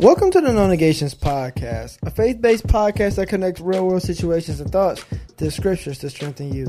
Welcome 0.00 0.30
to 0.30 0.40
the 0.40 0.50
No 0.50 0.66
Negations 0.66 1.14
Podcast, 1.14 1.98
a 2.02 2.10
faith 2.10 2.40
based 2.40 2.66
podcast 2.66 3.16
that 3.16 3.28
connects 3.28 3.60
real 3.60 3.86
world 3.86 4.00
situations 4.00 4.58
and 4.58 4.72
thoughts 4.72 5.04
to 5.36 5.50
scriptures 5.50 5.98
to 5.98 6.08
strengthen 6.08 6.54
you. 6.54 6.68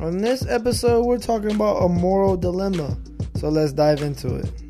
On 0.00 0.18
this 0.18 0.44
episode, 0.48 1.06
we're 1.06 1.18
talking 1.18 1.52
about 1.52 1.76
a 1.76 1.88
moral 1.88 2.36
dilemma. 2.36 2.98
So 3.36 3.50
let's 3.50 3.72
dive 3.72 4.02
into 4.02 4.34
it. 4.34 4.61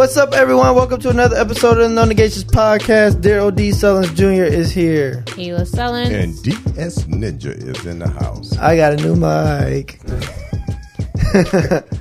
What's 0.00 0.16
up, 0.16 0.32
everyone? 0.32 0.74
Welcome 0.74 0.98
to 1.00 1.10
another 1.10 1.36
episode 1.36 1.72
of 1.72 1.90
the 1.90 1.94
No 1.94 2.06
Negations 2.06 2.44
Podcast. 2.44 3.20
Darrell 3.20 3.50
D. 3.50 3.68
Sullins 3.68 4.14
Jr. 4.14 4.44
is 4.44 4.70
here. 4.70 5.22
Ayla 5.26 5.66
Sullins. 5.66 6.10
And 6.10 6.42
DS 6.42 7.04
Ninja 7.04 7.54
is 7.54 7.84
in 7.84 7.98
the 7.98 8.08
house. 8.08 8.56
I 8.56 8.76
got 8.76 8.94
a 8.94 8.96
new 8.96 9.14
mic. 9.14 10.00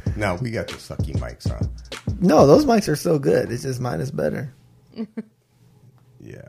Now 0.15 0.37
we 0.37 0.49
got 0.49 0.69
the 0.69 0.75
sucky 0.75 1.13
mics 1.17 1.51
on. 1.51 1.69
No, 2.21 2.47
those 2.47 2.63
mics 2.63 2.87
are 2.87 2.95
so 2.95 3.19
good. 3.19 3.51
It's 3.51 3.63
just 3.63 3.81
mine 3.81 3.99
is 3.99 4.11
better. 4.11 4.53
Yeah, 6.21 6.47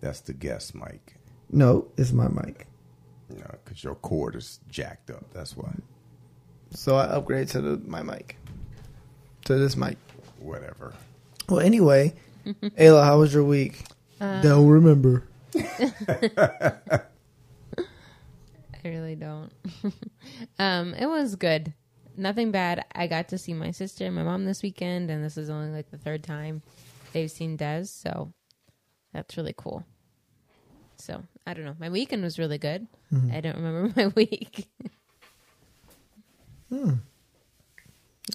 that's 0.00 0.20
the 0.20 0.32
guest 0.32 0.76
mic. 0.76 1.16
No, 1.50 1.88
it's 1.96 2.12
my 2.12 2.28
mic. 2.28 2.68
No, 3.28 3.46
because 3.64 3.82
your 3.82 3.96
cord 3.96 4.36
is 4.36 4.60
jacked 4.68 5.10
up. 5.10 5.24
That's 5.32 5.56
why. 5.56 5.72
So 6.70 6.94
I 6.94 7.06
upgrade 7.06 7.48
to 7.48 7.60
the 7.60 7.78
my 7.78 8.04
mic. 8.04 8.36
To 9.46 9.56
this 9.56 9.76
mic. 9.76 9.98
Whatever. 10.38 10.94
Well, 11.48 11.60
anyway, 11.60 12.14
Ayla, 12.46 13.04
how 13.04 13.18
was 13.20 13.32
your 13.34 13.44
week? 13.44 13.84
Don't 14.20 14.66
remember. 14.68 15.24
I 15.56 17.00
really 18.84 19.14
don't. 19.16 19.50
um, 20.58 20.94
it 20.94 21.06
was 21.06 21.36
good. 21.36 21.72
Nothing 22.16 22.50
bad. 22.50 22.84
I 22.94 23.06
got 23.06 23.28
to 23.28 23.38
see 23.38 23.54
my 23.54 23.70
sister 23.70 24.04
and 24.06 24.14
my 24.14 24.22
mom 24.24 24.44
this 24.44 24.62
weekend, 24.62 25.10
and 25.10 25.24
this 25.24 25.36
is 25.36 25.50
only 25.50 25.70
like 25.70 25.90
the 25.90 25.98
third 25.98 26.22
time 26.24 26.62
they've 27.12 27.30
seen 27.30 27.56
Des, 27.56 27.84
so 27.84 28.32
that's 29.12 29.36
really 29.36 29.54
cool. 29.56 29.84
So 30.96 31.22
I 31.46 31.54
don't 31.54 31.64
know. 31.64 31.76
My 31.78 31.90
weekend 31.90 32.22
was 32.22 32.38
really 32.38 32.58
good. 32.58 32.86
I 33.32 33.40
don't 33.40 33.56
remember 33.56 33.92
my 33.96 34.08
week. 34.08 34.68
hmm. 36.68 36.94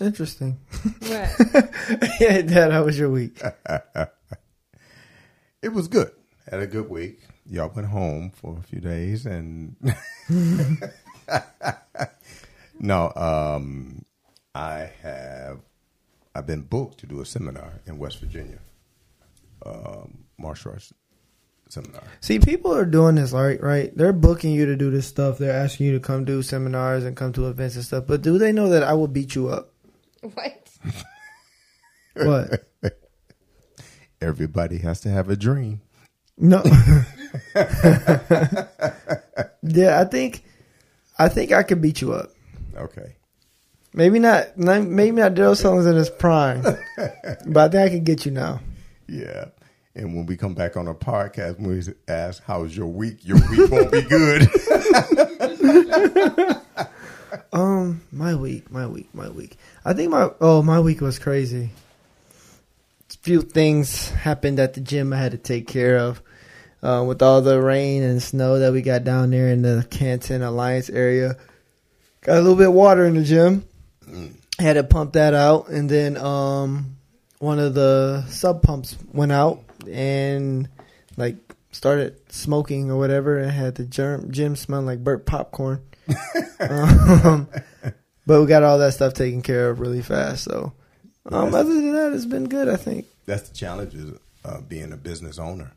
Interesting. 0.01 0.57
What? 0.83 1.69
yeah, 2.19 2.41
Dad, 2.41 2.71
how 2.71 2.83
was 2.83 2.97
your 2.97 3.09
week? 3.09 3.41
It 5.63 5.71
was 5.71 5.87
good. 5.87 6.11
Had 6.51 6.59
a 6.59 6.67
good 6.67 6.89
week. 6.89 7.21
Y'all 7.49 7.71
went 7.73 7.87
home 7.87 8.31
for 8.31 8.57
a 8.57 8.61
few 8.63 8.81
days, 8.81 9.25
and 9.25 9.77
no, 12.81 13.13
um, 13.15 14.03
I 14.53 14.91
have. 15.01 15.59
I've 16.35 16.45
been 16.45 16.63
booked 16.63 16.97
to 16.99 17.07
do 17.07 17.21
a 17.21 17.25
seminar 17.25 17.79
in 17.85 17.97
West 17.97 18.19
Virginia, 18.19 18.59
um, 19.65 20.25
martial 20.37 20.73
arts 20.73 20.91
seminar. 21.69 22.03
See, 22.19 22.39
people 22.39 22.75
are 22.75 22.85
doing 22.85 23.15
this, 23.15 23.31
right? 23.31 23.61
Right? 23.61 23.95
They're 23.95 24.11
booking 24.11 24.51
you 24.51 24.65
to 24.65 24.75
do 24.75 24.91
this 24.91 25.07
stuff. 25.07 25.37
They're 25.37 25.55
asking 25.55 25.85
you 25.85 25.93
to 25.93 26.01
come 26.01 26.25
do 26.25 26.41
seminars 26.41 27.05
and 27.05 27.15
come 27.15 27.31
to 27.33 27.47
events 27.47 27.75
and 27.75 27.85
stuff. 27.85 28.03
But 28.05 28.21
do 28.21 28.37
they 28.37 28.51
know 28.51 28.67
that 28.67 28.83
I 28.83 28.95
will 28.95 29.07
beat 29.07 29.33
you 29.33 29.47
up? 29.47 29.71
what? 30.21 30.69
What? 32.15 32.63
Everybody 34.21 34.77
has 34.79 35.01
to 35.01 35.09
have 35.09 35.29
a 35.29 35.35
dream. 35.35 35.81
No. 36.37 36.61
yeah, 39.63 39.99
I 39.99 40.05
think, 40.05 40.43
I 41.17 41.29
think 41.29 41.51
I 41.51 41.63
could 41.63 41.81
beat 41.81 42.01
you 42.01 42.13
up. 42.13 42.29
Okay. 42.75 43.15
Maybe 43.93 44.19
not. 44.19 44.57
Maybe 44.57 45.11
not. 45.11 45.35
Darrell 45.35 45.53
Sullins 45.53 45.87
in 45.87 45.95
his 45.95 46.09
prime, 46.09 46.63
but 47.45 47.57
I 47.57 47.69
think 47.69 47.83
I 47.83 47.89
can 47.89 48.03
get 48.03 48.25
you 48.25 48.31
now. 48.31 48.61
Yeah. 49.07 49.45
And 49.95 50.15
when 50.15 50.25
we 50.25 50.35
come 50.35 50.55
back 50.55 50.75
on 50.75 50.87
a 50.87 50.95
podcast, 50.95 51.59
when 51.59 51.77
we 51.77 51.83
ask, 52.07 52.41
How's 52.43 52.75
your 52.75 52.87
week? 52.87 53.19
Your 53.21 53.37
week 53.51 53.69
won't 53.69 53.91
be 53.91 54.01
good. 54.01 54.49
Um, 57.51 58.01
my 58.11 58.35
week, 58.35 58.71
my 58.71 58.87
week, 58.87 59.09
my 59.13 59.29
week. 59.29 59.57
I 59.85 59.93
think 59.93 60.11
my 60.11 60.29
oh 60.41 60.61
my 60.61 60.79
week 60.79 61.01
was 61.01 61.19
crazy. 61.19 61.69
A 63.09 63.17
few 63.21 63.41
things 63.41 64.09
happened 64.09 64.59
at 64.59 64.73
the 64.73 64.81
gym 64.81 65.13
I 65.13 65.17
had 65.17 65.31
to 65.31 65.37
take 65.37 65.67
care 65.67 65.97
of. 65.97 66.21
Uh, 66.81 67.01
with 67.07 67.21
all 67.21 67.41
the 67.41 67.61
rain 67.61 68.03
and 68.03 68.21
snow 68.21 68.59
that 68.59 68.73
we 68.73 68.81
got 68.81 69.05
down 69.05 69.29
there 69.29 69.47
in 69.47 69.61
the 69.61 69.87
Canton 69.89 70.41
Alliance 70.41 70.89
area, 70.89 71.37
got 72.21 72.37
a 72.37 72.41
little 72.41 72.57
bit 72.57 72.67
of 72.67 72.73
water 72.73 73.05
in 73.05 73.15
the 73.15 73.23
gym. 73.23 73.65
Had 74.59 74.73
to 74.73 74.83
pump 74.83 75.13
that 75.13 75.33
out, 75.33 75.69
and 75.69 75.89
then 75.89 76.17
um, 76.17 76.97
one 77.39 77.59
of 77.59 77.73
the 77.73 78.25
sump 78.27 78.63
pumps 78.63 78.97
went 79.13 79.31
out 79.31 79.63
and 79.89 80.67
like 81.15 81.42
started 81.73 82.15
smoking 82.31 82.89
or 82.89 82.97
whatever, 82.97 83.37
and 83.37 83.51
had 83.51 83.75
the 83.75 83.83
germ, 83.85 84.31
gym 84.31 84.55
smelling 84.55 84.85
like 84.85 85.03
burnt 85.03 85.25
popcorn. 85.25 85.83
um, 86.61 87.49
but 88.25 88.39
we 88.41 88.45
got 88.47 88.63
all 88.63 88.77
that 88.77 88.93
stuff 88.93 89.13
taken 89.13 89.41
care 89.41 89.69
of 89.69 89.79
really 89.81 90.01
fast. 90.01 90.45
So, 90.45 90.71
um, 91.25 91.53
other 91.53 91.73
than 91.73 91.91
that, 91.93 92.13
it's 92.13 92.25
been 92.25 92.47
good. 92.47 92.69
I 92.69 92.77
think. 92.77 93.05
That's 93.25 93.49
the 93.49 93.55
challenge 93.55 93.93
is 93.95 94.17
uh, 94.45 94.61
being 94.61 94.91
a 94.93 94.97
business 94.97 95.39
owner. 95.39 95.71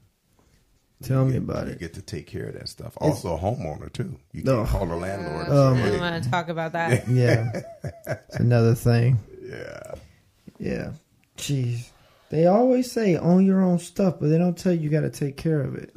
Tell 1.03 1.21
You 1.21 1.27
me 1.27 1.33
get- 1.33 1.43
about 1.43 1.67
you 1.67 1.73
it. 1.75 1.79
get 1.79 1.95
to 1.95 2.03
take 2.03 2.27
care 2.27 2.47
of 2.47 2.55
that 2.55 2.69
stuff. 2.69 2.97
Also, 3.01 3.35
a 3.35 3.39
homeowner 3.39 3.93
too. 3.93 4.17
You 4.33 4.43
No. 4.45 4.65
can 4.65 4.67
call 4.67 4.87
the 4.87 4.97
landlord. 4.97 5.47
Oh, 5.49 5.75
and 5.75 5.83
I 5.83 5.91
don't 5.91 6.01
want 6.01 6.25
to 6.25 6.31
talk 6.31 6.49
about 6.49 6.73
that. 6.73 7.07
Yeah, 7.09 7.51
it's 8.07 8.37
another 8.37 8.75
thing. 8.75 9.19
yeah. 9.43 9.95
Yeah, 10.59 10.93
jeez. 11.37 11.91
They 12.31 12.47
always 12.47 12.91
say 12.91 13.17
own 13.17 13.47
your 13.47 13.63
own 13.63 13.79
stuff, 13.79 14.17
but 14.21 14.29
they 14.29 14.39
don't 14.39 14.57
tell 14.59 14.73
you 14.73 14.81
you 14.81 14.91
got 14.91 15.03
to 15.03 15.11
take 15.11 15.37
care 15.37 15.61
of 15.61 15.77
it. 15.77 15.93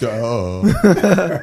Duh. 0.00 0.08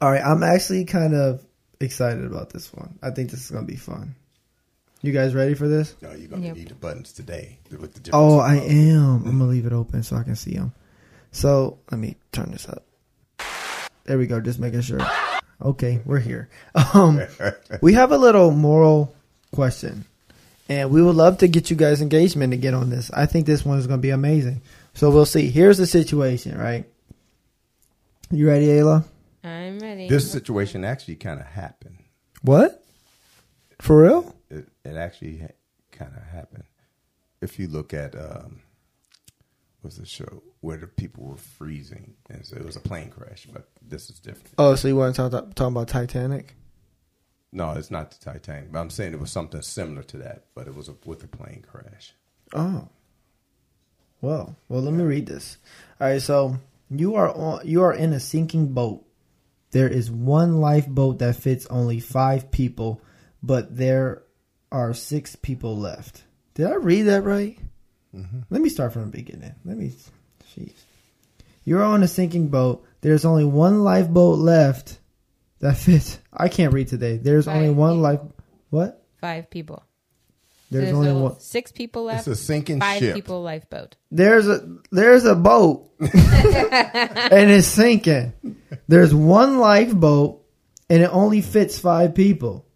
all 0.00 0.10
right, 0.10 0.22
I'm 0.24 0.42
actually 0.42 0.84
kind 0.84 1.14
of 1.14 1.44
excited 1.80 2.24
about 2.24 2.50
this 2.52 2.72
one. 2.72 2.98
I 3.02 3.10
think 3.10 3.30
this 3.30 3.44
is 3.44 3.50
gonna 3.50 3.66
be 3.66 3.76
fun. 3.76 4.14
You 5.02 5.12
guys 5.12 5.34
ready 5.34 5.54
for 5.54 5.66
this? 5.66 5.94
no, 6.02 6.12
you're 6.12 6.28
gonna 6.28 6.46
Yep. 6.46 6.56
need 6.56 6.68
the 6.68 6.74
buttons 6.74 7.12
today 7.12 7.58
with 7.70 7.94
the 7.94 8.10
Oh, 8.12 8.38
I 8.38 8.56
stuff. 8.58 8.70
am. 8.70 9.14
I'm 9.26 9.38
gonna 9.38 9.46
leave 9.46 9.66
it 9.66 9.72
open 9.72 10.02
so 10.02 10.16
I 10.16 10.22
can 10.22 10.36
see 10.36 10.54
them. 10.54 10.72
So 11.32 11.78
let 11.90 11.98
me 11.98 12.16
turn 12.32 12.50
this 12.52 12.68
up. 12.68 12.84
There 14.04 14.18
we 14.18 14.26
go. 14.26 14.40
Just 14.40 14.58
making 14.58 14.80
sure. 14.82 15.00
Okay, 15.62 16.00
we're 16.04 16.18
here. 16.20 16.48
Um, 16.94 17.20
we 17.82 17.94
have 17.94 18.12
a 18.12 18.18
little 18.18 18.50
moral 18.50 19.14
question, 19.52 20.04
and 20.70 20.88
we 20.90 21.02
would 21.02 21.16
love 21.16 21.38
to 21.38 21.48
get 21.48 21.68
you 21.68 21.74
guys 21.76 22.00
engagement 22.00 22.52
to 22.52 22.56
get 22.56 22.74
on 22.74 22.90
this. 22.90 23.10
I 23.10 23.26
think 23.26 23.44
this 23.44 23.64
one 23.64 23.78
is 23.78 23.88
gonna 23.88 23.98
be 23.98 24.10
amazing. 24.10 24.62
So 24.94 25.10
we'll 25.10 25.26
see. 25.26 25.50
Here's 25.50 25.78
the 25.78 25.86
situation, 25.86 26.56
right? 26.56 26.84
You 28.30 28.46
ready, 28.46 28.66
Ayla? 28.66 29.04
I'm 29.42 29.80
ready. 29.80 30.08
This 30.08 30.30
situation 30.30 30.84
actually 30.84 31.16
kind 31.16 31.40
of 31.40 31.46
happened. 31.46 31.98
What? 32.42 32.84
For 33.80 34.00
real? 34.02 34.34
It, 34.48 34.68
it 34.84 34.96
actually 34.96 35.42
kind 35.90 36.12
of 36.16 36.22
happened. 36.22 36.64
If 37.40 37.58
you 37.58 37.66
look 37.66 37.92
at 37.92 38.14
um, 38.14 38.60
what's 39.80 39.96
the 39.96 40.06
show 40.06 40.42
where 40.60 40.76
the 40.76 40.86
people 40.86 41.24
were 41.24 41.36
freezing, 41.36 42.14
and 42.28 42.46
so 42.46 42.56
it 42.56 42.64
was 42.64 42.76
a 42.76 42.80
plane 42.80 43.10
crash, 43.10 43.48
but 43.52 43.68
this 43.82 44.08
is 44.08 44.20
different. 44.20 44.54
Oh, 44.56 44.76
so 44.76 44.86
you 44.86 44.94
want 44.94 45.16
to 45.16 45.30
talk 45.30 45.54
talk 45.56 45.68
about 45.68 45.88
Titanic? 45.88 46.54
No, 47.52 47.72
it's 47.72 47.90
not 47.90 48.10
the 48.10 48.18
Titanic. 48.24 48.72
But 48.72 48.80
I'm 48.80 48.90
saying 48.90 49.12
it 49.12 49.20
was 49.20 49.32
something 49.32 49.62
similar 49.62 50.02
to 50.04 50.18
that, 50.18 50.44
but 50.54 50.68
it 50.68 50.74
was 50.74 50.88
a, 50.88 50.94
with 51.04 51.24
a 51.24 51.28
plane 51.28 51.64
crash. 51.66 52.14
Oh. 52.54 52.88
Well, 54.20 54.56
well, 54.68 54.82
let 54.82 54.94
me 54.94 55.02
read 55.02 55.26
this. 55.26 55.58
All 56.00 56.08
right, 56.08 56.22
so 56.22 56.58
you 56.90 57.14
are 57.14 57.34
on 57.34 57.66
you 57.66 57.82
are 57.82 57.94
in 57.94 58.12
a 58.12 58.20
sinking 58.20 58.72
boat. 58.72 59.04
There 59.70 59.88
is 59.88 60.10
one 60.10 60.60
lifeboat 60.60 61.20
that 61.20 61.36
fits 61.36 61.66
only 61.66 62.00
5 62.00 62.50
people, 62.50 63.00
but 63.42 63.76
there 63.76 64.22
are 64.72 64.92
6 64.92 65.36
people 65.36 65.78
left. 65.78 66.24
Did 66.54 66.66
I 66.66 66.74
read 66.74 67.02
that 67.02 67.22
right? 67.22 67.56
Mm-hmm. 68.14 68.40
Let 68.50 68.60
me 68.60 68.68
start 68.68 68.92
from 68.92 69.02
the 69.02 69.16
beginning. 69.16 69.54
Let 69.64 69.76
me 69.76 69.92
jeez. 70.56 70.72
You're 71.64 71.84
on 71.84 72.02
a 72.02 72.08
sinking 72.08 72.48
boat. 72.48 72.84
There's 73.00 73.24
only 73.24 73.44
one 73.44 73.84
lifeboat 73.84 74.38
left 74.38 74.98
that 75.60 75.76
fits. 75.76 76.18
I 76.32 76.48
can't 76.48 76.72
read 76.72 76.88
today. 76.88 77.16
There's 77.16 77.48
only 77.48 77.70
one 77.70 77.94
people. 77.94 78.02
life 78.02 78.20
What? 78.70 79.06
Five 79.20 79.50
people. 79.50 79.84
There's, 80.70 80.84
There's 80.84 80.96
only 80.96 81.12
one 81.12 81.40
six 81.40 81.72
people 81.72 82.04
left. 82.04 82.28
It's 82.28 82.40
a 82.40 82.42
sinking 82.42 82.78
Five 82.78 83.00
ship. 83.00 83.14
people 83.16 83.42
lifeboat. 83.42 83.96
There's 84.12 84.46
a 84.46 84.76
there's 84.92 85.24
a 85.24 85.34
boat 85.34 85.90
and 86.00 87.50
it's 87.50 87.66
sinking. 87.66 88.32
There's 88.86 89.12
one 89.12 89.58
lifeboat 89.58 90.46
and 90.88 91.02
it 91.02 91.10
only 91.12 91.40
fits 91.40 91.78
five 91.80 92.14
people, 92.14 92.66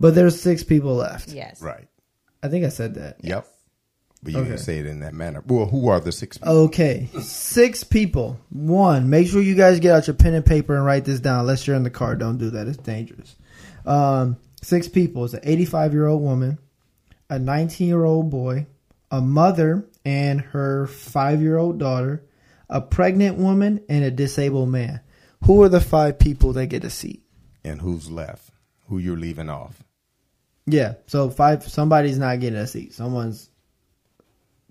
but 0.00 0.16
there's 0.16 0.40
six 0.40 0.64
people 0.64 0.96
left. 0.96 1.28
Yes. 1.28 1.62
Right. 1.62 1.86
I 2.42 2.48
think 2.48 2.64
I 2.64 2.68
said 2.68 2.94
that. 2.94 3.18
Yep. 3.22 3.46
But 4.22 4.32
you 4.34 4.38
Okay. 4.40 4.48
didn't 4.50 4.60
say 4.60 4.78
it 4.78 4.86
in 4.86 5.00
that 5.00 5.14
manner. 5.14 5.42
Well, 5.46 5.66
who 5.66 5.88
are 5.88 5.98
the 6.00 6.12
six 6.12 6.36
people? 6.38 6.52
Okay, 6.64 7.08
six 7.22 7.84
people. 7.84 8.38
One, 8.50 9.08
make 9.08 9.28
sure 9.28 9.40
you 9.40 9.54
guys 9.54 9.80
get 9.80 9.92
out 9.94 10.06
your 10.06 10.14
pen 10.14 10.34
and 10.34 10.44
paper 10.44 10.76
and 10.76 10.84
write 10.84 11.04
this 11.06 11.20
down. 11.20 11.40
Unless 11.40 11.66
you're 11.66 11.76
in 11.76 11.84
the 11.84 11.90
car, 11.90 12.16
don't 12.16 12.36
do 12.38 12.50
that. 12.50 12.66
It's 12.68 12.76
dangerous. 12.76 13.36
Um, 13.86 14.36
six 14.62 14.88
people. 14.88 15.24
It's 15.24 15.34
an 15.34 15.40
85 15.42 15.92
year 15.94 16.06
old 16.06 16.22
woman, 16.22 16.58
a 17.30 17.38
19 17.38 17.86
year 17.88 18.04
old 18.04 18.28
boy, 18.30 18.66
a 19.10 19.20
mother 19.22 19.86
and 20.04 20.40
her 20.40 20.86
five 20.86 21.40
year 21.42 21.56
old 21.56 21.78
daughter, 21.78 22.22
a 22.68 22.80
pregnant 22.80 23.38
woman, 23.38 23.80
and 23.88 24.04
a 24.04 24.10
disabled 24.10 24.68
man. 24.68 25.00
Who 25.44 25.62
are 25.62 25.68
the 25.70 25.80
five 25.80 26.18
people 26.18 26.52
that 26.54 26.66
get 26.66 26.84
a 26.84 26.90
seat? 26.90 27.22
And 27.64 27.80
who's 27.80 28.10
left? 28.10 28.50
Who 28.88 28.98
you're 28.98 29.16
leaving 29.16 29.48
off? 29.48 29.82
Yeah, 30.66 30.94
so 31.06 31.30
five. 31.30 31.62
Somebody's 31.66 32.18
not 32.18 32.38
getting 32.40 32.58
a 32.58 32.66
seat. 32.66 32.92
Someone's 32.94 33.49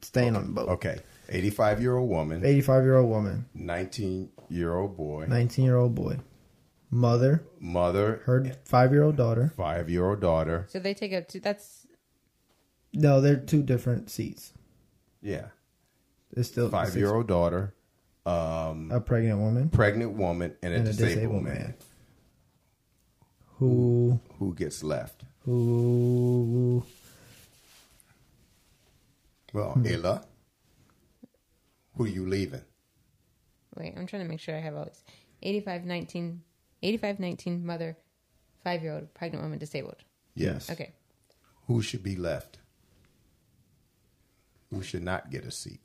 staying 0.02 0.36
on 0.36 0.46
the 0.48 0.52
boat. 0.52 0.70
Okay. 0.70 1.00
85 1.30 1.82
year 1.82 1.96
old 1.98 2.10
woman, 2.10 2.44
85 2.44 2.84
year 2.84 2.98
old 2.98 3.10
woman, 3.10 3.46
19 3.54 4.30
year 4.50 4.76
old 4.76 4.98
boy, 4.98 5.26
19 5.28 5.64
year 5.66 5.78
old 5.78 5.94
boy, 5.94 6.18
mother, 6.90 7.44
mother, 7.60 8.22
her 8.26 8.52
five 8.66 8.92
year 8.92 9.04
old 9.04 9.16
daughter. 9.16 9.54
five 9.56 9.90
year 9.90 10.10
old 10.10 10.22
daughter. 10.22 10.66
So 10.70 10.80
they 10.80 10.94
take 10.96 11.14
up 11.14 11.28
two. 11.28 11.40
That's 11.40 11.86
No, 12.94 13.22
they're 13.22 13.36
two 13.38 13.62
different 13.62 14.10
seats. 14.10 14.54
Yeah. 15.22 15.50
It's 16.36 16.48
still 16.50 16.70
Five 16.70 16.96
year 16.96 17.14
old 17.14 17.28
daughter, 17.28 17.74
um, 18.26 18.90
a 18.92 19.00
pregnant 19.00 19.40
woman 19.40 19.70
pregnant 19.70 20.14
woman, 20.14 20.56
and 20.64 20.74
a, 20.74 20.78
and 20.78 20.88
a 20.88 20.92
disabled, 20.94 21.16
disabled 21.16 21.44
man. 21.44 21.54
man. 21.54 21.74
Who 23.58 24.20
Who 24.40 24.56
gets 24.56 24.84
left? 24.84 25.26
who 25.46 26.84
Well, 29.54 29.72
Hmm. 29.74 29.88
Ella. 29.88 30.26
Who 31.96 32.06
are 32.06 32.08
you 32.08 32.26
leaving? 32.28 32.62
wait. 33.76 33.94
I'm 33.98 34.08
trying 34.08 34.24
to 34.24 34.28
make 34.30 34.40
sure 34.42 34.56
I 34.56 34.60
have 34.60 34.76
all 34.76 34.86
these. 34.86 35.04
85, 35.42 35.86
19, 35.86 36.42
85, 36.84 37.20
19, 37.20 37.66
mother, 37.66 37.98
five 38.64 38.82
year 38.84 38.94
old, 38.94 39.14
pregnant 39.14 39.44
woman, 39.44 39.58
disabled. 39.60 39.96
Yes. 40.36 40.70
Okay. 40.70 40.92
Who 41.68 41.82
should 41.82 42.04
be 42.04 42.16
left? 42.16 42.58
Who 44.72 44.82
should 44.84 45.04
not 45.04 45.30
get 45.32 45.46
a 45.46 45.52
seat? 45.52 45.80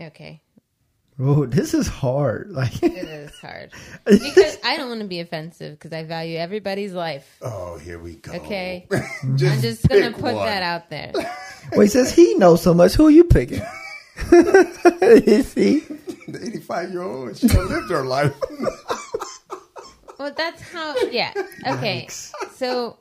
Okay. 0.00 0.42
Oh, 1.18 1.46
this 1.46 1.74
is 1.74 1.86
hard. 1.86 2.50
Like 2.60 2.82
It 2.82 2.92
is 2.94 3.38
hard 3.38 3.72
because 4.06 4.56
I 4.64 4.76
don't 4.76 4.88
want 4.88 5.02
to 5.02 5.06
be 5.06 5.20
offensive 5.20 5.78
because 5.78 5.92
I 5.92 6.04
value 6.04 6.38
everybody's 6.38 6.92
life. 6.94 7.38
Oh, 7.42 7.76
here 7.78 7.98
we 7.98 8.16
go. 8.16 8.32
Okay. 8.32 8.86
I'm 9.22 9.36
just 9.36 9.86
gonna 9.88 10.12
put 10.12 10.34
one. 10.34 10.46
that 10.46 10.62
out 10.62 10.88
there. 10.90 11.12
Wait, 11.72 11.90
says 11.90 12.12
he 12.14 12.34
knows 12.34 12.62
so 12.62 12.74
much. 12.74 12.94
Who 12.94 13.06
are 13.06 13.10
you 13.10 13.24
picking? 13.24 13.62
you 14.32 15.42
see? 15.42 15.80
The 16.28 16.40
85 16.42 16.90
year 16.90 17.02
old, 17.02 17.36
she 17.36 17.48
done 17.48 17.68
lived 17.68 17.90
her 17.90 18.04
life. 18.04 18.34
Well, 20.18 20.32
that's 20.36 20.60
how. 20.62 20.94
Yeah. 21.10 21.32
Okay. 21.66 22.06
So 22.54 22.98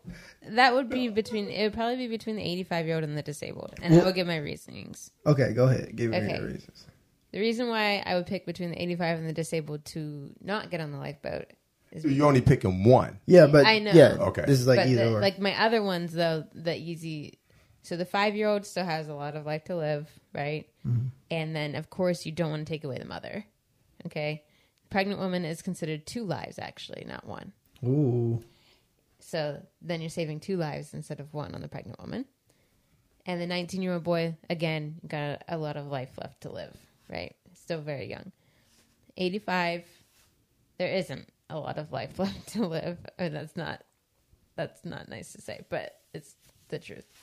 that 0.50 0.74
would 0.74 0.90
be 0.90 1.10
between. 1.10 1.50
It 1.50 1.64
would 1.64 1.74
probably 1.74 1.98
be 1.98 2.08
between 2.08 2.38
the 2.38 2.42
85 2.44 2.86
year 2.86 2.96
old 2.96 3.04
and 3.04 3.18
the 3.18 3.22
disabled, 3.22 3.74
and 3.82 3.94
I 3.94 4.04
will 4.04 4.14
give 4.14 4.26
my 4.28 4.38
reasonings. 4.38 5.12
Okay, 5.26 5.52
go 5.54 5.66
ahead. 5.66 5.96
Give 5.96 6.12
me 6.12 6.18
Okay. 6.18 6.38
your 6.38 6.46
reasons. 6.48 6.86
The 7.32 7.40
reason 7.40 7.68
why 7.68 8.02
I 8.06 8.16
would 8.16 8.26
pick 8.26 8.46
between 8.46 8.72
the 8.72 8.82
85 8.82 9.20
and 9.20 9.28
the 9.28 9.34
disabled 9.34 9.86
to 9.86 10.32
not 10.42 10.72
get 10.72 10.80
on 10.80 10.92
the 10.92 10.98
lifeboat 10.98 11.46
is 11.92 12.06
You're 12.06 12.26
only 12.28 12.42
picking 12.42 12.84
one. 12.86 13.20
Yeah, 13.26 13.48
but 13.48 13.66
I 13.66 13.80
know. 13.80 13.92
yeah, 13.92 14.16
Okay. 14.20 14.44
This 14.48 14.60
is 14.60 14.66
like 14.68 14.78
but 14.78 14.88
either 14.88 15.10
the, 15.10 15.16
or. 15.18 15.22
like 15.22 15.40
my 15.40 15.60
other 15.62 15.84
ones 15.84 16.14
though 16.14 16.46
the 16.56 16.76
easy 16.76 17.39
so 17.82 17.96
the 17.98 18.06
five 18.06 18.36
year 18.36 18.48
old 18.48 18.66
still 18.66 18.86
has 18.86 19.08
a 19.08 19.14
lot 19.14 19.36
of 19.36 19.46
life 19.46 19.64
to 19.66 19.76
live 19.76 20.10
right? 20.34 20.68
Mm-hmm. 20.88 21.08
and 21.32 21.56
then 21.56 21.76
of 21.76 21.90
course 21.90 22.26
you 22.26 22.32
don't 22.32 22.52
want 22.52 22.66
to 22.68 22.72
take 22.72 22.84
away 22.84 22.98
the 22.98 23.06
mother 23.06 23.46
okay? 24.06 24.44
Pregnant 24.90 25.20
woman 25.20 25.46
is 25.46 25.62
considered 25.62 26.06
two 26.06 26.24
lives 26.24 26.58
actually 26.58 27.06
not 27.08 27.26
one. 27.26 27.54
Ooh, 27.86 28.44
so 29.20 29.62
then 29.82 30.02
you're 30.02 30.10
saving 30.10 30.40
two 30.40 30.58
lives 30.58 30.94
instead 30.94 31.20
of 31.20 31.34
one 31.34 31.54
on 31.54 31.62
the 31.62 31.68
pregnant 31.68 32.00
woman. 32.00 32.26
And 33.26 33.40
the 33.40 33.46
19 33.48 33.82
year 33.82 33.94
old 33.94 34.04
boy 34.04 34.36
again 34.50 34.96
got 35.08 35.44
a 35.48 35.58
lot 35.58 35.78
of 35.78 35.88
life 35.88 36.18
left 36.18 36.42
to 36.42 36.52
live 36.52 36.76
right? 37.10 37.36
Still 37.54 37.82
very 37.82 38.10
young. 38.10 38.32
85 39.18 39.86
there 40.78 40.94
isn't 40.96 41.28
a 41.50 41.60
lot 41.60 41.78
of 41.78 41.92
life 41.92 42.18
left 42.20 42.50
to 42.54 42.66
live. 42.66 42.98
Or 43.20 43.30
that's 43.30 43.56
not 43.56 43.84
that's 44.56 44.84
not 44.84 45.10
nice 45.10 45.34
to 45.34 45.42
say 45.42 45.62
but 45.70 46.00
it's 46.14 46.36
the 46.70 46.80
truth 46.80 47.19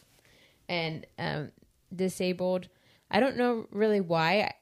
and 0.68 1.06
um 1.18 1.50
disabled 1.94 2.68
i 3.10 3.20
don't 3.20 3.36
know 3.36 3.66
really 3.70 4.00
why 4.00 4.52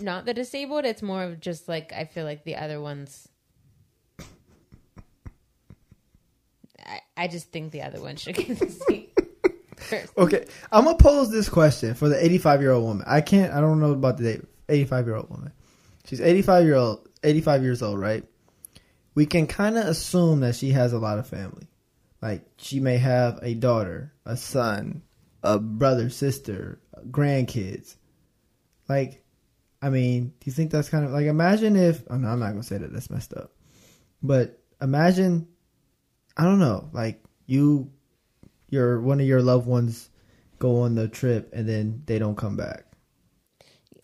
not 0.00 0.24
the 0.24 0.34
disabled 0.34 0.84
it's 0.84 1.02
more 1.02 1.22
of 1.22 1.40
just 1.40 1.68
like 1.68 1.92
i 1.92 2.04
feel 2.04 2.24
like 2.24 2.44
the 2.44 2.56
other 2.56 2.80
ones 2.80 3.28
i, 6.84 7.00
I 7.16 7.28
just 7.28 7.52
think 7.52 7.72
the 7.72 7.82
other 7.82 8.00
one 8.00 8.16
should 8.16 8.34
get 8.34 8.58
the 8.58 8.68
seat 8.68 9.12
first 9.84 10.12
okay. 10.16 10.46
I'm 10.72 10.84
gonna 10.84 10.96
pose 10.96 11.30
this 11.30 11.48
question 11.48 11.94
for 11.94 12.08
the 12.08 12.22
85 12.22 12.60
year 12.60 12.70
old 12.72 12.84
woman. 12.84 13.04
I 13.06 13.20
can't. 13.20 13.52
I 13.52 13.60
don't 13.60 13.80
know 13.80 13.92
about 13.92 14.16
the 14.18 14.44
85 14.68 15.06
year 15.06 15.16
old 15.16 15.30
woman. 15.30 15.52
She's 16.06 16.20
85 16.20 16.64
year 16.64 16.76
old. 16.76 17.08
85 17.22 17.62
years 17.62 17.82
old, 17.82 17.98
right? 17.98 18.24
We 19.14 19.26
can 19.26 19.46
kind 19.46 19.78
of 19.78 19.86
assume 19.86 20.40
that 20.40 20.54
she 20.56 20.70
has 20.70 20.92
a 20.92 20.98
lot 20.98 21.18
of 21.18 21.26
family. 21.26 21.68
Like 22.20 22.44
she 22.56 22.80
may 22.80 22.98
have 22.98 23.38
a 23.42 23.54
daughter, 23.54 24.12
a 24.26 24.36
son, 24.36 25.02
a 25.44 25.58
brother, 25.58 26.10
sister, 26.10 26.80
grandkids. 27.10 27.96
Like, 28.88 29.22
I 29.80 29.90
mean, 29.90 30.28
do 30.28 30.46
you 30.46 30.52
think 30.52 30.70
that's 30.72 30.88
kind 30.88 31.04
of 31.04 31.12
like 31.12 31.26
imagine 31.26 31.76
if? 31.76 32.02
Oh 32.10 32.16
no, 32.16 32.28
I'm 32.28 32.40
not 32.40 32.50
gonna 32.50 32.62
say 32.62 32.78
that. 32.78 32.92
That's 32.92 33.10
messed 33.10 33.34
up. 33.34 33.52
But 34.22 34.58
imagine, 34.80 35.46
I 36.36 36.44
don't 36.44 36.58
know, 36.58 36.88
like 36.92 37.22
you, 37.46 37.92
your 38.70 39.00
one 39.00 39.20
of 39.20 39.26
your 39.26 39.42
loved 39.42 39.66
ones 39.66 40.10
go 40.58 40.80
on 40.80 40.94
the 40.94 41.08
trip 41.08 41.50
and 41.52 41.68
then 41.68 42.02
they 42.06 42.18
don't 42.18 42.36
come 42.36 42.56
back. 42.56 42.86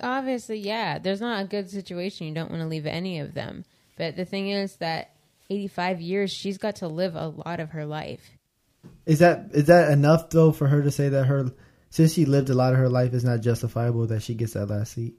obviously 0.03 0.59
yeah 0.59 0.99
there's 0.99 1.21
not 1.21 1.43
a 1.43 1.47
good 1.47 1.71
situation 1.71 2.27
you 2.27 2.35
don't 2.35 2.51
want 2.51 2.61
to 2.63 2.69
leave 2.69 2.87
any 2.87 3.21
of 3.21 3.35
them 3.35 3.65
but 3.97 4.17
the 4.17 4.25
thing 4.25 4.49
is 4.49 4.77
that 4.77 5.15
85 5.49 6.01
years 6.01 6.31
she's 6.31 6.59
got 6.59 6.77
to 6.77 6.89
live 6.89 7.15
a 7.17 7.29
lot 7.29 7.61
of 7.61 7.71
her 7.71 7.87
life 7.87 8.31
Is 9.07 9.21
that 9.21 9.51
is 9.53 9.67
that 9.67 9.91
enough 9.93 10.31
though 10.31 10.53
for 10.53 10.69
her 10.69 10.83
to 10.83 10.91
say 10.91 11.09
that 11.09 11.25
her 11.25 11.51
since 11.91 12.13
she 12.15 12.25
lived 12.25 12.51
a 12.51 12.55
lot 12.55 12.73
of 12.73 12.79
her 12.79 12.89
life 12.89 13.13
is 13.15 13.25
not 13.25 13.41
justifiable 13.41 14.07
that 14.09 14.23
she 14.23 14.35
gets 14.35 14.53
that 14.55 14.67
last 14.67 14.93
seat? 14.93 15.15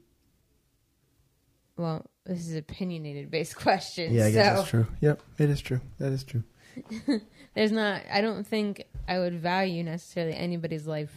well 1.76 2.04
this 2.24 2.46
is 2.46 2.54
opinionated 2.54 3.30
based 3.30 3.56
question 3.66 4.12
Yeah, 4.12 4.26
I 4.26 4.30
guess 4.30 4.46
so 4.46 4.54
that's 4.54 4.70
true. 4.70 4.86
Yep, 5.00 5.22
it 5.38 5.50
is 5.50 5.60
true. 5.60 5.80
That 5.98 6.12
is 6.12 6.24
true. 6.24 6.44
there's 7.54 7.72
not 7.72 8.00
i 8.10 8.22
don't 8.22 8.46
think 8.46 8.84
i 9.06 9.18
would 9.18 9.34
value 9.34 9.82
necessarily 9.82 10.34
anybody's 10.34 10.86
life 10.86 11.12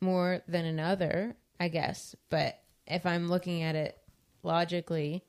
more 0.00 0.40
than 0.46 0.64
another 0.64 1.34
i 1.58 1.66
guess 1.66 2.14
but 2.28 2.60
if 2.86 3.04
i'm 3.04 3.28
looking 3.28 3.62
at 3.62 3.74
it 3.74 3.98
logically 4.44 5.24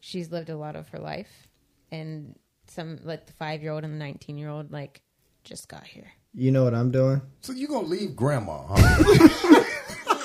she's 0.00 0.32
lived 0.32 0.50
a 0.50 0.56
lot 0.56 0.74
of 0.74 0.88
her 0.88 0.98
life 0.98 1.46
and 1.92 2.36
some 2.76 3.00
like 3.02 3.26
the 3.26 3.32
five 3.32 3.62
year 3.62 3.72
old 3.72 3.82
and 3.82 3.94
the 3.94 3.98
19 3.98 4.38
year 4.38 4.50
old 4.50 4.70
like 4.70 5.00
just 5.42 5.68
got 5.68 5.84
here 5.84 6.12
You 6.34 6.52
know 6.52 6.62
what 6.62 6.74
I'm 6.74 6.92
doing? 6.92 7.22
So 7.40 7.52
you 7.52 7.66
gonna 7.66 7.88
leave 7.88 8.14
grandma, 8.14 8.62
huh? 8.68 9.64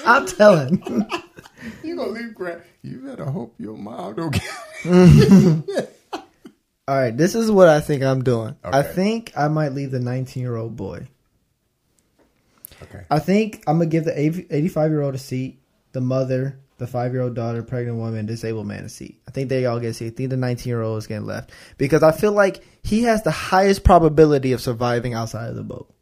I'm 0.05 0.27
telling. 0.27 0.83
you 1.83 1.95
gonna 1.95 2.11
leave 2.11 2.35
grandma. 2.35 2.61
You 2.83 2.97
better 2.99 3.25
hope 3.25 3.55
your 3.57 3.77
mom 3.77 4.15
don't 4.15 4.33
get 4.33 4.43
All 6.87 6.97
right, 6.97 7.15
this 7.15 7.35
is 7.35 7.49
what 7.49 7.69
I 7.69 7.79
think 7.79 8.03
I'm 8.03 8.23
doing. 8.23 8.55
I 8.63 8.81
think 8.81 9.31
I 9.37 9.47
might 9.47 9.73
leave 9.73 9.91
the 9.91 9.99
19 9.99 10.43
year 10.43 10.57
old 10.57 10.75
boy. 10.75 11.07
Okay. 12.83 13.05
I 13.09 13.19
think 13.19 13.63
I'm 13.67 13.77
gonna 13.77 13.85
give 13.85 14.05
the 14.05 14.19
85 14.19 14.91
year 14.91 15.01
old 15.01 15.15
a 15.15 15.19
seat, 15.19 15.61
the 15.93 16.01
mother, 16.01 16.59
the 16.81 16.87
five 16.87 17.13
year 17.13 17.21
old 17.21 17.35
daughter, 17.35 17.63
pregnant 17.63 17.97
woman, 17.97 18.25
disabled 18.25 18.65
man 18.67 18.83
a 18.83 18.89
seat. 18.89 19.21
I 19.27 19.31
think 19.31 19.47
they 19.49 19.65
all 19.65 19.79
get 19.79 19.89
a 19.89 19.93
seat. 19.93 20.07
I 20.07 20.09
think 20.09 20.29
the 20.31 20.37
19 20.37 20.69
year 20.69 20.81
old 20.81 20.97
is 20.97 21.07
getting 21.07 21.25
left 21.25 21.51
because 21.77 22.03
I 22.03 22.11
feel 22.11 22.33
like 22.33 22.61
he 22.83 23.03
has 23.03 23.23
the 23.23 23.31
highest 23.31 23.83
probability 23.83 24.51
of 24.51 24.59
surviving 24.61 25.13
outside 25.13 25.49
of 25.49 25.55
the 25.55 25.63
boat. 25.63 25.93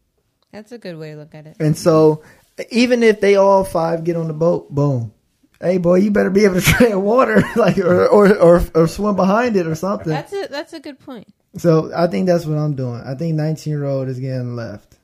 that's 0.51 0.71
a 0.71 0.77
good 0.77 0.97
way 0.97 1.11
to 1.11 1.17
look 1.17 1.35
at 1.35 1.45
it 1.45 1.57
And 1.59 1.77
so, 1.77 2.23
even 2.71 3.03
if 3.03 3.19
they 3.21 3.35
all 3.35 3.63
five 3.63 4.03
get 4.03 4.15
on 4.15 4.27
the 4.27 4.33
boat, 4.33 4.73
boom. 4.73 5.13
Hey 5.61 5.77
boy, 5.77 5.95
you 5.99 6.09
better 6.11 6.29
be 6.29 6.45
able 6.45 6.55
to 6.55 6.61
tread 6.73 6.95
water, 6.95 7.43
like 7.57 7.77
or, 7.77 8.07
or 8.07 8.33
or 8.37 8.63
or 8.73 8.87
swim 8.87 9.15
behind 9.17 9.57
it 9.57 9.67
or 9.67 9.75
something. 9.75 10.07
that's 10.09 10.31
a 10.33 10.47
that's 10.49 10.71
a 10.73 10.79
good 10.79 10.99
point 10.99 11.27
So 11.57 11.91
I 11.93 12.07
think 12.07 12.27
that's 12.27 12.45
what 12.45 12.57
I'm 12.57 12.75
doing. 12.75 13.01
I 13.05 13.13
think 13.15 13.35
19 13.35 13.69
year 13.69 13.83
old 13.83 14.07
is 14.07 14.19
getting 14.19 14.55
left. 14.55 14.95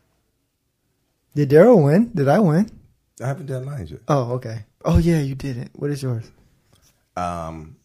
Did 1.35 1.49
Darrell 1.49 1.83
win? 1.83 2.11
Did 2.15 2.29
I 2.29 2.39
win? 2.39 2.71
I 3.21 3.27
haven't 3.27 3.45
done 3.47 3.65
mine 3.65 3.87
yet. 3.87 3.99
Oh, 4.07 4.33
okay. 4.33 4.63
Oh 4.85 4.97
yeah, 4.99 5.19
you 5.19 5.35
didn't. 5.35 5.71
What 5.73 5.89
is 5.89 6.03
yours? 6.03 6.31
Um, 7.17 7.77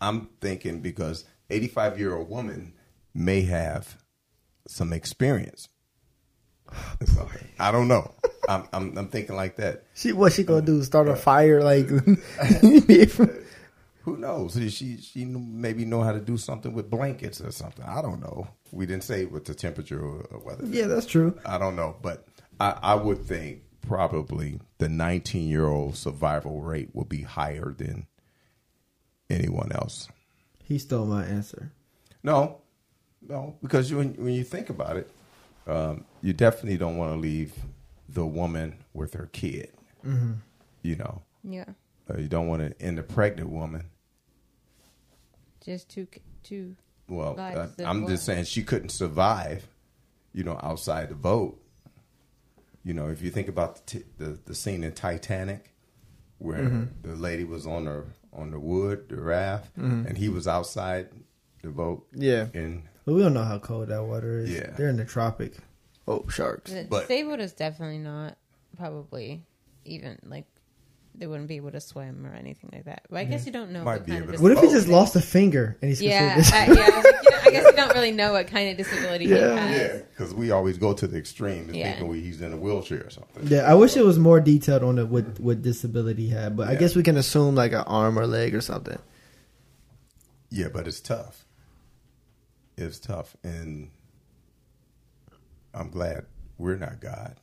I'm 0.00 0.28
thinking 0.40 0.80
because 0.80 1.24
85 1.50 1.98
year 1.98 2.14
old 2.14 2.28
woman 2.28 2.74
may 3.14 3.42
have 3.42 3.96
some 4.66 4.92
experience. 4.92 5.68
So, 7.06 7.26
I 7.58 7.70
don't 7.72 7.88
know. 7.88 8.12
I'm, 8.48 8.68
I'm 8.74 8.98
I'm 8.98 9.08
thinking 9.08 9.36
like 9.36 9.56
that. 9.56 9.84
She 9.94 10.12
what 10.12 10.34
she 10.34 10.44
gonna 10.44 10.60
do? 10.60 10.82
Start 10.82 11.08
a 11.08 11.16
fire 11.16 11.62
like? 11.62 11.88
Who 14.02 14.16
knows? 14.18 14.52
She 14.74 14.98
she, 14.98 15.24
maybe 15.24 15.86
know 15.86 16.02
how 16.02 16.12
to 16.12 16.20
do 16.20 16.36
something 16.36 16.74
with 16.74 16.90
blankets 16.90 17.40
or 17.40 17.50
something. 17.52 17.84
I 17.86 18.02
don't 18.02 18.20
know. 18.20 18.46
We 18.70 18.84
didn't 18.84 19.04
say 19.04 19.24
what 19.24 19.46
the 19.46 19.54
temperature 19.54 19.98
or, 20.00 20.26
or 20.30 20.40
whether. 20.40 20.66
yeah, 20.66 20.86
that's 20.86 21.06
true. 21.06 21.38
I 21.46 21.56
don't 21.56 21.74
know, 21.76 21.96
but 22.02 22.26
I, 22.60 22.76
I 22.82 22.94
would 22.94 23.24
think 23.24 23.62
probably 23.82 24.60
the 24.78 24.88
19 24.88 25.48
year 25.48 25.66
old 25.66 25.96
survival 25.96 26.60
rate 26.60 26.90
will 26.94 27.04
be 27.04 27.22
higher 27.22 27.74
than 27.76 28.06
anyone 29.30 29.70
else. 29.72 30.08
He 30.64 30.78
stole 30.78 31.06
my 31.06 31.24
answer. 31.24 31.72
No, 32.22 32.58
no, 33.26 33.56
because 33.62 33.90
you, 33.90 33.98
when, 33.98 34.14
when 34.14 34.34
you 34.34 34.44
think 34.44 34.70
about 34.70 34.96
it, 34.96 35.10
um, 35.66 36.04
you 36.22 36.32
definitely 36.32 36.76
don't 36.78 36.96
want 36.96 37.12
to 37.12 37.18
leave 37.18 37.52
the 38.08 38.26
woman 38.26 38.74
with 38.94 39.14
her 39.14 39.28
kid. 39.32 39.70
You 40.82 40.96
know, 40.96 41.20
Yeah. 41.44 41.66
uh, 42.08 42.16
you 42.16 42.28
don't 42.28 42.46
want 42.46 42.62
to 42.62 42.82
end 42.82 42.98
a 42.98 43.02
pregnant 43.02 43.50
woman. 43.50 43.84
Just 45.62 45.90
two, 45.90 46.06
two. 46.42 46.76
Well, 47.08 47.34
Lives 47.34 47.78
uh, 47.78 47.84
I'm 47.84 48.06
just 48.06 48.24
saying 48.24 48.44
she 48.44 48.62
couldn't 48.62 48.88
survive, 48.90 49.66
you 50.32 50.44
know, 50.44 50.58
outside 50.62 51.10
the 51.10 51.14
boat. 51.14 51.60
You 52.84 52.94
know, 52.94 53.08
if 53.08 53.20
you 53.22 53.30
think 53.30 53.48
about 53.48 53.76
the 53.76 53.82
t- 54.00 54.04
the, 54.18 54.38
the 54.44 54.54
scene 54.54 54.84
in 54.84 54.92
Titanic, 54.92 55.74
where 56.38 56.62
Mm-hmm. 56.62 57.08
the 57.08 57.16
lady 57.16 57.44
was 57.44 57.66
on 57.66 57.84
the 57.84 58.04
on 58.32 58.50
the 58.50 58.58
wood, 58.60 59.06
the 59.08 59.20
raft, 59.20 59.76
and 59.76 60.16
he 60.16 60.28
was 60.28 60.46
outside 60.46 61.08
the 61.62 61.70
boat. 61.70 62.06
Yeah. 62.14 62.46
and 62.54 62.84
But 63.04 63.14
we 63.14 63.22
don't 63.22 63.34
know 63.34 63.42
how 63.44 63.58
cold 63.58 63.88
that 63.88 64.02
water 64.04 64.38
is. 64.38 64.50
Yeah. 64.50 64.70
They're 64.76 64.88
in 64.90 64.96
the 64.96 65.04
tropic. 65.04 65.54
Oh, 66.06 66.24
sharks. 66.28 66.70
The 66.72 66.86
But- 66.88 67.02
disabled 67.08 67.40
is 67.40 67.52
definitely 67.52 67.98
not 67.98 68.36
probably 68.76 69.44
even 69.84 70.18
like 70.24 70.46
they 71.18 71.26
wouldn't 71.26 71.48
be 71.48 71.56
able 71.56 71.72
to 71.72 71.80
swim 71.80 72.24
or 72.26 72.32
anything 72.34 72.70
like 72.72 72.84
that. 72.84 73.02
But 73.10 73.18
I 73.18 73.24
guess 73.24 73.44
you 73.44 73.52
don't 73.52 73.70
know 73.72 73.82
Might 73.84 73.92
what 73.98 74.06
be 74.06 74.12
kind 74.12 74.24
of 74.24 74.36
to- 74.36 74.42
What 74.42 74.52
if 74.52 74.60
he 74.60 74.68
just 74.68 74.86
lost 74.88 75.16
a 75.16 75.20
finger 75.20 75.76
and 75.82 75.88
he's 75.88 76.00
Yeah, 76.00 76.34
considered 76.34 76.70
uh, 76.70 76.74
yeah. 76.74 76.90
I, 76.92 76.96
was 76.96 77.04
like, 77.04 77.14
you 77.24 77.30
know, 77.30 77.38
I 77.44 77.50
guess 77.50 77.64
you 77.66 77.72
don't 77.76 77.94
really 77.94 78.12
know 78.12 78.32
what 78.32 78.46
kind 78.46 78.70
of 78.70 78.76
disability 78.76 79.24
Yeah. 79.26 79.36
he 79.68 79.72
has. 79.74 79.80
yeah, 79.96 80.02
because 80.10 80.32
we 80.34 80.50
always 80.52 80.78
go 80.78 80.92
to 80.94 81.06
the 81.06 81.18
extreme 81.18 81.70
Yeah. 81.74 81.90
thinking 81.92 82.08
we, 82.08 82.20
he's 82.20 82.40
in 82.40 82.52
a 82.52 82.56
wheelchair 82.56 83.04
or 83.04 83.10
something. 83.10 83.46
Yeah, 83.48 83.62
I 83.70 83.74
wish 83.74 83.96
it 83.96 84.04
was 84.04 84.18
more 84.18 84.40
detailed 84.40 84.82
on 84.84 84.96
the 84.96 85.06
what 85.06 85.38
what 85.40 85.60
disability 85.62 86.26
he 86.26 86.32
had, 86.32 86.56
but 86.56 86.68
I 86.68 86.72
Yeah. 86.72 86.78
guess 86.78 86.94
we 86.96 87.02
can 87.02 87.16
assume 87.16 87.54
like 87.54 87.72
an 87.72 87.84
arm 87.86 88.18
or 88.18 88.26
leg 88.26 88.54
or 88.54 88.60
something. 88.60 88.98
Yeah, 90.50 90.68
but 90.72 90.86
it's 90.86 91.00
tough. 91.00 91.44
It's 92.76 92.98
tough, 93.00 93.36
and 93.42 93.90
I'm 95.74 95.90
glad 95.90 96.26
we're 96.58 96.76
not 96.76 97.00
God. 97.00 97.34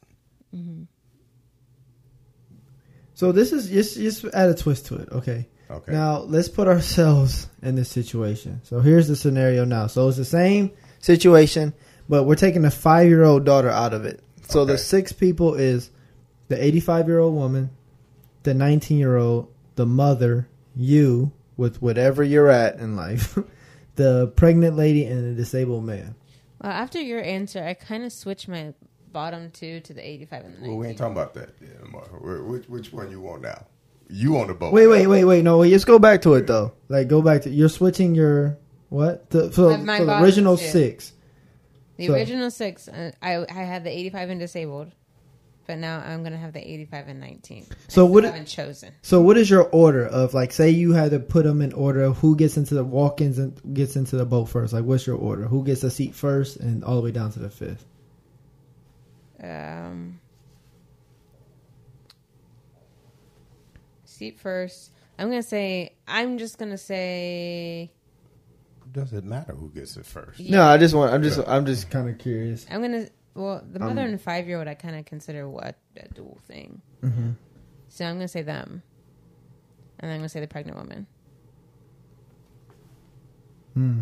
So 3.16 3.32
this 3.32 3.54
is 3.54 3.70
just 3.70 3.98
just 3.98 4.26
add 4.26 4.50
a 4.50 4.54
twist 4.54 4.88
to 4.88 4.96
it, 4.96 5.10
okay? 5.12 5.48
Okay. 5.72 5.92
Now 5.92 6.20
let's 6.20 6.50
put 6.50 6.68
ourselves 6.68 7.48
in 7.62 7.76
this 7.76 7.90
situation. 7.90 8.62
So 8.64 8.82
here's 8.82 9.08
the 9.08 9.16
scenario 9.16 9.66
now. 9.66 9.88
So 9.88 10.08
it's 10.08 10.18
the 10.18 10.26
same 10.26 10.72
situation, 11.00 11.74
but 12.08 12.26
we're 12.26 12.36
taking 12.36 12.66
a 12.66 12.72
five 12.72 13.08
year 13.08 13.24
old 13.24 13.46
daughter 13.46 13.70
out 13.70 13.94
of 13.94 14.06
it. 14.06 14.22
So 14.48 14.66
the 14.66 14.78
six 14.78 15.12
people 15.12 15.56
is 15.56 15.90
the 16.50 16.64
eighty 16.64 16.80
five 16.80 17.08
year 17.08 17.20
old 17.20 17.34
woman, 17.34 17.72
the 18.44 18.54
nineteen 18.54 19.00
year 19.00 19.16
old, 19.16 19.52
the 19.76 19.86
mother, 19.86 20.48
you 20.76 21.32
with 21.58 21.82
whatever 21.82 22.22
you're 22.22 22.50
at 22.50 22.76
in 22.80 22.98
life, 22.98 23.38
the 23.96 24.28
pregnant 24.36 24.76
lady, 24.76 25.06
and 25.06 25.32
the 25.32 25.42
disabled 25.42 25.86
man. 25.86 26.16
Well, 26.62 26.72
after 26.72 27.00
your 27.00 27.24
answer, 27.24 27.64
I 27.64 27.76
kind 27.76 28.04
of 28.04 28.12
switched 28.12 28.50
my 28.50 28.74
bottom 29.16 29.50
two 29.52 29.80
to 29.80 29.94
the 29.94 30.06
85 30.08 30.44
and 30.44 30.54
the 30.56 30.60
19. 30.60 30.70
Well, 30.70 30.78
we 30.78 30.88
ain't 30.90 30.98
talking 30.98 31.14
about 31.14 31.34
that. 31.36 31.50
Yeah, 31.62 31.70
which 32.42 32.68
which 32.68 32.92
one 32.94 33.10
you 33.10 33.22
want 33.22 33.42
now? 33.44 33.66
You 34.10 34.38
on 34.38 34.48
the 34.48 34.54
boat? 34.54 34.74
Wait, 34.74 34.88
wait, 34.88 35.08
wait, 35.08 35.24
wait. 35.24 35.44
No, 35.44 35.60
wait, 35.60 35.72
let's 35.72 35.86
go 35.86 35.98
back 35.98 36.22
to 36.24 36.34
it 36.36 36.46
though. 36.48 36.74
Like, 36.90 37.08
go 37.08 37.22
back 37.22 37.44
to 37.44 37.50
you're 37.50 37.70
switching 37.70 38.14
your 38.14 38.58
what? 38.90 39.30
To, 39.32 39.52
so, 39.54 39.70
My- 39.70 39.78
my 39.78 39.98
so 40.00 40.06
the 40.06 40.22
original 40.22 40.58
two. 40.58 40.66
six. 40.68 41.14
The 41.98 42.08
So- 42.08 42.14
original 42.14 42.52
six, 42.52 42.88
uh, 42.90 43.12
I 43.22 43.38
I 43.50 43.64
had 43.64 43.84
the 43.86 43.90
85 43.90 44.30
and 44.32 44.40
disabled, 44.42 44.92
but 45.66 45.78
now 45.78 46.00
I'm 46.06 46.22
gonna 46.24 46.38
have 46.38 46.52
the 46.52 46.60
85 46.60 47.08
and 47.08 47.20
19. 47.22 47.66
So 47.88 48.06
I 48.06 48.10
what- 48.10 48.22
still 48.26 48.32
haven't 48.34 48.48
chosen? 48.48 48.92
So, 49.02 49.22
what 49.22 49.38
is 49.38 49.50
your 49.50 49.64
order 49.70 50.06
of 50.06 50.34
like? 50.34 50.52
Say 50.52 50.72
you 50.72 50.92
had 50.92 51.12
to 51.12 51.20
put 51.20 51.46
them 51.46 51.62
in 51.62 51.72
order 51.72 52.04
of 52.04 52.18
who 52.18 52.36
gets 52.36 52.58
into 52.58 52.76
the 52.76 52.84
walk-ins 52.84 53.40
and 53.40 53.54
gets 53.74 53.96
into 53.96 54.18
the 54.18 54.26
boat 54.26 54.50
first. 54.50 54.74
Like, 54.74 54.84
what's 54.84 55.08
your 55.08 55.16
order? 55.18 55.46
Who 55.48 55.64
gets 55.64 55.84
a 55.86 55.90
seat 55.90 56.14
first, 56.14 56.58
and 56.58 56.84
all 56.84 56.98
the 56.98 57.02
way 57.02 57.12
down 57.12 57.32
to 57.32 57.40
the 57.40 57.50
fifth? 57.50 57.86
Um, 59.46 60.20
seat 64.06 64.40
first. 64.40 64.92
I'm 65.18 65.30
gonna 65.30 65.44
say. 65.44 65.94
I'm 66.08 66.38
just 66.38 66.58
gonna 66.58 66.78
say. 66.78 67.92
Does 68.92 69.14
it 69.14 69.24
matter 69.24 69.54
who 69.54 69.70
gets 69.70 69.98
it 69.98 70.06
first? 70.06 70.40
Yeah. 70.40 70.58
No, 70.58 70.64
I 70.64 70.78
just 70.78 70.94
want. 70.96 71.14
I'm 71.14 71.24
just. 71.24 71.40
I'm 71.48 71.66
just 71.66 71.90
kind 71.90 72.10
of 72.10 72.18
curious. 72.18 72.66
I'm 72.70 72.82
gonna. 72.82 73.08
Well, 73.34 73.64
the 73.70 73.82
Um, 73.82 73.88
mother 73.90 74.02
and 74.02 74.20
five 74.20 74.48
year 74.48 74.60
old, 74.60 74.68
I 74.68 74.76
kind 74.76 74.96
of 74.96 75.06
consider 75.06 75.48
what 75.50 75.78
a 75.98 76.08
dual 76.14 76.40
thing. 76.48 76.82
Mm-hmm. 77.04 77.32
So 77.90 78.06
I'm 78.06 78.16
gonna 78.16 78.28
say 78.28 78.42
them, 78.42 78.82
and 80.00 80.10
then 80.10 80.12
I'm 80.12 80.20
gonna 80.20 80.30
say 80.30 80.40
the 80.40 80.48
pregnant 80.48 80.78
woman. 80.78 81.08
Hmm. 83.74 84.00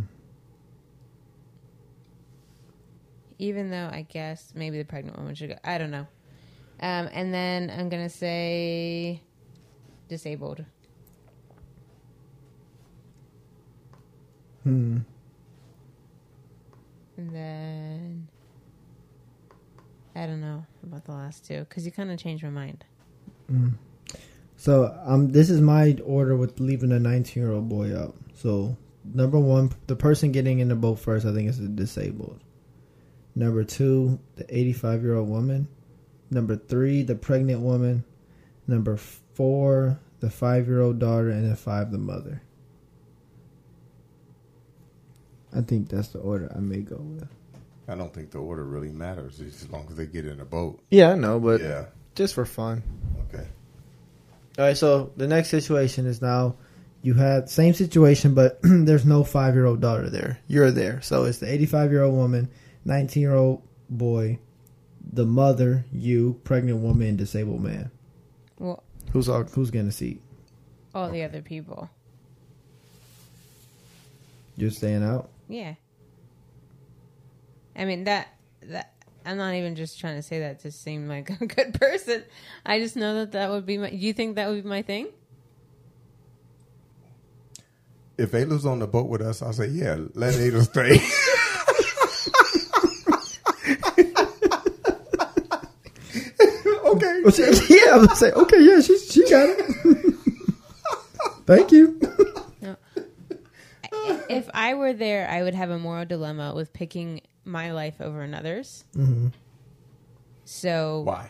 Even 3.39 3.69
though 3.69 3.89
I 3.91 4.05
guess 4.09 4.53
maybe 4.55 4.77
the 4.77 4.85
pregnant 4.85 5.17
woman 5.17 5.35
should 5.35 5.49
go. 5.49 5.55
I 5.63 5.77
don't 5.77 5.91
know. 5.91 6.07
Um, 6.79 7.09
and 7.11 7.33
then 7.33 7.69
I'm 7.69 7.89
gonna 7.89 8.09
say 8.09 9.21
disabled. 10.07 10.65
Hmm. 14.63 14.99
And 17.17 17.29
then 17.35 18.27
I 20.15 20.25
don't 20.25 20.41
know 20.41 20.65
about 20.83 21.05
the 21.05 21.11
last 21.11 21.45
two 21.45 21.59
because 21.59 21.85
you 21.85 21.91
kind 21.91 22.11
of 22.11 22.19
changed 22.19 22.43
my 22.43 22.49
mind. 22.49 22.85
So, 24.55 24.97
um, 25.03 25.31
this 25.31 25.49
is 25.49 25.59
my 25.61 25.97
order 26.05 26.35
with 26.37 26.59
leaving 26.59 26.91
a 26.91 26.99
19 26.99 27.43
year 27.43 27.51
old 27.51 27.67
boy 27.67 27.95
out. 27.97 28.15
So, 28.33 28.77
number 29.03 29.39
one, 29.39 29.71
the 29.87 29.95
person 29.95 30.31
getting 30.31 30.59
in 30.59 30.69
the 30.69 30.75
boat 30.75 30.99
first, 30.99 31.25
I 31.25 31.33
think, 31.33 31.49
is 31.49 31.59
the 31.59 31.67
disabled. 31.67 32.39
Number 33.35 33.63
two, 33.63 34.19
the 34.35 34.45
85 34.55 35.03
year 35.03 35.15
old 35.15 35.29
woman. 35.29 35.67
Number 36.29 36.55
three, 36.55 37.03
the 37.03 37.15
pregnant 37.15 37.61
woman. 37.61 38.03
Number 38.67 38.97
four, 38.97 39.99
the 40.19 40.29
five 40.29 40.67
year 40.67 40.81
old 40.81 40.99
daughter. 40.99 41.29
And 41.29 41.45
then 41.45 41.55
five, 41.55 41.91
the 41.91 41.97
mother. 41.97 42.41
I 45.55 45.61
think 45.61 45.89
that's 45.89 46.09
the 46.09 46.19
order 46.19 46.51
I 46.55 46.59
may 46.59 46.79
go 46.79 46.97
with. 46.97 47.27
I 47.87 47.95
don't 47.95 48.13
think 48.13 48.31
the 48.31 48.39
order 48.39 48.63
really 48.63 48.89
matters 48.89 49.39
as 49.39 49.69
long 49.69 49.87
as 49.89 49.97
they 49.97 50.05
get 50.05 50.25
in 50.25 50.39
a 50.39 50.45
boat. 50.45 50.81
Yeah, 50.89 51.11
I 51.11 51.15
know, 51.15 51.39
but 51.39 51.61
yeah. 51.61 51.85
just 52.15 52.33
for 52.33 52.45
fun. 52.45 52.81
Okay. 53.27 53.45
All 54.57 54.65
right, 54.65 54.77
so 54.77 55.11
the 55.17 55.27
next 55.27 55.49
situation 55.49 56.05
is 56.05 56.21
now 56.21 56.55
you 57.01 57.13
had 57.13 57.49
same 57.49 57.73
situation, 57.73 58.33
but 58.33 58.59
there's 58.63 59.05
no 59.05 59.23
five 59.23 59.53
year 59.53 59.65
old 59.65 59.81
daughter 59.81 60.09
there. 60.09 60.39
You're 60.47 60.71
there, 60.71 61.01
so 61.01 61.25
it's 61.25 61.39
the 61.39 61.51
85 61.51 61.91
year 61.91 62.03
old 62.03 62.15
woman, 62.15 62.49
19 62.85 63.21
year 63.21 63.35
old 63.35 63.61
boy, 63.89 64.39
the 65.11 65.25
mother, 65.25 65.85
you, 65.91 66.39
pregnant 66.43 66.79
woman, 66.79 67.15
disabled 67.15 67.61
man. 67.61 67.91
Well, 68.59 68.83
Who's 69.11 69.29
all, 69.29 69.43
who's 69.43 69.69
getting 69.71 69.89
a 69.89 69.91
seat? 69.91 70.21
all 70.95 71.09
the 71.09 71.23
other 71.23 71.41
people. 71.41 71.89
You're 74.55 74.69
staying 74.71 75.03
out. 75.03 75.29
Yeah. 75.49 75.73
I 77.75 77.85
mean 77.85 78.03
that 78.03 78.27
that 78.61 78.93
I'm 79.25 79.37
not 79.37 79.55
even 79.55 79.75
just 79.75 79.99
trying 79.99 80.15
to 80.17 80.21
say 80.21 80.39
that 80.41 80.59
to 80.59 80.71
seem 80.71 81.07
like 81.07 81.29
a 81.41 81.47
good 81.47 81.73
person. 81.79 82.23
I 82.65 82.79
just 82.79 82.95
know 82.95 83.15
that 83.15 83.31
that 83.31 83.49
would 83.49 83.65
be 83.65 83.79
my. 83.79 83.89
You 83.89 84.13
think 84.13 84.35
that 84.35 84.47
would 84.49 84.63
be 84.63 84.69
my 84.69 84.83
thing? 84.83 85.07
If 88.17 88.31
Ayla's 88.31 88.67
on 88.67 88.77
the 88.77 88.87
boat 88.87 89.09
with 89.09 89.21
us, 89.21 89.41
I'll 89.41 89.53
say, 89.53 89.67
yeah, 89.69 89.97
let 90.13 90.35
Ayla 90.35 90.63
stay. 90.65 91.01
okay. 96.85 96.85
Oh, 96.85 96.99
she- 96.99 97.12
yeah, 97.69 97.93
I 97.93 97.97
was 97.97 98.19
say, 98.19 98.31
okay, 98.31 98.61
yeah, 98.61 98.81
she 98.81 98.97
she 98.97 99.29
got 99.29 99.49
it. 99.49 100.15
Thank 101.45 101.71
you. 101.71 101.99
No. 102.61 102.75
if 104.29 104.49
I 104.53 104.73
were 104.75 104.93
there, 104.93 105.29
I 105.29 105.43
would 105.43 105.53
have 105.55 105.69
a 105.69 105.77
moral 105.77 106.05
dilemma 106.05 106.53
with 106.55 106.71
picking 106.73 107.21
my 107.45 107.71
life 107.71 107.99
over 107.99 108.21
another's. 108.21 108.85
hmm 108.93 109.27
So 110.45 111.01
Why? 111.01 111.29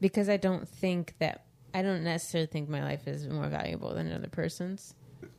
because 0.00 0.28
I 0.28 0.36
don't 0.36 0.68
think 0.68 1.14
that 1.18 1.44
I 1.74 1.82
don't 1.82 2.04
necessarily 2.04 2.46
think 2.46 2.68
my 2.68 2.82
life 2.82 3.06
is 3.06 3.26
more 3.26 3.48
valuable 3.48 3.94
than 3.94 4.06
another 4.06 4.28
person's, 4.28 4.94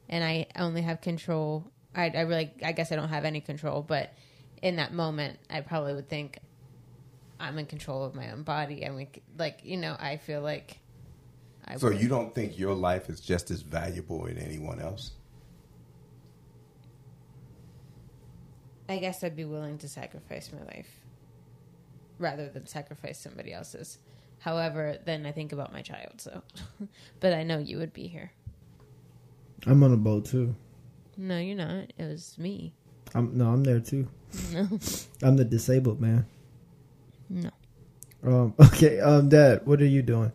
and 0.09 0.23
I 0.23 0.47
only 0.57 0.81
have 0.81 1.01
control. 1.01 1.69
I, 1.95 2.11
I 2.15 2.21
really, 2.21 2.51
I 2.63 2.71
guess 2.73 2.91
I 2.91 2.95
don't 2.95 3.09
have 3.09 3.25
any 3.25 3.41
control, 3.41 3.81
but 3.81 4.13
in 4.61 4.75
that 4.77 4.93
moment, 4.93 5.39
I 5.49 5.61
probably 5.61 5.93
would 5.93 6.09
think 6.09 6.39
I'm 7.39 7.57
in 7.59 7.65
control 7.65 8.03
of 8.03 8.15
my 8.15 8.31
own 8.31 8.43
body. 8.43 8.85
I 8.85 8.89
mean, 8.89 9.07
like 9.37 9.61
you 9.63 9.77
know, 9.77 9.95
I 9.99 10.17
feel 10.17 10.41
like. 10.41 10.79
I 11.65 11.77
So 11.77 11.87
would- 11.89 12.01
you 12.01 12.07
don't 12.07 12.33
think 12.33 12.57
your 12.57 12.73
life 12.73 13.09
is 13.09 13.19
just 13.19 13.51
as 13.51 13.61
valuable 13.61 14.25
as 14.27 14.37
anyone 14.37 14.79
else? 14.79 15.11
I 18.89 18.97
guess 18.99 19.23
I'd 19.23 19.35
be 19.35 19.45
willing 19.45 19.77
to 19.79 19.89
sacrifice 19.89 20.49
my 20.53 20.63
life 20.65 20.89
rather 22.19 22.47
than 22.49 22.65
sacrifice 22.65 23.19
somebody 23.19 23.53
else's. 23.53 23.99
However, 24.39 24.97
then 25.05 25.25
I 25.25 25.31
think 25.31 25.51
about 25.51 25.73
my 25.73 25.81
child. 25.81 26.21
So, 26.21 26.41
but 27.19 27.33
I 27.33 27.43
know 27.43 27.57
you 27.57 27.77
would 27.79 27.91
be 27.93 28.07
here. 28.07 28.31
I'm 29.65 29.83
on 29.83 29.91
a 29.93 29.97
boat 29.97 30.25
too. 30.25 30.55
No, 31.17 31.37
you're 31.37 31.57
not. 31.57 31.91
It 31.97 32.05
was 32.05 32.37
me. 32.37 32.73
I'm 33.13 33.37
no, 33.37 33.49
I'm 33.49 33.63
there 33.63 33.79
too. 33.79 34.07
No, 34.53 34.67
I'm 35.21 35.35
the 35.37 35.45
disabled 35.45 35.99
man. 35.99 36.25
Um, 38.23 38.53
okay, 38.59 38.99
um, 38.99 39.29
Dad, 39.29 39.65
what 39.65 39.81
are 39.81 39.85
you 39.85 40.01
doing? 40.01 40.31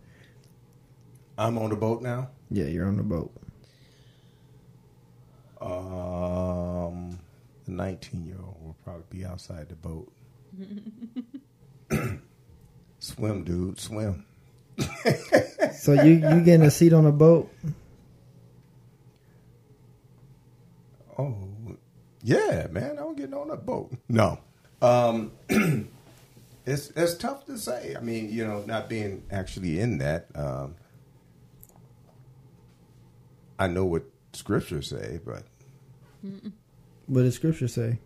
I'm 1.37 1.59
on 1.59 1.71
the 1.71 1.77
boat 1.77 2.03
now. 2.03 2.31
Yeah, 2.51 2.67
you're 2.67 2.87
on 2.87 2.97
the 2.97 3.03
boat. 3.03 3.33
Um, 5.61 7.19
the 7.65 7.71
19 7.71 8.27
year 8.27 8.37
old 8.45 8.57
will 8.62 8.77
probably 8.85 9.05
be 9.11 9.25
outside 9.25 9.69
the 9.69 9.77
boat. 9.77 10.12
swim, 12.99 13.45
dude, 13.45 13.81
swim. 13.81 14.27
So 15.75 15.93
you 15.95 16.12
you 16.12 16.41
getting 16.41 16.62
a 16.62 16.71
seat 16.71 16.93
on 16.93 17.07
a 17.07 17.12
boat? 17.12 17.53
Oh, 21.19 21.37
yeah, 22.23 22.67
man, 22.71 22.99
I'm 22.99 23.15
getting 23.15 23.35
on 23.35 23.51
a 23.51 23.57
boat. 23.57 23.93
No, 24.09 24.39
um, 24.81 25.33
it's 26.66 26.90
it's 26.90 27.14
tough 27.14 27.45
to 27.47 27.59
say. 27.59 27.95
I 27.97 28.00
mean, 28.00 28.31
you 28.31 28.47
know, 28.47 28.62
not 28.66 28.88
being 28.88 29.23
actually 29.31 29.81
in 29.81 29.99
that. 29.99 30.26
Um, 30.35 30.75
I 33.59 33.69
know 33.69 33.85
what 33.85 34.04
scriptures 34.33 34.88
say, 34.88 35.21
but 35.25 35.45
What 37.07 37.23
does 37.23 37.35
Scripture 37.35 37.69
say? 37.69 37.99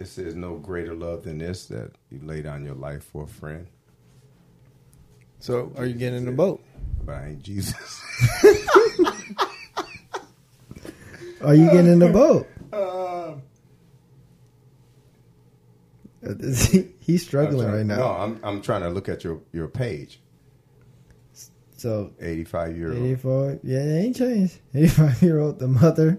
it 0.00 0.06
says 0.08 0.34
no 0.34 0.56
greater 0.56 0.92
love 0.94 1.22
than 1.24 1.38
this 1.38 1.66
that 1.66 1.92
you 2.10 2.18
lay 2.22 2.42
down 2.42 2.64
your 2.64 2.74
life 2.74 3.04
for 3.04 3.24
a 3.24 3.26
friend. 3.28 3.66
So 5.38 5.72
are 5.76 5.86
you 5.86 5.94
getting 5.94 6.18
in 6.18 6.24
the 6.24 6.32
boat? 6.32 6.62
But 7.04 7.14
I 7.16 7.26
ain't 7.28 7.42
Jesus. 7.42 7.74
Are 11.42 11.54
you 11.54 11.66
getting 11.70 11.92
in 11.92 11.98
the 11.98 12.08
boat? 12.10 12.46
Um, 12.72 13.42
He's 17.00 17.24
struggling 17.24 17.66
trying- 17.66 17.76
right 17.76 17.86
now. 17.86 17.96
No, 17.96 18.08
I'm 18.08 18.40
I'm 18.42 18.62
trying 18.62 18.82
to 18.82 18.90
look 18.90 19.08
at 19.08 19.24
your 19.24 19.40
your 19.52 19.68
page. 19.68 20.20
So 21.76 22.12
85 22.20 22.76
year 22.78 22.92
old. 22.94 23.02
84, 23.02 23.58
yeah, 23.62 23.78
it 23.80 24.04
ain't 24.04 24.16
changed. 24.16 24.58
85 24.74 25.22
year 25.22 25.38
old, 25.38 25.58
the 25.58 25.68
mother, 25.68 26.18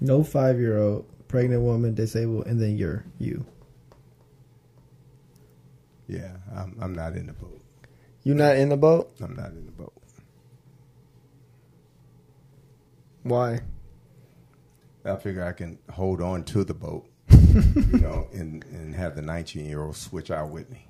no 0.00 0.22
five 0.22 0.58
year 0.60 0.78
old, 0.78 1.06
pregnant 1.28 1.62
woman, 1.62 1.94
disabled, 1.94 2.46
and 2.46 2.60
then 2.60 2.76
you're 2.76 3.04
you. 3.18 3.46
Yeah, 6.08 6.36
I'm 6.54 6.76
I'm 6.80 6.94
not 6.94 7.14
in 7.16 7.26
the 7.26 7.32
boat. 7.32 7.60
You 8.22 8.34
not 8.34 8.56
in 8.56 8.68
the 8.68 8.76
boat? 8.76 9.12
I'm 9.20 9.34
not 9.34 9.50
in 9.52 9.64
the 9.66 9.72
boat. 9.72 9.92
Why? 13.22 13.60
I 15.04 15.16
figure 15.16 15.44
I 15.44 15.52
can 15.52 15.78
hold 15.90 16.20
on 16.20 16.44
to 16.44 16.64
the 16.64 16.74
boat, 16.74 17.08
you 17.52 17.98
know, 17.98 18.28
and 18.32 18.64
and 18.64 18.94
have 18.94 19.14
the 19.16 19.22
19 19.22 19.66
year 19.66 19.82
old 19.82 19.96
switch 19.96 20.30
out 20.30 20.50
with 20.50 20.70
me. 20.70 20.86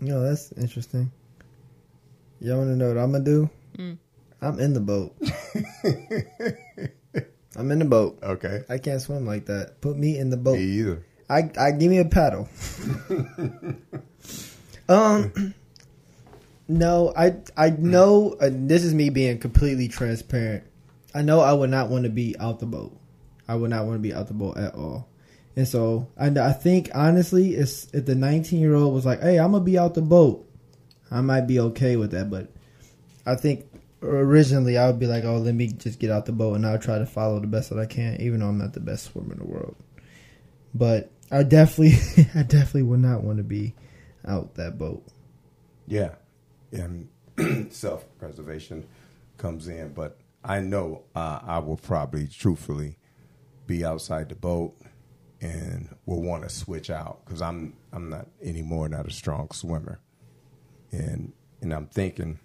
No, 0.00 0.22
that's 0.22 0.52
interesting. 0.52 1.10
Y'all 2.40 2.58
want 2.58 2.70
to 2.70 2.76
know 2.76 2.88
what 2.88 2.98
I'm 2.98 3.12
gonna 3.12 3.24
do? 3.24 3.50
Mm. 3.76 3.98
I'm 4.40 4.60
in 4.60 4.72
the 4.72 4.80
boat. 4.80 5.16
I'm 7.56 7.70
in 7.72 7.80
the 7.80 7.84
boat. 7.84 8.18
Okay. 8.22 8.62
I 8.68 8.78
can't 8.78 9.00
swim 9.02 9.26
like 9.26 9.46
that. 9.46 9.80
Put 9.80 9.96
me 9.96 10.16
in 10.18 10.30
the 10.30 10.36
Me 10.36 10.42
boat. 10.42 10.58
either. 10.58 11.04
I 11.28 11.50
I 11.58 11.72
give 11.72 11.90
me 11.90 11.98
a 11.98 12.04
paddle. 12.04 12.48
um, 14.88 15.54
no, 16.68 17.12
I 17.16 17.36
I 17.56 17.70
know 17.70 18.36
uh, 18.40 18.50
this 18.52 18.84
is 18.84 18.94
me 18.94 19.10
being 19.10 19.38
completely 19.38 19.88
transparent. 19.88 20.64
I 21.14 21.22
know 21.22 21.40
I 21.40 21.52
would 21.52 21.70
not 21.70 21.88
want 21.88 22.04
to 22.04 22.10
be 22.10 22.36
out 22.38 22.60
the 22.60 22.66
boat. 22.66 22.96
I 23.48 23.56
would 23.56 23.70
not 23.70 23.86
want 23.86 23.96
to 23.96 24.02
be 24.02 24.14
out 24.14 24.28
the 24.28 24.34
boat 24.34 24.56
at 24.56 24.74
all. 24.74 25.08
And 25.58 25.66
so 25.66 26.06
I 26.16 26.28
I 26.28 26.52
think 26.52 26.88
honestly, 26.94 27.56
it's 27.56 27.88
if 27.92 28.06
the 28.06 28.14
19 28.14 28.60
year 28.60 28.76
old 28.76 28.94
was 28.94 29.04
like, 29.04 29.20
"Hey, 29.20 29.40
I'm 29.40 29.50
gonna 29.50 29.64
be 29.64 29.76
out 29.76 29.94
the 29.94 30.02
boat," 30.02 30.48
I 31.10 31.20
might 31.20 31.48
be 31.48 31.58
okay 31.58 31.96
with 31.96 32.12
that. 32.12 32.30
But 32.30 32.52
I 33.26 33.34
think 33.34 33.66
originally 34.00 34.78
I 34.78 34.86
would 34.86 35.00
be 35.00 35.08
like, 35.08 35.24
"Oh, 35.24 35.38
let 35.38 35.56
me 35.56 35.66
just 35.66 35.98
get 35.98 36.12
out 36.12 36.26
the 36.26 36.32
boat 36.32 36.54
and 36.54 36.64
I'll 36.64 36.78
try 36.78 37.00
to 37.00 37.06
follow 37.06 37.40
the 37.40 37.48
best 37.48 37.70
that 37.70 37.78
I 37.80 37.86
can, 37.86 38.20
even 38.20 38.38
though 38.38 38.46
I'm 38.46 38.58
not 38.58 38.72
the 38.72 38.78
best 38.78 39.06
swimmer 39.06 39.32
in 39.32 39.40
the 39.40 39.46
world." 39.46 39.74
but 40.74 41.10
I 41.32 41.42
definitely, 41.42 41.98
I 42.36 42.44
definitely 42.44 42.84
would 42.84 43.00
not 43.00 43.24
want 43.24 43.38
to 43.38 43.42
be 43.44 43.74
out 44.28 44.54
that 44.54 44.78
boat. 44.78 45.04
Yeah. 45.88 46.14
And 46.70 47.08
self 47.72 48.06
preservation 48.20 48.86
comes 49.38 49.66
in, 49.66 49.92
but 49.92 50.18
I 50.44 50.60
know 50.60 51.02
uh, 51.16 51.40
I 51.42 51.58
will 51.58 51.78
probably 51.78 52.28
truthfully 52.28 52.96
be 53.66 53.84
outside 53.84 54.28
the 54.28 54.36
boat 54.36 54.76
and 55.40 55.94
will 56.06 56.22
want 56.22 56.42
to 56.42 56.48
switch 56.48 56.90
out 56.90 57.24
because 57.24 57.40
I'm 57.40 57.74
I'm 57.92 58.10
not 58.10 58.26
anymore 58.42 58.88
not 58.88 59.06
a 59.06 59.10
strong 59.10 59.50
swimmer, 59.52 60.00
and 60.90 61.32
and 61.60 61.72
I'm 61.72 61.86
thinking 61.86 62.38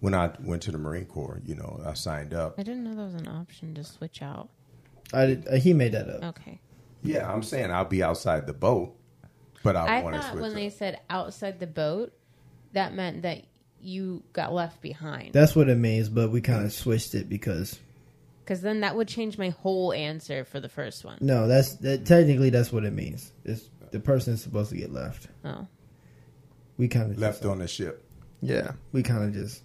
when 0.00 0.14
I 0.14 0.32
went 0.40 0.62
to 0.62 0.72
the 0.72 0.78
Marine 0.78 1.04
Corps, 1.04 1.40
you 1.44 1.54
know, 1.54 1.80
I 1.84 1.94
signed 1.94 2.34
up. 2.34 2.54
I 2.58 2.62
didn't 2.62 2.84
know 2.84 2.94
there 2.94 3.04
was 3.04 3.14
an 3.14 3.28
option 3.28 3.74
to 3.74 3.84
switch 3.84 4.22
out. 4.22 4.48
I 5.12 5.26
did, 5.26 5.48
uh, 5.48 5.56
he 5.56 5.72
made 5.72 5.92
that 5.92 6.08
up. 6.08 6.24
Okay. 6.38 6.60
Yeah, 7.02 7.30
I'm 7.30 7.42
saying 7.42 7.70
I'll 7.70 7.84
be 7.84 8.02
outside 8.02 8.46
the 8.46 8.52
boat, 8.52 8.94
but 9.62 9.76
I, 9.76 9.98
I 9.98 10.02
want 10.02 10.16
to 10.16 10.22
thought 10.22 10.32
switch. 10.32 10.42
when 10.42 10.50
up. 10.50 10.56
they 10.56 10.70
said 10.70 11.00
outside 11.08 11.60
the 11.60 11.66
boat, 11.66 12.12
that 12.72 12.94
meant 12.94 13.22
that 13.22 13.44
you 13.80 14.22
got 14.32 14.52
left 14.52 14.80
behind. 14.80 15.32
That's 15.32 15.56
what 15.56 15.68
it 15.68 15.78
means, 15.78 16.08
but 16.08 16.30
we 16.30 16.40
kind 16.40 16.64
of 16.64 16.72
switched 16.72 17.14
it 17.14 17.28
because 17.28 17.78
Because 18.50 18.62
then 18.62 18.80
that 18.80 18.96
would 18.96 19.06
change 19.06 19.38
my 19.38 19.50
whole 19.50 19.92
answer 19.92 20.44
for 20.44 20.58
the 20.58 20.68
first 20.68 21.04
one. 21.04 21.18
no, 21.20 21.46
that's 21.46 21.76
that, 21.76 22.04
technically 22.04 22.50
that's 22.50 22.72
what 22.72 22.84
it 22.84 22.92
means. 22.92 23.30
It's 23.44 23.70
the 23.92 24.00
person 24.00 24.34
is 24.34 24.42
supposed 24.42 24.70
to 24.70 24.76
get 24.76 24.92
left. 24.92 25.28
Oh. 25.44 25.68
We 26.76 26.88
kind 26.88 27.12
of 27.12 27.18
left 27.18 27.44
on 27.44 27.60
the 27.60 27.68
ship. 27.68 28.04
Yeah, 28.42 28.72
we 28.90 29.04
kind 29.04 29.22
of 29.22 29.32
just 29.34 29.62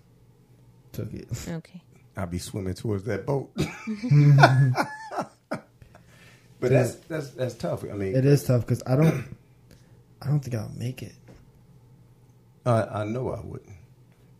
took 0.92 1.12
it. 1.16 1.28
Okay. 1.50 1.82
I'll 2.16 2.28
be 2.28 2.38
swimming 2.38 2.76
towards 2.76 3.06
that 3.06 3.26
boat. 3.26 3.50
but 5.50 5.66
that's 6.60 6.94
that's 7.08 7.32
that's 7.32 7.56
tough. 7.56 7.84
I 7.86 7.94
mean, 7.94 8.16
It 8.16 8.24
is 8.24 8.44
tough 8.44 8.62
because 8.62 8.84
I 8.86 8.98
don't, 8.98 9.36
I 10.22 10.28
don't 10.28 10.42
think 10.42 10.58
I'll 10.58 10.72
make 10.78 11.02
it. 11.02 11.16
Uh, 12.64 12.86
I 12.94 13.04
know 13.06 13.32
I 13.32 13.40
wouldn't. 13.44 13.78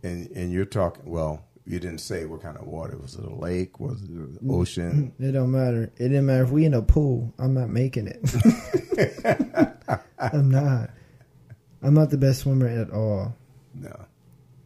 And 0.04 0.30
and 0.30 0.52
you're 0.52 0.66
talking. 0.66 1.10
Well, 1.10 1.45
you 1.66 1.80
didn't 1.80 1.98
say 1.98 2.24
what 2.26 2.42
kind 2.42 2.56
of 2.56 2.66
water. 2.66 2.96
Was 2.96 3.16
it 3.16 3.24
a 3.24 3.34
lake? 3.34 3.80
Was 3.80 4.02
it 4.02 4.10
an 4.10 4.38
ocean? 4.48 5.12
Mm-hmm. 5.12 5.24
It 5.24 5.32
don't 5.32 5.50
matter. 5.50 5.90
It 5.96 6.08
didn't 6.08 6.26
matter 6.26 6.44
if 6.44 6.50
we 6.50 6.64
in 6.64 6.74
a 6.74 6.82
pool. 6.82 7.34
I'm 7.38 7.54
not 7.54 7.70
making 7.70 8.06
it. 8.06 8.20
I'm 10.18 10.50
not. 10.50 10.90
I'm 11.82 11.94
not 11.94 12.10
the 12.10 12.18
best 12.18 12.40
swimmer 12.40 12.68
at 12.68 12.90
all. 12.90 13.34
No. 13.74 14.06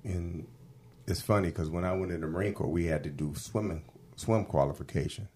And 0.05 0.47
it's 1.07 1.21
funny 1.21 1.49
because 1.49 1.71
when 1.71 1.85
I 1.85 1.93
went 1.93 2.13
in 2.13 2.21
the 2.21 2.27
Marine 2.27 2.55
Corps, 2.55 2.69
we 2.69 2.87
had 2.87 3.03
to 3.05 3.11
do 3.11 3.35
swimming 3.35 3.85
swim 4.17 4.45
qualification, 4.45 5.29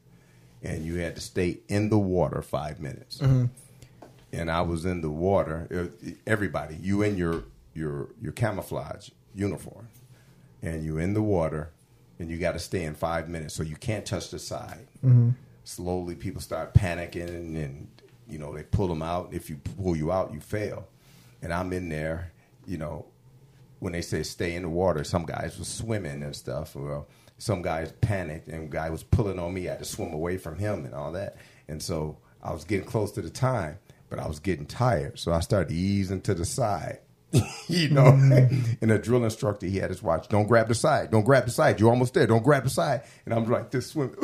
and 0.62 0.84
you 0.84 0.96
had 0.96 1.14
to 1.14 1.20
stay 1.20 1.60
in 1.68 1.88
the 1.88 1.98
water 1.98 2.42
five 2.42 2.78
minutes. 2.78 3.18
Mm-hmm. 3.18 3.46
And 4.32 4.50
I 4.50 4.60
was 4.62 4.84
in 4.84 5.00
the 5.00 5.10
water. 5.10 5.92
Everybody, 6.26 6.76
you 6.80 7.02
in 7.02 7.16
your 7.16 7.44
your 7.72 8.08
your 8.20 8.32
camouflage 8.32 9.10
uniform, 9.34 9.88
and 10.66 10.84
you're 10.84 11.00
in 11.00 11.14
the 11.14 11.22
water, 11.22 11.70
and 12.18 12.30
you 12.30 12.38
got 12.38 12.52
to 12.52 12.58
stay 12.58 12.84
in 12.84 12.94
five 12.94 13.28
minutes, 13.28 13.54
so 13.54 13.62
you 13.62 13.76
can't 13.76 14.06
touch 14.06 14.30
the 14.30 14.38
side. 14.38 14.86
Mm-hmm. 15.04 15.30
Slowly, 15.64 16.14
people 16.14 16.40
start 16.40 16.74
panicking, 16.74 17.28
and, 17.28 17.56
and 17.56 17.88
you 18.28 18.38
know 18.38 18.54
they 18.54 18.62
pull 18.62 18.88
them 18.88 19.02
out. 19.02 19.32
If 19.32 19.50
you 19.50 19.56
pull 19.56 19.96
you 19.96 20.12
out, 20.12 20.32
you 20.32 20.40
fail. 20.40 20.88
And 21.42 21.52
I'm 21.52 21.72
in 21.72 21.88
there, 21.88 22.32
you 22.66 22.78
know, 22.78 23.06
when 23.80 23.92
they 23.92 24.00
say 24.00 24.22
stay 24.22 24.54
in 24.54 24.62
the 24.62 24.68
water, 24.68 25.04
some 25.04 25.26
guys 25.26 25.58
were 25.58 25.64
swimming 25.64 26.22
and 26.22 26.34
stuff. 26.34 26.74
Well, 26.74 27.06
uh, 27.08 27.12
some 27.36 27.62
guys 27.62 27.92
panicked, 28.00 28.48
and 28.48 28.70
guy 28.70 28.90
was 28.90 29.02
pulling 29.02 29.38
on 29.38 29.52
me. 29.52 29.68
I 29.68 29.72
had 29.72 29.80
to 29.80 29.84
swim 29.84 30.12
away 30.12 30.38
from 30.38 30.56
him 30.56 30.84
and 30.84 30.94
all 30.94 31.12
that. 31.12 31.36
And 31.68 31.82
so 31.82 32.18
I 32.42 32.52
was 32.52 32.64
getting 32.64 32.86
close 32.86 33.12
to 33.12 33.22
the 33.22 33.30
time, 33.30 33.78
but 34.08 34.18
I 34.18 34.26
was 34.26 34.38
getting 34.38 34.66
tired, 34.66 35.18
so 35.18 35.32
I 35.32 35.40
started 35.40 35.72
easing 35.72 36.20
to 36.22 36.34
the 36.34 36.44
side. 36.44 37.00
you 37.68 37.88
know, 37.88 38.06
and 38.06 38.90
the 38.90 38.98
drill 38.98 39.24
instructor, 39.24 39.66
he 39.66 39.78
had 39.78 39.90
his 39.90 40.02
watch. 40.02 40.28
Don't 40.28 40.46
grab 40.46 40.68
the 40.68 40.74
side. 40.74 41.10
Don't 41.10 41.24
grab 41.24 41.46
the 41.46 41.50
side. 41.50 41.80
You're 41.80 41.90
almost 41.90 42.14
there. 42.14 42.26
Don't 42.26 42.42
grab 42.42 42.64
the 42.64 42.70
side. 42.70 43.02
And 43.24 43.34
I'm 43.34 43.48
like 43.48 43.70
this 43.70 43.88
swim. 43.88 44.14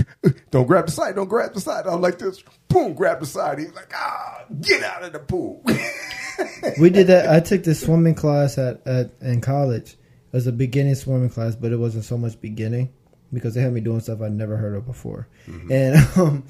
don't 0.50 0.66
grab 0.66 0.86
the 0.86 0.92
side. 0.92 1.16
Don't 1.16 1.28
grab 1.28 1.52
the 1.52 1.60
side. 1.60 1.86
I'm 1.86 2.00
like 2.00 2.18
this. 2.18 2.42
Boom, 2.68 2.94
grab 2.94 3.20
the 3.20 3.26
side. 3.26 3.58
He's 3.58 3.74
like, 3.74 3.92
ah, 3.94 4.44
get 4.60 4.82
out 4.82 5.04
of 5.04 5.12
the 5.12 5.18
pool. 5.18 5.62
we 6.80 6.90
did 6.90 7.08
that. 7.08 7.28
I 7.30 7.40
took 7.40 7.64
this 7.64 7.80
swimming 7.80 8.14
class 8.14 8.58
at, 8.58 8.86
at 8.86 9.10
in 9.20 9.40
college. 9.40 9.92
It 9.92 10.36
was 10.36 10.46
a 10.46 10.52
beginning 10.52 10.94
swimming 10.94 11.30
class, 11.30 11.54
but 11.54 11.72
it 11.72 11.76
wasn't 11.76 12.04
so 12.04 12.18
much 12.18 12.40
beginning 12.40 12.92
because 13.32 13.54
they 13.54 13.60
had 13.60 13.72
me 13.72 13.80
doing 13.80 14.00
stuff 14.00 14.20
I'd 14.20 14.32
never 14.32 14.56
heard 14.56 14.74
of 14.74 14.86
before. 14.86 15.28
And 15.70 15.96
um, 16.16 16.44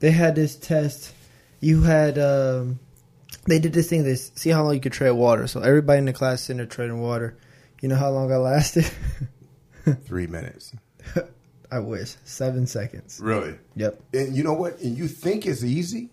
they 0.00 0.10
had 0.10 0.34
this 0.34 0.56
test. 0.56 1.12
You 1.60 1.82
had 1.82 2.18
um, 2.18 2.78
they 3.48 3.58
did 3.58 3.72
this 3.72 3.88
thing. 3.88 4.04
They 4.04 4.14
see 4.16 4.50
how 4.50 4.62
long 4.64 4.74
you 4.74 4.80
could 4.80 4.92
tread 4.92 5.12
water. 5.12 5.46
So 5.46 5.60
everybody 5.60 5.98
in 5.98 6.04
the 6.04 6.12
class 6.12 6.42
sitting 6.42 6.58
there 6.58 6.66
treading 6.66 7.00
water. 7.00 7.36
You 7.80 7.88
know 7.88 7.96
how 7.96 8.10
long 8.10 8.32
I 8.32 8.36
lasted? 8.36 8.90
Three 10.04 10.26
minutes. 10.26 10.72
I 11.70 11.78
wish 11.80 12.16
seven 12.24 12.66
seconds. 12.66 13.20
Really? 13.22 13.54
Yep. 13.76 14.00
And 14.14 14.36
you 14.36 14.42
know 14.42 14.54
what? 14.54 14.78
And 14.80 14.96
you 14.96 15.06
think 15.08 15.46
it's 15.46 15.62
easy? 15.62 16.10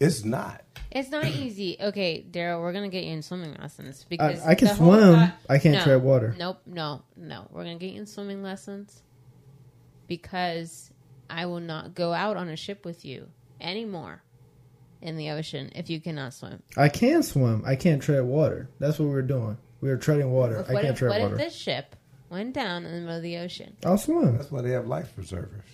It's 0.00 0.24
not. 0.24 0.62
It's 0.90 1.10
not 1.10 1.26
easy. 1.28 1.76
Okay, 1.80 2.22
Darrell, 2.22 2.60
we're 2.60 2.72
gonna 2.72 2.88
get 2.88 3.04
you 3.04 3.12
in 3.12 3.22
swimming 3.22 3.54
lessons 3.60 4.04
because 4.08 4.44
I 4.44 4.54
can 4.54 4.68
the 4.68 4.74
whole 4.74 4.92
swim. 4.94 5.14
thought- 5.14 5.34
I 5.48 5.58
can't 5.58 5.76
No. 5.76 5.84
tread 5.84 6.02
water. 6.02 6.34
Nope, 6.38 6.60
no, 6.66 7.02
no. 7.16 7.46
We're 7.50 7.62
gonna 7.64 7.78
get 7.78 7.92
you 7.92 8.00
in 8.00 8.06
swimming 8.06 8.42
lessons 8.42 9.02
because 10.06 10.90
I 11.28 11.46
will 11.46 11.60
not 11.60 11.94
go 11.94 12.12
out 12.12 12.36
on 12.36 12.48
a 12.48 12.56
ship 12.56 12.84
with 12.84 13.04
you 13.04 13.28
anymore 13.60 14.22
in 15.02 15.16
the 15.16 15.30
ocean 15.30 15.70
if 15.74 15.90
you 15.90 16.00
cannot 16.00 16.34
swim. 16.34 16.62
I 16.76 16.88
can 16.88 17.22
swim. 17.22 17.62
I 17.66 17.76
can't 17.76 18.02
tread 18.02 18.24
water. 18.24 18.68
That's 18.78 18.98
what 18.98 19.06
we 19.06 19.12
were 19.12 19.22
doing. 19.22 19.56
We 19.80 19.88
were 19.88 19.96
treading 19.96 20.30
water. 20.30 20.64
I 20.68 20.74
can't 20.74 20.86
if, 20.88 20.98
tread 20.98 21.10
what 21.10 21.20
water. 21.20 21.34
if 21.34 21.40
this 21.40 21.54
ship 21.54 21.96
went 22.28 22.54
down 22.54 22.84
in 22.84 22.92
the 22.92 23.00
middle 23.00 23.16
of 23.16 23.22
the 23.22 23.38
ocean? 23.38 23.76
I'll 23.84 23.98
swim. 23.98 24.36
That's 24.36 24.50
why 24.50 24.62
they 24.62 24.70
have 24.70 24.86
life 24.86 25.14
preservers. 25.14 25.64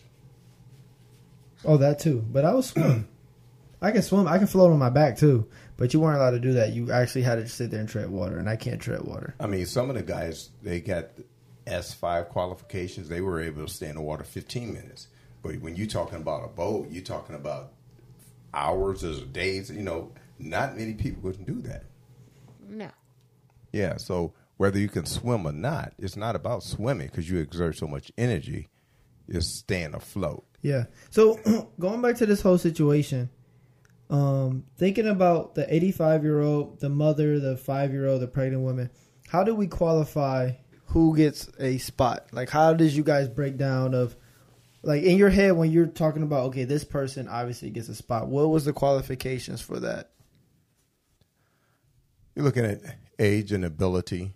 Oh, 1.64 1.76
that 1.78 1.98
too. 1.98 2.24
But 2.30 2.44
I 2.44 2.54
was 2.54 2.68
swim. 2.68 3.08
I 3.82 3.90
can 3.90 4.02
swim. 4.02 4.26
I 4.28 4.38
can 4.38 4.46
float 4.46 4.72
on 4.72 4.78
my 4.78 4.90
back 4.90 5.18
too. 5.18 5.48
But 5.76 5.92
you 5.92 6.00
weren't 6.00 6.16
allowed 6.16 6.30
to 6.30 6.40
do 6.40 6.54
that. 6.54 6.72
You 6.72 6.90
actually 6.92 7.22
had 7.22 7.36
to 7.36 7.48
sit 7.48 7.70
there 7.70 7.80
and 7.80 7.88
tread 7.88 8.08
water, 8.08 8.38
and 8.38 8.48
I 8.48 8.56
can't 8.56 8.80
tread 8.80 9.02
water. 9.02 9.34
I 9.38 9.46
mean, 9.46 9.66
some 9.66 9.90
of 9.90 9.96
the 9.96 10.02
guys 10.02 10.50
they 10.62 10.80
got 10.80 11.10
S 11.66 11.92
five 11.92 12.28
qualifications. 12.28 13.08
They 13.08 13.20
were 13.20 13.40
able 13.40 13.66
to 13.66 13.72
stay 13.72 13.88
in 13.88 13.96
the 13.96 14.02
water 14.02 14.24
fifteen 14.24 14.72
minutes. 14.72 15.08
But 15.42 15.60
when 15.60 15.76
you're 15.76 15.86
talking 15.86 16.18
about 16.18 16.44
a 16.44 16.48
boat, 16.48 16.88
you're 16.90 17.04
talking 17.04 17.36
about 17.36 17.72
hours 18.56 19.04
or 19.04 19.24
days. 19.26 19.70
You 19.70 19.82
know, 19.82 20.12
not 20.38 20.76
many 20.76 20.94
people 20.94 21.30
can 21.30 21.44
do 21.44 21.60
that. 21.62 21.84
No. 22.68 22.90
Yeah. 23.72 23.96
So 23.98 24.32
whether 24.56 24.78
you 24.78 24.88
can 24.88 25.06
swim 25.06 25.46
or 25.46 25.52
not, 25.52 25.92
it's 25.98 26.16
not 26.16 26.34
about 26.34 26.62
swimming 26.62 27.08
because 27.08 27.30
you 27.30 27.38
exert 27.38 27.76
so 27.76 27.86
much 27.86 28.10
energy. 28.16 28.68
It's 29.28 29.46
staying 29.46 29.94
afloat. 29.94 30.44
Yeah. 30.62 30.84
So 31.10 31.38
going 31.78 32.00
back 32.00 32.16
to 32.16 32.26
this 32.26 32.40
whole 32.40 32.58
situation, 32.58 33.30
um, 34.08 34.64
thinking 34.76 35.06
about 35.06 35.54
the 35.54 35.72
85 35.72 36.22
year 36.24 36.40
old, 36.40 36.80
the 36.80 36.88
mother, 36.88 37.38
the 37.40 37.56
five 37.56 37.92
year 37.92 38.06
old, 38.06 38.22
the 38.22 38.28
pregnant 38.28 38.62
woman, 38.62 38.90
how 39.28 39.44
do 39.44 39.54
we 39.54 39.66
qualify 39.66 40.52
who 40.86 41.16
gets 41.16 41.48
a 41.58 41.78
spot? 41.78 42.28
Like, 42.32 42.48
how 42.48 42.72
did 42.72 42.92
you 42.92 43.02
guys 43.02 43.28
break 43.28 43.56
down 43.56 43.94
of, 43.94 44.16
like, 44.86 45.02
in 45.02 45.18
your 45.18 45.30
head 45.30 45.52
when 45.56 45.72
you're 45.72 45.86
talking 45.86 46.22
about, 46.22 46.44
okay, 46.46 46.62
this 46.62 46.84
person 46.84 47.26
obviously 47.26 47.70
gets 47.70 47.88
a 47.88 47.94
spot. 47.94 48.28
What 48.28 48.50
was 48.50 48.64
the 48.64 48.72
qualifications 48.72 49.60
for 49.60 49.80
that? 49.80 50.12
You're 52.34 52.44
looking 52.44 52.64
at 52.64 52.80
age 53.18 53.50
and 53.50 53.64
ability 53.64 54.32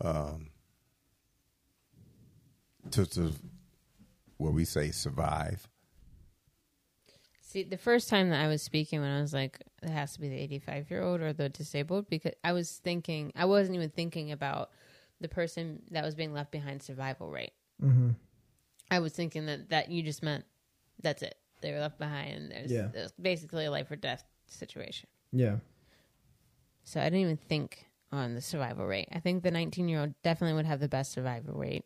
um, 0.00 0.48
to, 2.90 3.06
to 3.06 3.32
what 4.38 4.52
we 4.52 4.64
say 4.64 4.90
survive. 4.90 5.68
See, 7.42 7.62
the 7.62 7.78
first 7.78 8.08
time 8.08 8.30
that 8.30 8.44
I 8.44 8.48
was 8.48 8.62
speaking, 8.62 9.00
when 9.00 9.10
I 9.10 9.20
was 9.20 9.32
like, 9.32 9.62
it 9.84 9.90
has 9.90 10.14
to 10.14 10.20
be 10.20 10.28
the 10.28 10.36
85 10.36 10.90
year 10.90 11.02
old 11.04 11.20
or 11.20 11.32
the 11.32 11.48
disabled, 11.48 12.10
because 12.10 12.32
I 12.42 12.52
was 12.54 12.72
thinking, 12.72 13.32
I 13.36 13.44
wasn't 13.44 13.76
even 13.76 13.90
thinking 13.90 14.32
about 14.32 14.70
the 15.20 15.28
person 15.28 15.82
that 15.92 16.04
was 16.04 16.16
being 16.16 16.32
left 16.32 16.50
behind 16.50 16.82
survival 16.82 17.30
rate. 17.30 17.52
Mm-hmm. 17.80 18.10
I 18.90 18.98
was 19.00 19.12
thinking 19.12 19.46
that, 19.46 19.70
that 19.70 19.90
you 19.90 20.02
just 20.02 20.22
meant 20.22 20.44
that's 21.02 21.22
it. 21.22 21.36
They 21.60 21.72
were 21.72 21.80
left 21.80 21.98
behind. 21.98 22.34
And 22.34 22.50
there's, 22.52 22.72
Yeah. 22.72 22.88
there's 22.92 23.12
basically 23.12 23.64
a 23.64 23.70
life 23.70 23.90
or 23.90 23.96
death 23.96 24.24
situation. 24.46 25.08
Yeah. 25.32 25.56
So 26.84 27.00
I 27.00 27.04
didn't 27.04 27.20
even 27.20 27.36
think 27.36 27.86
on 28.12 28.34
the 28.34 28.40
survival 28.40 28.86
rate. 28.86 29.08
I 29.12 29.18
think 29.20 29.42
the 29.42 29.50
19 29.50 29.88
year 29.88 30.00
old 30.00 30.14
definitely 30.22 30.54
would 30.54 30.66
have 30.66 30.80
the 30.80 30.88
best 30.88 31.12
survival 31.12 31.54
rate. 31.54 31.84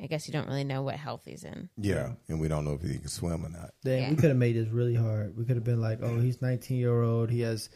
I 0.00 0.06
guess 0.06 0.28
you 0.28 0.32
don't 0.32 0.46
really 0.46 0.62
know 0.64 0.82
what 0.82 0.94
health 0.96 1.22
he's 1.24 1.42
in. 1.42 1.70
Yeah, 1.76 2.12
and 2.28 2.38
we 2.40 2.46
don't 2.46 2.64
know 2.64 2.74
if 2.74 2.82
he 2.82 2.98
can 2.98 3.08
swim 3.08 3.44
or 3.44 3.48
not. 3.48 3.70
Then 3.82 4.02
Yeah. 4.02 4.10
we 4.10 4.16
could 4.16 4.28
have 4.28 4.36
made 4.36 4.54
this 4.54 4.68
really 4.68 4.94
hard. 4.94 5.36
We 5.36 5.44
could 5.44 5.56
have 5.56 5.64
been 5.64 5.80
like, 5.80 5.98
"Oh, 6.02 6.20
he's 6.20 6.40
19 6.40 6.76
year 6.76 7.02
old. 7.02 7.30
He 7.30 7.40
has 7.40 7.68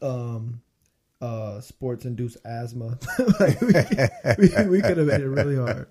um 0.00 0.62
uh 1.20 1.60
sports 1.60 2.04
induced 2.04 2.36
asthma." 2.44 2.96
like 3.40 3.60
we, 3.60 3.66
we, 4.38 4.68
we 4.68 4.82
could 4.82 4.98
have 4.98 5.06
made 5.08 5.20
it 5.20 5.28
really 5.28 5.56
hard. 5.56 5.88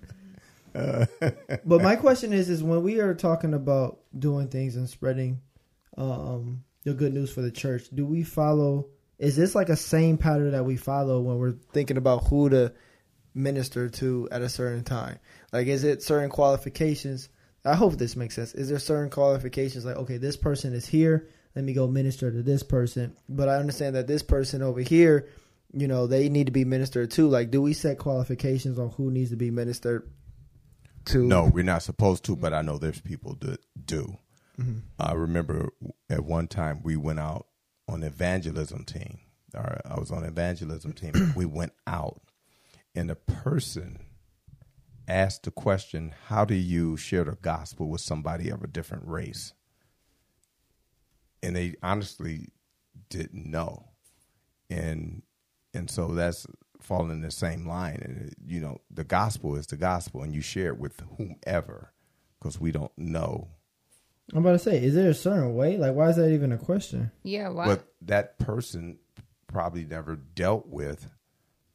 But 0.72 1.82
my 1.82 1.96
question 1.96 2.32
is, 2.32 2.48
is 2.48 2.62
when 2.62 2.82
we 2.82 3.00
are 3.00 3.14
talking 3.14 3.54
about 3.54 4.00
doing 4.18 4.48
things 4.48 4.76
and 4.76 4.88
spreading 4.88 5.40
um 5.96 6.64
the 6.84 6.94
good 6.94 7.12
news 7.12 7.32
for 7.32 7.42
the 7.42 7.50
church, 7.50 7.88
do 7.94 8.04
we 8.04 8.22
follow? 8.22 8.88
Is 9.18 9.36
this 9.36 9.54
like 9.54 9.68
a 9.68 9.76
same 9.76 10.18
pattern 10.18 10.52
that 10.52 10.64
we 10.64 10.76
follow 10.76 11.20
when 11.20 11.38
we're 11.38 11.52
thinking 11.72 11.96
about 11.96 12.24
who 12.24 12.48
to 12.48 12.72
minister 13.34 13.88
to 13.88 14.28
at 14.32 14.42
a 14.42 14.48
certain 14.48 14.84
time? 14.84 15.18
Like, 15.52 15.68
is 15.68 15.84
it 15.84 16.02
certain 16.02 16.30
qualifications? 16.30 17.28
I 17.64 17.76
hope 17.76 17.96
this 17.96 18.16
makes 18.16 18.34
sense. 18.34 18.54
Is 18.54 18.68
there 18.68 18.78
certain 18.80 19.10
qualifications 19.10 19.84
like, 19.84 19.96
okay, 19.96 20.16
this 20.16 20.36
person 20.36 20.74
is 20.74 20.86
here, 20.86 21.28
let 21.54 21.64
me 21.64 21.72
go 21.72 21.86
minister 21.86 22.32
to 22.32 22.42
this 22.42 22.62
person, 22.62 23.14
but 23.28 23.48
I 23.48 23.56
understand 23.56 23.94
that 23.94 24.08
this 24.08 24.22
person 24.22 24.62
over 24.62 24.80
here, 24.80 25.28
you 25.72 25.86
know, 25.86 26.06
they 26.06 26.28
need 26.28 26.46
to 26.46 26.52
be 26.52 26.64
ministered 26.64 27.12
to. 27.12 27.28
Like, 27.28 27.50
do 27.50 27.62
we 27.62 27.74
set 27.74 27.98
qualifications 27.98 28.78
on 28.78 28.90
who 28.90 29.10
needs 29.10 29.30
to 29.30 29.36
be 29.36 29.50
ministered 29.50 30.10
to? 31.06 31.24
No, 31.24 31.44
we're 31.44 31.64
not 31.64 31.82
supposed 31.82 32.24
to, 32.24 32.36
but 32.36 32.52
I 32.52 32.62
know 32.62 32.78
there's 32.78 33.00
people 33.00 33.36
that 33.40 33.60
do. 33.84 34.18
Mm-hmm. 34.60 34.78
I 34.98 35.12
remember 35.12 35.70
at 36.10 36.24
one 36.24 36.48
time 36.48 36.80
we 36.82 36.96
went 36.96 37.20
out 37.20 37.46
on 37.88 38.02
evangelism 38.02 38.84
team. 38.84 39.20
Or 39.54 39.80
I 39.84 39.98
was 39.98 40.10
on 40.10 40.24
evangelism 40.24 40.92
team. 40.92 41.12
we 41.36 41.44
went 41.44 41.72
out, 41.86 42.22
and 42.94 43.10
a 43.10 43.14
person 43.14 43.98
asked 45.06 45.42
the 45.42 45.50
question, 45.50 46.14
"How 46.28 46.44
do 46.44 46.54
you 46.54 46.96
share 46.96 47.24
the 47.24 47.36
gospel 47.36 47.88
with 47.88 48.00
somebody 48.00 48.48
of 48.48 48.62
a 48.62 48.66
different 48.66 49.06
race?" 49.06 49.52
And 51.42 51.56
they 51.56 51.74
honestly 51.82 52.48
didn't 53.10 53.44
know, 53.44 53.90
and 54.70 55.22
and 55.74 55.90
so 55.90 56.08
that's 56.08 56.46
falling 56.82 57.10
in 57.10 57.20
the 57.20 57.30
same 57.30 57.66
line. 57.66 58.00
And 58.02 58.34
you 58.44 58.60
know, 58.60 58.80
the 58.90 59.04
gospel 59.04 59.56
is 59.56 59.66
the 59.66 59.76
gospel, 59.76 60.22
and 60.22 60.34
you 60.34 60.40
share 60.40 60.68
it 60.68 60.78
with 60.78 61.02
whomever, 61.16 61.92
because 62.38 62.60
we 62.60 62.72
don't 62.72 62.96
know 62.96 63.48
I'm 64.32 64.38
about 64.38 64.52
to 64.52 64.58
say, 64.58 64.82
is 64.82 64.94
there 64.94 65.10
a 65.10 65.14
certain 65.14 65.54
way? 65.54 65.76
Like, 65.76 65.94
why 65.94 66.08
is 66.08 66.16
that 66.16 66.30
even 66.30 66.52
a 66.52 66.58
question? 66.58 67.10
Yeah, 67.22 67.48
why? 67.48 67.66
what 67.66 67.84
that 68.02 68.38
person 68.38 68.98
probably 69.46 69.84
never 69.84 70.16
dealt 70.16 70.66
with 70.68 71.10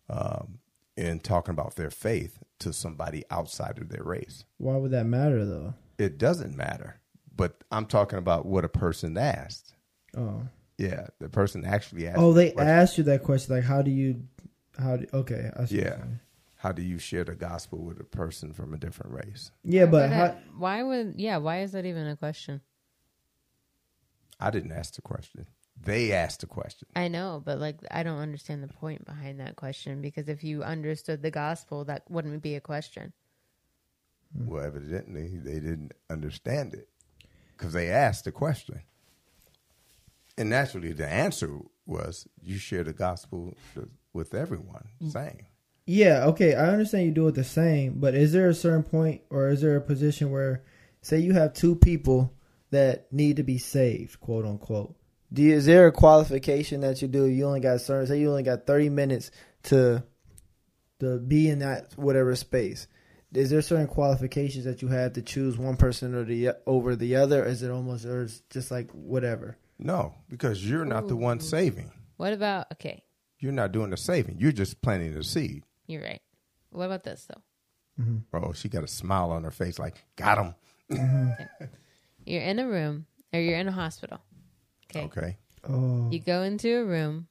um, 0.09 0.59
in 0.95 1.19
talking 1.19 1.51
about 1.51 1.75
their 1.75 1.91
faith 1.91 2.39
to 2.59 2.73
somebody 2.73 3.23
outside 3.29 3.77
of 3.77 3.89
their 3.89 4.03
race. 4.03 4.45
Why 4.57 4.77
would 4.77 4.91
that 4.91 5.05
matter 5.05 5.45
though? 5.45 5.75
It 5.99 6.17
doesn't 6.17 6.55
matter, 6.55 6.99
but 7.35 7.63
I'm 7.71 7.85
talking 7.85 8.17
about 8.17 8.45
what 8.45 8.65
a 8.65 8.69
person 8.69 9.17
asked. 9.17 9.75
Oh, 10.15 10.47
Yeah, 10.79 11.07
the 11.19 11.29
person 11.29 11.63
actually 11.63 12.07
asked. 12.07 12.19
oh, 12.19 12.33
they 12.33 12.53
asked 12.55 12.97
you 12.97 13.03
that 13.05 13.23
question. 13.23 13.55
Like, 13.55 13.65
how 13.65 13.83
do 13.83 13.91
you? 13.91 14.23
How 14.77 14.97
do? 14.97 15.05
Okay, 15.13 15.49
I 15.55 15.65
see 15.65 15.75
you're 15.75 15.85
Yeah. 15.85 16.03
How 16.57 16.71
do 16.71 16.81
you 16.81 16.97
share 16.97 17.23
the 17.23 17.35
gospel 17.35 17.79
with 17.85 17.99
a 17.99 18.03
person 18.03 18.51
from 18.51 18.73
a 18.73 18.77
different 18.77 19.13
race? 19.13 19.51
yeah, 19.63 19.83
Why 19.85 19.89
but 19.91 20.01
would 20.01 20.11
how, 20.11 20.23
that- 20.25 20.43
why 20.57 20.83
would 20.83 21.13
yeah? 21.17 21.37
Why 21.37 21.61
is 21.61 21.71
that 21.73 21.85
even 21.85 22.07
a 22.07 22.15
question? 22.15 22.61
I 24.39 24.49
didn't 24.51 24.71
ask 24.71 24.95
the 24.95 25.01
question. 25.01 25.47
They 25.79 26.11
asked 26.11 26.41
the 26.41 26.47
question. 26.47 26.87
I 26.95 27.07
know, 27.07 27.41
but 27.43 27.59
like 27.59 27.77
I 27.91 28.01
don't 28.03 28.17
understand 28.19 28.63
the 28.63 28.67
point 28.67 29.05
behind 29.05 29.39
that 29.39 29.55
question 29.55 30.01
because 30.01 30.27
if 30.27 30.43
you 30.43 30.63
understood 30.63 31.21
the 31.21 31.31
gospel, 31.31 31.85
that 31.85 32.03
wouldn't 32.09 32.41
be 32.41 32.55
a 32.55 32.61
question. 32.61 33.13
Hmm. 34.35 34.47
Well, 34.47 34.63
evidently 34.65 35.37
they 35.37 35.59
didn't 35.59 35.93
understand 36.09 36.73
it 36.73 36.89
because 37.55 37.73
they 37.73 37.89
asked 37.89 38.25
the 38.25 38.31
question. 38.31 38.81
And 40.37 40.49
naturally, 40.51 40.93
the 40.93 41.07
answer 41.07 41.59
was 41.85 42.27
you 42.41 42.57
share 42.57 42.83
the 42.83 42.93
gospel 42.93 43.55
with 44.13 44.33
everyone, 44.33 44.89
same. 45.09 45.45
Yeah, 45.85 46.25
okay, 46.25 46.53
I 46.53 46.67
understand 46.67 47.05
you 47.05 47.11
do 47.11 47.27
it 47.27 47.35
the 47.35 47.43
same, 47.43 47.93
but 47.99 48.13
is 48.13 48.33
there 48.33 48.49
a 48.49 48.53
certain 48.53 48.83
point 48.83 49.21
or 49.29 49.49
is 49.49 49.61
there 49.61 49.77
a 49.77 49.81
position 49.81 50.31
where 50.31 50.63
say 51.01 51.19
you 51.19 51.33
have 51.33 51.53
two 51.53 51.75
people 51.75 52.33
that 52.71 53.11
need 53.11 53.37
to 53.37 53.43
be 53.43 53.57
saved, 53.57 54.19
quote 54.19 54.45
unquote. 54.45 54.95
Do 55.31 55.41
you, 55.41 55.55
is 55.55 55.65
there 55.65 55.87
a 55.87 55.91
qualification 55.91 56.81
that 56.81 57.01
you 57.01 57.07
do? 57.07 57.25
You 57.25 57.45
only 57.45 57.59
got 57.59 57.81
certain 57.81 58.07
say 58.07 58.19
you 58.19 58.29
only 58.29 58.43
got 58.43 58.65
30 58.65 58.89
minutes 58.89 59.31
to 59.63 60.03
to 60.99 61.19
be 61.19 61.49
in 61.49 61.59
that 61.59 61.93
whatever 61.95 62.35
space. 62.35 62.87
Is 63.33 63.49
there 63.49 63.61
certain 63.61 63.87
qualifications 63.87 64.65
that 64.65 64.81
you 64.81 64.87
have 64.87 65.13
to 65.13 65.21
choose 65.21 65.57
one 65.57 65.75
person 65.75 66.15
or 66.15 66.23
the 66.23 66.51
over 66.65 66.95
the 66.95 67.17
other? 67.17 67.45
Is 67.45 67.61
it 67.61 67.71
almost 67.71 68.05
or 68.05 68.23
is 68.23 68.41
just 68.49 68.71
like 68.71 68.89
whatever? 68.91 69.57
No, 69.77 70.15
because 70.29 70.67
you're 70.67 70.85
not 70.85 71.07
the 71.07 71.15
one 71.15 71.39
saving. 71.39 71.91
What 72.15 72.33
about 72.33 72.71
okay? 72.73 73.03
You're 73.39 73.51
not 73.51 73.71
doing 73.71 73.89
the 73.91 73.97
saving. 73.97 74.37
You're 74.39 74.51
just 74.51 74.81
planting 74.81 75.13
the 75.13 75.23
seed. 75.23 75.63
You're 75.85 76.01
right. 76.03 76.21
What 76.71 76.85
about 76.85 77.03
this 77.03 77.25
though? 77.27 77.41
Oh, 78.33 78.53
she 78.53 78.69
got 78.69 78.83
a 78.83 78.87
smile 78.87 79.31
on 79.31 79.43
her 79.43 79.51
face, 79.51 79.79
like 79.79 79.95
got 80.15 80.37
him. 80.37 80.55
You're 82.25 82.41
in 82.43 82.59
a 82.59 82.67
room 82.67 83.05
or 83.33 83.39
you're 83.39 83.57
in 83.57 83.67
a 83.67 83.71
hospital. 83.71 84.19
Okay. 84.89 85.05
Okay. 85.05 85.37
Oh, 85.67 86.09
You 86.11 86.19
go 86.19 86.43
into 86.43 86.77
a 86.77 86.85
room. 86.85 87.27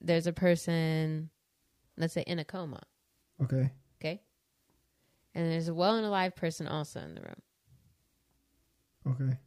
There's 0.00 0.26
a 0.26 0.32
person, 0.32 1.28
let's 1.96 2.14
say, 2.14 2.22
in 2.26 2.38
a 2.38 2.44
coma. 2.44 2.80
okay. 3.42 3.72
Okay. 4.00 4.22
And 5.34 5.50
there's 5.52 5.68
a 5.68 5.74
well 5.74 5.96
and 5.96 6.06
alive 6.06 6.34
person 6.36 6.66
also 6.68 7.00
in 7.00 7.14
the 7.14 7.20
room. 7.20 7.42
Okay. 9.20 9.38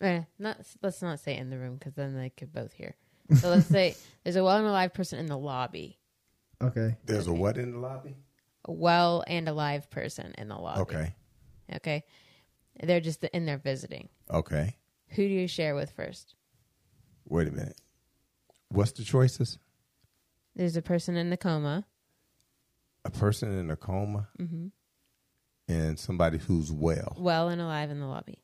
Eh, 0.00 0.22
not 0.38 0.58
let's 0.82 1.00
not 1.02 1.20
say 1.20 1.36
in 1.36 1.50
the 1.50 1.58
room 1.58 1.76
because 1.76 1.94
then 1.94 2.16
they 2.16 2.30
could 2.30 2.52
both 2.52 2.72
hear. 2.72 2.96
So 3.34 3.48
let's 3.50 3.66
say 3.66 3.94
there's 4.24 4.36
a 4.36 4.44
well 4.44 4.56
and 4.58 4.66
alive 4.66 4.92
person 4.94 5.18
in 5.18 5.26
the 5.26 5.38
lobby. 5.38 5.98
Okay. 6.62 6.96
There's 7.04 7.26
a 7.26 7.32
what 7.32 7.56
in 7.56 7.72
the 7.72 7.78
lobby? 7.78 8.16
A 8.66 8.72
well 8.72 9.24
and 9.26 9.48
alive 9.48 9.90
person 9.90 10.34
in 10.38 10.48
the 10.48 10.56
lobby. 10.56 10.80
Okay. 10.82 11.14
Okay. 11.76 12.04
They're 12.82 13.00
just 13.00 13.24
in 13.24 13.46
there 13.46 13.58
visiting. 13.58 14.08
Okay. 14.30 14.76
Who 15.10 15.22
do 15.28 15.34
you 15.34 15.46
share 15.48 15.74
with 15.74 15.90
first? 15.92 16.34
Wait 17.28 17.48
a 17.48 17.50
minute. 17.50 17.80
What's 18.68 18.92
the 18.92 19.04
choices? 19.04 19.58
There's 20.54 20.76
a 20.76 20.82
person 20.82 21.16
in 21.16 21.30
the 21.30 21.36
coma. 21.36 21.84
A 23.04 23.10
person 23.10 23.56
in 23.58 23.70
a 23.70 23.76
coma 23.76 24.28
Mm-hmm. 24.40 24.66
and 25.68 25.98
somebody 25.98 26.38
who's 26.38 26.70
well. 26.70 27.16
Well 27.18 27.48
and 27.48 27.60
alive 27.60 27.90
in 27.90 27.98
the 28.00 28.06
lobby. 28.06 28.42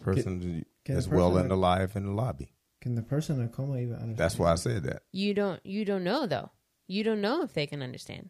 Person 0.00 0.64
can 0.84 0.94
that's 0.94 1.06
the 1.06 1.16
well 1.16 1.30
person- 1.30 1.44
and 1.44 1.52
alive 1.52 1.96
in 1.96 2.04
the 2.06 2.12
lobby. 2.12 2.52
Can 2.84 2.96
the 2.96 3.02
person 3.02 3.40
in 3.40 3.46
a 3.46 3.48
coma 3.48 3.78
even 3.78 3.94
understand? 3.94 4.18
That's 4.18 4.38
why 4.38 4.52
I 4.52 4.56
said 4.56 4.82
that. 4.82 5.04
You 5.10 5.32
don't. 5.32 5.58
You 5.64 5.86
don't 5.86 6.04
know 6.04 6.26
though. 6.26 6.50
You 6.86 7.02
don't 7.02 7.22
know 7.22 7.40
if 7.42 7.54
they 7.54 7.66
can 7.66 7.80
understand. 7.82 8.28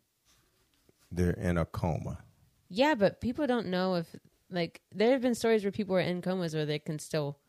They're 1.11 1.33
in 1.33 1.59
a 1.59 1.65
coma. 1.65 2.21
Yeah, 2.69 2.95
but 2.95 3.21
people 3.21 3.49
don't 3.49 3.67
know 3.67 3.97
if 3.97 4.07
like 4.51 4.81
there 4.93 5.11
have 5.11 5.23
been 5.23 5.35
stories 5.35 5.65
where 5.65 5.73
people 5.73 5.97
are 5.97 6.01
in 6.01 6.23
comas 6.23 6.55
where 6.55 6.67
they 6.67 6.79
can 6.79 7.01
still 7.01 7.41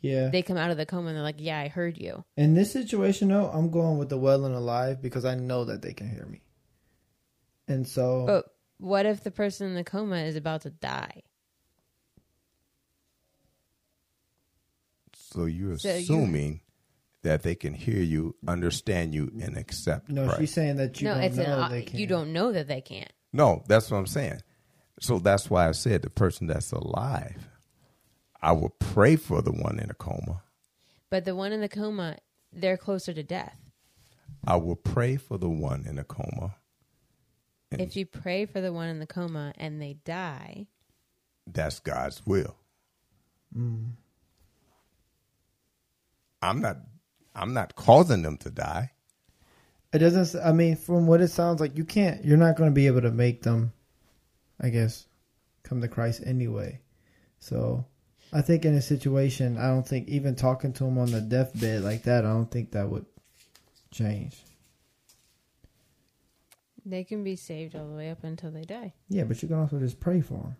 Yeah. 0.00 0.28
they 0.28 0.42
come 0.42 0.56
out 0.56 0.70
of 0.70 0.76
the 0.76 0.86
coma 0.86 1.08
and 1.08 1.16
they're 1.16 1.24
like, 1.24 1.40
"Yeah, 1.40 1.58
I 1.58 1.66
heard 1.66 1.98
you." 1.98 2.24
In 2.36 2.54
this 2.54 2.70
situation, 2.70 3.26
though, 3.28 3.50
I'm 3.50 3.72
going 3.72 3.98
with 3.98 4.08
the 4.08 4.16
well 4.18 4.44
and 4.44 4.54
alive 4.54 5.02
because 5.02 5.24
I 5.24 5.34
know 5.34 5.64
that 5.64 5.82
they 5.82 5.92
can 5.92 6.08
hear 6.08 6.26
me. 6.26 6.42
And 7.66 7.84
so, 7.88 8.26
But 8.26 8.44
what 8.78 9.06
if 9.06 9.24
the 9.24 9.32
person 9.32 9.66
in 9.66 9.74
the 9.74 9.82
coma 9.82 10.18
is 10.18 10.36
about 10.36 10.62
to 10.62 10.70
die? 10.70 11.24
So 15.32 15.44
you're 15.46 15.78
So 15.78 15.88
you- 15.88 15.94
assuming 16.02 16.60
that 17.22 17.42
they 17.42 17.54
can 17.54 17.72
hear 17.74 18.00
you, 18.02 18.34
understand 18.48 19.14
you, 19.14 19.30
and 19.40 19.56
accept 19.56 20.08
no, 20.08 20.24
Christ. 20.24 20.40
she's 20.40 20.52
saying 20.52 20.76
that 20.76 21.00
you 21.00 21.08
no, 21.08 21.14
don't 21.14 21.22
it's 21.24 21.36
know 21.36 21.62
an, 21.62 21.70
they 21.70 21.82
can. 21.82 21.98
you 22.00 22.06
don't 22.06 22.32
know 22.32 22.52
that 22.52 22.66
they 22.68 22.80
can't. 22.80 23.12
No, 23.32 23.62
that's 23.68 23.90
what 23.90 23.98
I'm 23.98 24.06
saying. 24.06 24.40
So 25.00 25.18
that's 25.18 25.48
why 25.48 25.68
I 25.68 25.72
said 25.72 26.02
the 26.02 26.10
person 26.10 26.46
that's 26.48 26.72
alive, 26.72 27.48
I 28.40 28.52
will 28.52 28.74
pray 28.78 29.16
for 29.16 29.40
the 29.40 29.52
one 29.52 29.78
in 29.78 29.88
a 29.90 29.94
coma. 29.94 30.42
But 31.10 31.24
the 31.24 31.34
one 31.36 31.52
in 31.52 31.60
the 31.60 31.68
coma, 31.68 32.16
they're 32.52 32.76
closer 32.76 33.12
to 33.12 33.22
death. 33.22 33.58
I 34.44 34.56
will 34.56 34.76
pray 34.76 35.16
for 35.16 35.38
the 35.38 35.48
one 35.48 35.86
in 35.86 35.98
a 35.98 36.04
coma. 36.04 36.56
If 37.70 37.96
you 37.96 38.04
pray 38.04 38.44
for 38.44 38.60
the 38.60 38.72
one 38.72 38.88
in 38.88 38.98
the 38.98 39.06
coma 39.06 39.54
and 39.56 39.80
they 39.80 39.94
die, 40.04 40.66
that's 41.46 41.80
God's 41.80 42.26
will. 42.26 42.56
Mm. 43.56 43.92
I'm 46.42 46.60
not 46.60 46.76
I'm 47.34 47.54
not 47.54 47.74
causing 47.76 48.22
them 48.22 48.36
to 48.38 48.50
die. 48.50 48.90
It 49.92 49.98
doesn't. 49.98 50.42
I 50.42 50.52
mean, 50.52 50.76
from 50.76 51.06
what 51.06 51.20
it 51.20 51.28
sounds 51.28 51.60
like, 51.60 51.76
you 51.76 51.84
can't. 51.84 52.24
You're 52.24 52.36
not 52.38 52.56
going 52.56 52.70
to 52.70 52.74
be 52.74 52.86
able 52.86 53.02
to 53.02 53.10
make 53.10 53.42
them. 53.42 53.72
I 54.60 54.68
guess 54.70 55.06
come 55.62 55.80
to 55.80 55.88
Christ 55.88 56.22
anyway. 56.24 56.80
So, 57.38 57.84
I 58.32 58.40
think 58.42 58.64
in 58.64 58.74
a 58.74 58.82
situation, 58.82 59.56
I 59.58 59.68
don't 59.68 59.86
think 59.86 60.08
even 60.08 60.34
talking 60.34 60.72
to 60.74 60.84
them 60.84 60.98
on 60.98 61.10
the 61.10 61.20
deathbed 61.20 61.82
like 61.82 62.04
that, 62.04 62.24
I 62.24 62.28
don't 62.30 62.50
think 62.50 62.72
that 62.72 62.88
would 62.88 63.06
change. 63.90 64.42
they 66.84 67.04
can 67.04 67.22
be 67.22 67.36
saved 67.36 67.76
all 67.76 67.86
the 67.88 67.94
way 67.96 68.10
up 68.10 68.24
until 68.24 68.50
they 68.50 68.62
die. 68.62 68.92
Yeah, 69.08 69.24
but 69.24 69.40
you 69.42 69.48
can 69.48 69.58
also 69.58 69.78
just 69.78 70.00
pray 70.00 70.20
for 70.20 70.34
them. 70.34 70.56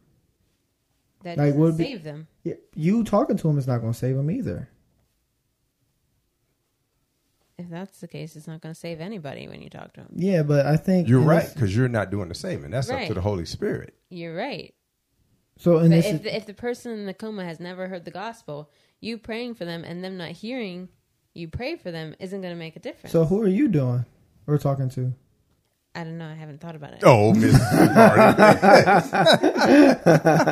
That 1.25 1.37
Like, 1.39 1.47
doesn't 1.49 1.61
would 1.61 1.77
be- 1.79 1.85
save 1.85 2.05
them. 2.05 2.27
Yeah, 2.45 2.55
you 2.75 3.03
talking 3.05 3.37
to 3.37 3.49
them 3.49 3.59
is 3.59 3.67
not 3.67 3.79
going 3.81 3.93
to 3.93 3.99
save 3.99 4.17
them 4.17 4.31
either. 4.31 4.69
If 7.59 7.69
that's 7.71 8.01
the 8.01 8.09
case, 8.09 8.35
it's 8.35 8.47
not 8.47 8.61
going 8.61 8.75
to 8.75 8.79
save 8.81 9.01
anybody 9.01 9.47
when 9.49 9.61
you 9.63 9.69
talk 9.71 9.93
to 9.95 10.01
them. 10.01 10.11
Yeah, 10.17 10.43
but 10.43 10.67
I 10.67 10.77
think 10.77 11.09
You're 11.09 11.21
right 11.21 11.49
because 11.53 11.77
you're 11.77 11.89
not 11.89 12.11
doing 12.11 12.29
the 12.29 12.35
saving. 12.35 12.71
That's 12.71 12.89
up 12.91 13.07
to 13.07 13.15
the 13.15 13.21
Holy 13.21 13.45
Spirit. 13.45 13.95
You're 14.09 14.35
right. 14.35 14.75
so 15.59 15.79
in 15.79 15.91
But 15.91 15.97
this, 15.97 16.07
if 16.07 16.23
the, 16.23 16.37
if 16.37 16.47
the 16.47 16.55
person 16.55 16.93
in 16.93 17.07
the 17.07 17.15
coma 17.15 17.45
has 17.45 17.61
never 17.61 17.89
heard 17.89 18.05
the 18.05 18.11
gospel, 18.11 18.71
you 19.01 19.19
praying 19.19 19.55
for 19.55 19.65
them 19.65 19.85
and 19.85 20.03
them 20.03 20.17
not 20.17 20.31
hearing 20.31 20.89
you 21.35 21.49
pray 21.49 21.77
for 21.77 21.91
them 21.91 22.15
isn't 22.21 22.41
going 22.43 22.53
to 22.53 22.59
make 22.59 22.77
a 22.77 22.81
difference. 22.81 23.13
so 23.13 23.25
who 23.25 23.41
are 23.43 23.49
you 23.49 23.69
doing? 23.69 24.05
Or 24.47 24.59
talking 24.59 24.91
to? 24.91 25.15
I 25.95 26.05
don't 26.05 26.19
know. 26.19 26.29
I 26.29 26.35
haven't 26.35 26.61
thought 26.61 26.75
about 26.77 26.93
it. 26.95 27.01
Oh, 27.05 27.33
Miss 27.35 27.53
Marty. 27.53 28.43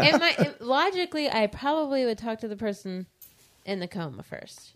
It 0.07 0.21
might, 0.21 0.39
it- 0.39 0.61
logically, 0.61 1.31
I 1.31 1.47
probably 1.49 2.05
would 2.05 2.19
talk 2.19 2.41
to 2.41 2.49
the 2.49 2.57
person 2.57 3.07
in 3.65 3.81
the 3.81 3.89
coma 3.89 4.23
first. 4.23 4.73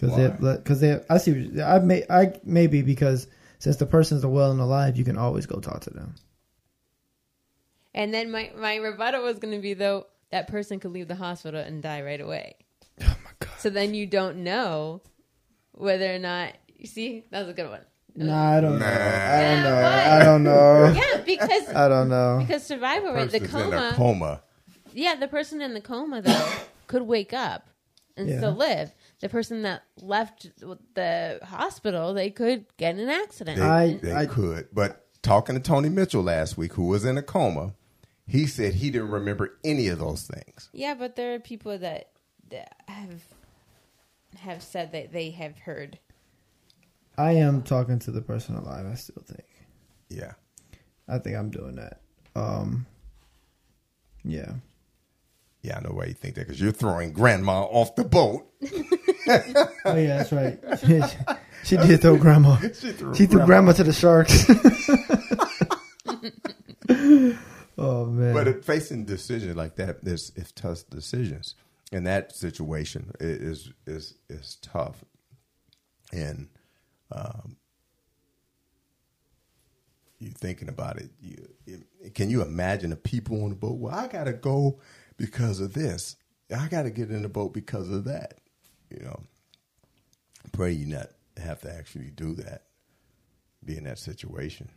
Because 0.00 0.16
Why? 0.16 0.28
they, 0.28 0.56
because 0.56 0.80
they, 0.80 1.00
I 1.10 1.18
see. 1.18 1.60
I 1.60 1.78
may, 1.78 2.04
I 2.08 2.32
maybe 2.44 2.80
because 2.82 3.26
since 3.58 3.76
the 3.76 3.86
person's 3.86 4.24
well 4.24 4.50
and 4.50 4.60
alive, 4.60 4.96
you 4.96 5.04
can 5.04 5.18
always 5.18 5.44
go 5.46 5.60
talk 5.60 5.80
to 5.82 5.90
them. 5.90 6.14
And 7.94 8.14
then 8.14 8.30
my, 8.30 8.50
my 8.56 8.76
rebuttal 8.76 9.22
was 9.22 9.38
going 9.38 9.52
to 9.54 9.60
be, 9.60 9.74
though, 9.74 10.06
that 10.30 10.46
person 10.48 10.78
could 10.80 10.92
leave 10.92 11.08
the 11.08 11.16
hospital 11.16 11.60
and 11.60 11.82
die 11.82 12.02
right 12.02 12.20
away. 12.20 12.54
Oh 13.02 13.16
my 13.24 13.30
god! 13.40 13.50
So 13.58 13.68
then 13.70 13.94
you 13.94 14.06
don't 14.06 14.38
know 14.38 15.02
whether 15.72 16.14
or 16.14 16.18
not. 16.18 16.54
You 16.78 16.86
see, 16.86 17.24
that 17.30 17.40
was 17.40 17.48
a 17.48 17.52
good 17.52 17.68
one. 17.68 17.80
Nah, 18.14 18.56
I 18.56 18.60
don't 18.60 18.78
know. 18.78 18.86
I 18.86 19.40
don't 19.42 19.62
know. 19.62 19.74
what? 19.74 19.84
I 19.84 20.24
don't 20.24 20.44
know. 20.44 20.92
Yeah, 20.94 21.20
because 21.24 21.68
I 21.74 21.88
don't 21.88 22.08
know. 22.08 22.38
because 22.46 22.64
survival 22.64 23.12
rate, 23.12 23.30
the 23.30 23.40
Person's 23.40 23.54
in 23.54 23.72
a 23.72 23.76
coma, 23.76 23.92
coma. 23.96 24.42
yeah, 24.92 25.14
the 25.14 25.28
person 25.28 25.60
in 25.62 25.74
the 25.74 25.80
coma 25.80 26.20
though 26.22 26.48
could 26.86 27.02
wake 27.02 27.32
up 27.32 27.68
and 28.16 28.28
Yeah. 28.28 28.38
still 28.38 28.52
live. 28.54 28.92
The 29.20 29.28
person 29.28 29.62
that 29.62 29.82
left 30.00 30.50
the 30.94 31.38
hospital, 31.42 32.14
they 32.14 32.30
could 32.30 32.64
get 32.78 32.94
in 32.94 33.00
an 33.00 33.08
accident. 33.10 33.58
They, 33.58 33.64
I- 33.64 33.94
they 34.02 34.14
I- 34.14 34.26
could. 34.26 34.68
But 34.72 35.06
talking 35.22 35.54
to 35.54 35.60
Tony 35.60 35.88
Mitchell 35.90 36.22
last 36.22 36.56
week, 36.56 36.72
who 36.74 36.86
was 36.86 37.04
in 37.04 37.18
a 37.18 37.22
coma, 37.22 37.74
he 38.26 38.46
said 38.46 38.74
he 38.74 38.90
didn't 38.90 39.10
remember 39.10 39.58
any 39.64 39.88
of 39.88 39.98
those 39.98 40.22
things. 40.26 40.70
yeah, 40.72 40.94
but 40.94 41.16
there 41.16 41.34
are 41.34 41.38
people 41.40 41.76
that, 41.78 42.10
that 42.50 42.76
have 42.88 43.22
have 44.38 44.62
said 44.62 44.92
that 44.92 45.12
they 45.12 45.30
have 45.30 45.58
heard. 45.58 45.98
I 47.18 47.32
am 47.32 47.62
talking 47.62 47.98
to 48.00 48.10
the 48.12 48.22
person 48.22 48.54
alive. 48.54 48.86
I 48.86 48.94
still 48.94 49.22
think. 49.26 49.44
Yeah. 50.08 50.32
I 51.08 51.18
think 51.18 51.36
I'm 51.36 51.50
doing 51.50 51.74
that. 51.76 52.00
Um. 52.36 52.86
Yeah. 54.24 54.52
Yeah, 55.62 55.76
I 55.76 55.80
know 55.80 55.90
why 55.94 56.06
you 56.06 56.14
think 56.14 56.36
that 56.36 56.46
because 56.46 56.60
you're 56.60 56.72
throwing 56.72 57.12
grandma 57.12 57.62
off 57.62 57.94
the 57.96 58.04
boat. 58.04 58.46
Oh 59.84 59.96
yeah, 59.96 60.18
that's 60.18 60.32
right. 60.32 60.58
she, 60.80 61.00
she 61.62 61.76
did 61.76 62.00
throw 62.00 62.16
grandma. 62.16 62.56
She 62.74 62.92
threw, 62.92 63.14
She 63.14 63.26
threw 63.26 63.44
grandma 63.44 63.72
to 63.72 63.84
the 63.84 63.92
sharks. 63.92 64.48
oh 67.78 68.06
man. 68.06 68.34
But 68.34 68.64
facing 68.64 69.04
decisions 69.04 69.56
like 69.56 69.76
that, 69.76 70.04
there's 70.04 70.32
it's 70.34 70.52
tough 70.52 70.84
decisions. 70.90 71.54
In 71.92 72.04
that 72.04 72.34
situation, 72.34 73.12
it 73.20 73.42
is 73.42 73.72
is 73.86 74.14
is 74.28 74.56
tough. 74.62 75.04
And 76.12 76.48
um, 77.12 77.56
you 80.18 80.30
thinking 80.30 80.68
about 80.68 80.98
it, 80.98 81.10
you, 81.20 81.48
it, 81.66 82.14
can 82.14 82.30
you 82.30 82.42
imagine 82.42 82.90
the 82.90 82.96
people 82.96 83.44
on 83.44 83.50
the 83.50 83.56
boat? 83.56 83.78
Well, 83.78 83.94
I 83.94 84.08
got 84.08 84.24
to 84.24 84.32
go 84.32 84.80
because 85.20 85.60
of 85.60 85.74
this. 85.74 86.16
I 86.56 86.66
got 86.68 86.84
to 86.84 86.90
get 86.90 87.10
in 87.10 87.20
the 87.22 87.28
boat 87.28 87.52
because 87.52 87.90
of 87.90 88.04
that. 88.04 88.38
You 88.90 89.04
know, 89.04 89.20
pray 90.52 90.72
you 90.72 90.86
not 90.86 91.10
have 91.36 91.60
to 91.60 91.72
actually 91.72 92.10
do 92.10 92.34
that. 92.36 92.62
Be 93.64 93.76
in 93.76 93.84
that 93.84 93.98
situation. 93.98 94.70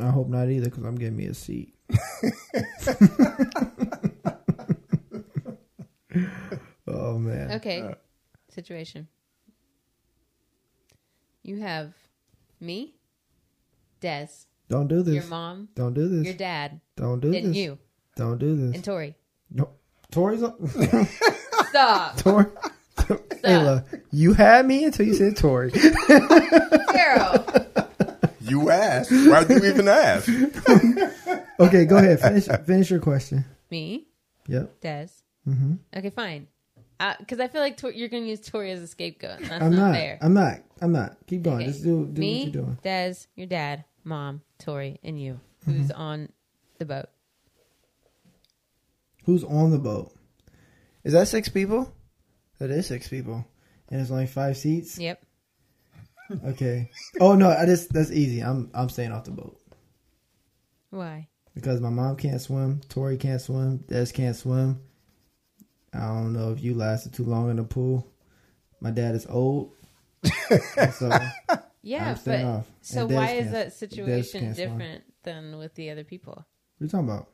I 0.00 0.08
hope 0.10 0.28
not 0.28 0.50
either, 0.50 0.66
because 0.66 0.84
I'm 0.84 0.96
getting 0.96 1.16
me 1.16 1.26
a 1.26 1.34
seat. 1.34 1.74
oh 6.86 7.18
man. 7.18 7.52
Okay, 7.52 7.80
uh. 7.80 7.94
situation. 8.50 9.08
You 11.42 11.60
have 11.60 11.94
me, 12.60 12.94
Des, 14.00 14.28
Don't 14.68 14.88
do 14.88 15.02
this. 15.02 15.14
your 15.14 15.24
mom, 15.24 15.68
Don't 15.74 15.94
do 15.94 16.08
this. 16.08 16.26
your 16.26 16.34
dad, 16.34 16.80
Don't 16.96 17.20
do 17.20 17.32
and 17.32 17.48
this. 17.48 17.56
you, 17.56 17.78
Don't 18.16 18.38
do 18.38 18.54
this. 18.56 18.74
and 18.74 18.84
Tori. 18.84 19.14
no. 19.50 19.70
Tori's 20.10 20.42
up. 20.42 20.58
Stop. 21.68 22.16
Tori. 22.18 22.46
Ayla, 23.44 23.84
you 24.10 24.32
had 24.32 24.66
me 24.66 24.84
until 24.84 25.06
you 25.06 25.14
said 25.14 25.36
Tori. 25.36 25.70
Carol. 25.70 27.44
You 28.40 28.70
asked. 28.70 29.10
Why'd 29.12 29.50
you 29.50 29.64
even 29.64 29.88
ask? 29.88 30.28
Okay, 31.58 31.86
go 31.86 31.96
ahead. 31.96 32.20
Finish 32.20 32.44
finish 32.66 32.90
your 32.90 33.00
question. 33.00 33.42
Me? 33.70 34.06
Yep. 34.46 34.78
Des. 34.82 35.06
Mm-hmm. 35.48 35.74
Okay, 35.96 36.10
fine. 36.10 36.48
Because 37.18 37.40
I 37.40 37.48
feel 37.48 37.62
like 37.62 37.78
Tor- 37.78 37.92
you're 37.92 38.10
going 38.10 38.24
to 38.24 38.28
use 38.28 38.40
Tori 38.40 38.70
as 38.72 38.82
a 38.82 38.86
scapegoat. 38.86 39.38
That's 39.40 39.52
I'm 39.64 39.70
not, 39.74 39.86
not. 39.86 39.94
fair. 39.94 40.18
I'm 40.20 40.34
not. 40.34 40.58
I'm 40.82 40.92
not. 40.92 41.16
Keep 41.26 41.44
going. 41.44 41.56
Okay. 41.62 41.66
Just 41.66 41.82
do 41.82 42.06
do 42.12 42.20
Me, 42.20 42.44
what 42.44 42.52
you're 42.54 42.62
doing. 42.62 42.78
Des, 42.82 43.14
your 43.36 43.46
dad, 43.46 43.84
mom, 44.04 44.42
Tori, 44.58 45.00
and 45.02 45.18
you. 45.18 45.40
Mm-hmm. 45.62 45.72
Who's 45.72 45.90
on 45.92 46.28
the 46.78 46.84
boat? 46.84 47.06
Who's 49.26 49.44
on 49.44 49.70
the 49.70 49.78
boat? 49.78 50.12
Is 51.04 51.12
that 51.12 51.28
six 51.28 51.48
people? 51.48 51.92
That 52.58 52.70
is 52.70 52.86
six 52.86 53.08
people, 53.08 53.44
and 53.90 54.00
it's 54.00 54.10
only 54.10 54.26
five 54.26 54.56
seats. 54.56 54.98
Yep. 54.98 55.22
Okay. 56.46 56.90
Oh 57.20 57.34
no, 57.34 57.50
I 57.50 57.66
just 57.66 57.92
that's 57.92 58.10
easy. 58.10 58.40
I'm 58.40 58.70
I'm 58.74 58.88
staying 58.88 59.12
off 59.12 59.24
the 59.24 59.30
boat 59.30 59.60
Why? 60.90 61.28
because 61.54 61.80
my 61.80 61.90
mom 61.90 62.16
can't 62.16 62.40
swim. 62.40 62.80
Tori 62.88 63.16
can't 63.16 63.40
swim. 63.40 63.78
Des 63.88 64.06
can't 64.06 64.34
swim. 64.34 64.80
I 65.92 66.06
don't 66.06 66.32
know 66.32 66.52
if 66.52 66.62
you 66.62 66.74
lasted 66.74 67.14
too 67.14 67.24
long 67.24 67.50
in 67.50 67.56
the 67.56 67.64
pool. 67.64 68.10
My 68.80 68.90
dad 68.90 69.14
is 69.14 69.26
old, 69.28 69.72
so 70.92 71.10
Yeah, 71.82 72.16
but 72.24 72.44
off. 72.44 72.66
so 72.82 73.06
why 73.06 73.32
is 73.32 73.52
that 73.52 73.72
situation 73.72 74.40
can't 74.40 74.56
swim. 74.56 74.68
different 74.68 75.04
than 75.22 75.56
with 75.58 75.74
the 75.74 75.90
other 75.90 76.04
people? 76.04 76.34
What 76.34 76.82
are 76.82 76.84
you 76.84 76.88
talking 76.88 77.08
about? 77.08 77.28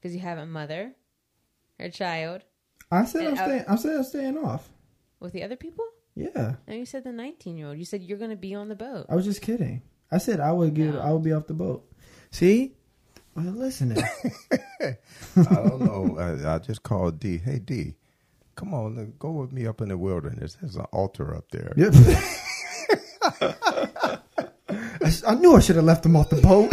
Because 0.00 0.14
you 0.14 0.20
have 0.22 0.38
a 0.38 0.46
mother 0.46 0.92
or 1.78 1.86
a 1.86 1.90
child 1.90 2.42
I 2.90 3.04
said 3.04 3.26
I'm 3.26 3.34
uh, 3.34 3.44
staying. 3.44 3.64
I 3.68 3.76
said 3.76 3.96
I'm 3.96 4.04
staying 4.04 4.38
off. 4.38 4.68
with 5.20 5.32
the 5.32 5.42
other 5.44 5.56
people. 5.56 5.84
Yeah, 6.16 6.56
No, 6.66 6.74
you 6.74 6.84
said 6.86 7.04
the 7.04 7.12
19 7.12 7.56
year 7.56 7.68
old. 7.68 7.78
You 7.78 7.84
said 7.84 8.02
you're 8.02 8.18
going 8.18 8.30
to 8.32 8.36
be 8.36 8.54
on 8.54 8.68
the 8.68 8.74
boat. 8.74 9.06
I 9.08 9.14
was 9.14 9.24
just 9.24 9.40
kidding. 9.42 9.82
I 10.10 10.18
said 10.18 10.40
I 10.40 10.50
would 10.52 10.74
get. 10.74 10.92
No. 10.94 11.00
I 11.00 11.12
would 11.12 11.22
be 11.22 11.32
off 11.32 11.46
the 11.46 11.54
boat. 11.54 11.84
See, 12.32 12.74
well, 13.36 13.44
listen. 13.46 13.96
I 14.82 14.96
don't 15.36 15.80
know. 15.80 16.18
I, 16.18 16.54
I 16.54 16.58
just 16.58 16.82
called 16.82 17.20
D. 17.20 17.38
Hey 17.38 17.60
D, 17.60 17.94
come 18.56 18.74
on, 18.74 18.96
look, 18.96 19.18
go 19.20 19.30
with 19.30 19.52
me 19.52 19.66
up 19.66 19.80
in 19.80 19.88
the 19.90 19.96
wilderness. 19.96 20.56
There's 20.60 20.74
an 20.76 20.86
altar 20.92 21.34
up 21.34 21.48
there. 21.52 21.72
Yep. 21.76 21.94
I, 23.40 24.18
s- 25.02 25.24
I 25.26 25.34
knew 25.36 25.54
I 25.54 25.60
should 25.60 25.76
have 25.76 25.84
left 25.84 26.02
them 26.02 26.16
off 26.16 26.28
the 26.30 26.40
boat. 26.42 26.70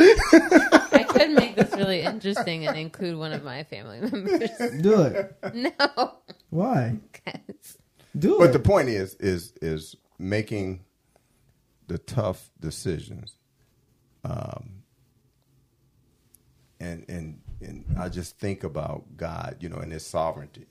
I 1.27 1.33
could 1.33 1.37
make 1.43 1.55
this 1.55 1.71
really 1.75 2.01
interesting 2.01 2.67
and 2.67 2.77
include 2.77 3.17
one 3.17 3.33
of 3.33 3.43
my 3.43 3.63
family 3.63 3.99
members. 4.01 4.49
Do 4.81 5.01
it. 5.01 5.37
no. 5.53 6.15
Why? 6.49 6.97
'Cause- 7.25 7.77
Do 8.17 8.35
it. 8.35 8.39
But 8.39 8.49
it. 8.49 8.53
the 8.53 8.59
point 8.59 8.89
is, 8.89 9.15
is 9.15 9.53
is 9.61 9.95
making 10.17 10.83
the 11.87 11.97
tough 11.97 12.49
decisions. 12.59 13.33
Um, 14.23 14.83
and 16.79 17.05
and 17.09 17.39
and 17.61 17.85
I 17.99 18.09
just 18.09 18.37
think 18.39 18.63
about 18.63 19.17
God, 19.17 19.57
you 19.59 19.69
know, 19.69 19.77
and 19.77 19.91
His 19.91 20.05
sovereignty, 20.05 20.67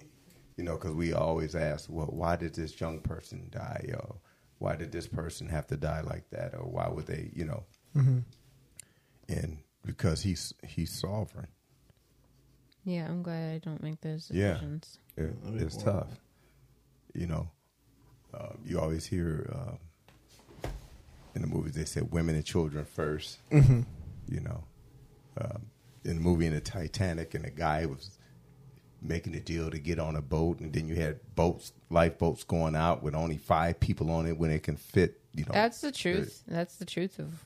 you 0.57 0.65
know, 0.65 0.75
because 0.77 0.93
we 0.93 1.13
always 1.13 1.55
ask, 1.55 1.89
well, 1.91 2.07
why 2.07 2.37
did 2.37 2.55
this 2.55 2.81
young 2.81 3.01
person 3.01 3.49
die, 3.51 3.91
or 3.95 4.17
why 4.59 4.77
did 4.77 4.93
this 4.93 5.07
person 5.07 5.49
have 5.49 5.67
to 5.69 5.77
die 5.77 6.01
like 6.03 6.31
that, 6.31 6.55
or 6.55 6.65
why 6.65 6.89
would 6.89 7.07
they, 7.07 7.31
you 7.35 7.45
know, 7.45 7.65
and 9.29 9.59
because 9.87 10.23
He's 10.23 10.53
He's 10.65 10.91
sovereign. 10.91 11.47
yeah, 12.85 13.07
I'm 13.09 13.23
glad 13.23 13.55
I 13.55 13.59
don't 13.59 13.83
make 13.83 14.01
those 14.01 14.31
Yeah. 14.33 14.55
decisions. 14.55 14.99
It, 15.17 15.35
it's 15.55 15.77
tough. 15.77 16.09
You 17.15 17.27
know, 17.27 17.49
uh, 18.35 18.53
you 18.65 18.79
always 18.79 19.07
hear 19.07 19.51
uh, 19.55 20.69
in 21.35 21.43
the 21.43 21.49
movies 21.49 21.73
they 21.75 21.85
said 21.85 22.11
women 22.13 22.35
and 22.35 22.45
children 22.45 22.85
1st 22.85 23.37
Mm-hmm. 23.53 23.81
You 24.29 24.41
know, 24.41 24.65
um, 25.41 25.67
in 26.05 26.17
the 26.17 26.21
movie 26.23 26.47
in 26.47 26.53
the 26.53 26.61
Titanic, 26.61 27.35
and 27.35 27.45
the 27.45 27.51
guy 27.51 27.87
was 27.87 28.11
making 29.01 29.35
a 29.37 29.41
deal 29.41 29.71
to 29.71 29.79
get 29.79 29.99
on 30.01 30.17
a 30.17 30.23
boat, 30.23 30.59
and 30.61 30.73
then 30.73 30.89
you 30.89 30.97
had 30.97 31.21
boats, 31.37 31.73
lifeboats 31.91 32.43
going 32.43 32.75
out 32.75 33.03
with 33.05 33.15
only 33.15 33.37
five 33.39 33.79
people 33.79 34.11
on 34.11 34.27
it 34.27 34.37
when 34.37 34.51
it 34.51 34.63
can 34.65 34.77
fit. 34.77 35.21
You 35.35 35.45
know, 35.45 35.53
That's 35.53 35.81
the 35.81 35.93
truth. 35.93 36.43
That's 36.49 36.77
the 36.77 36.85
truth 36.87 37.19
of 37.21 37.45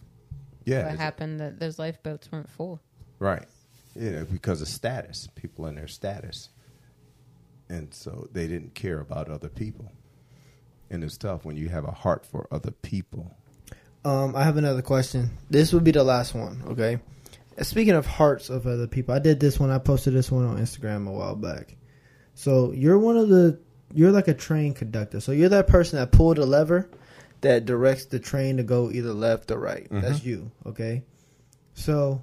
yeah, 0.65 0.89
what 0.89 0.99
happened. 0.99 1.41
That 1.41 1.59
those 1.59 1.79
lifeboats 1.79 2.31
weren't 2.31 2.51
full. 2.51 2.81
Right. 3.19 3.47
Yeah, 3.95 4.23
because 4.23 4.63
of 4.63 4.69
status, 4.69 5.29
people 5.35 5.67
in 5.67 5.75
their 5.75 5.89
status. 5.89 6.49
And 7.69 7.93
so 7.95 8.29
they 8.33 8.47
didn't 8.47 8.75
care 8.75 9.01
about 9.01 9.29
other 9.29 9.49
people. 9.49 9.93
And 10.91 11.05
it's 11.05 11.17
tough 11.17 11.45
when 11.45 11.57
you 11.57 11.69
have 11.69 11.85
a 11.85 11.91
heart 11.93 12.27
for 12.27 12.49
other 12.51 12.73
people. 12.73 13.37
Um, 14.05 14.35
I 14.35 14.43
have 14.45 14.57
another 14.57 14.83
question. 14.83 15.31
This 15.51 15.73
would 15.73 15.85
be 15.85 15.91
the 15.93 16.03
last 16.03 16.35
one. 16.35 16.63
Okay. 16.69 16.99
Speaking 17.63 17.95
of 17.95 18.07
hearts 18.07 18.49
of 18.49 18.67
other 18.67 18.87
people, 18.87 19.15
I 19.15 19.19
did 19.19 19.39
this 19.39 19.61
one. 19.61 19.71
I 19.71 19.79
posted 19.79 20.15
this 20.15 20.31
one 20.33 20.47
on 20.47 20.57
Instagram 20.57 21.07
a 21.07 21.13
while 21.13 21.37
back. 21.37 21.77
So 22.35 22.73
you're 22.73 22.99
one 22.99 23.17
of 23.17 23.29
the. 23.29 23.61
You're 23.93 24.13
like 24.13 24.29
a 24.29 24.35
train 24.35 24.73
conductor. 24.73 25.21
So 25.21 25.33
you're 25.33 25.49
that 25.49 25.67
person 25.67 25.99
that 25.99 26.13
pulled 26.13 26.37
the 26.37 26.47
lever 26.47 26.89
that 27.41 27.65
directs 27.65 28.07
the 28.07 28.19
train 28.19 28.57
to 28.59 28.63
go 28.63 28.91
either 28.91 29.13
left 29.13 29.51
or 29.51 29.59
right. 29.59 29.85
Mm-hmm. 29.85 30.01
That's 30.01 30.25
you. 30.25 30.51
Okay. 30.67 31.03
So 31.75 32.23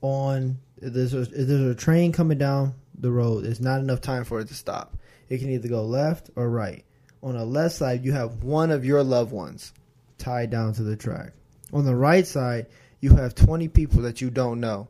on 0.00 0.58
if 0.80 0.92
there's 0.92 1.14
a, 1.14 1.20
if 1.20 1.30
there's 1.30 1.70
a 1.70 1.74
train 1.74 2.12
coming 2.12 2.38
down 2.38 2.74
the 2.98 3.10
road, 3.10 3.44
there's 3.44 3.60
not 3.60 3.80
enough 3.80 4.00
time 4.00 4.24
for 4.24 4.40
it 4.40 4.48
to 4.48 4.54
stop. 4.54 4.96
It 5.28 5.38
can 5.38 5.50
either 5.50 5.68
go 5.68 5.84
left 5.84 6.30
or 6.36 6.50
right. 6.50 6.84
On 7.22 7.36
the 7.36 7.44
left 7.44 7.76
side, 7.76 8.04
you 8.04 8.12
have 8.12 8.42
one 8.42 8.70
of 8.70 8.84
your 8.84 9.02
loved 9.04 9.32
ones 9.32 9.72
tied 10.18 10.50
down 10.50 10.72
to 10.74 10.82
the 10.82 10.96
track. 10.96 11.32
On 11.72 11.84
the 11.84 11.94
right 11.94 12.26
side, 12.26 12.66
you 13.00 13.14
have 13.16 13.34
20 13.34 13.68
people 13.68 14.02
that 14.02 14.20
you 14.20 14.28
don't 14.28 14.60
know 14.60 14.88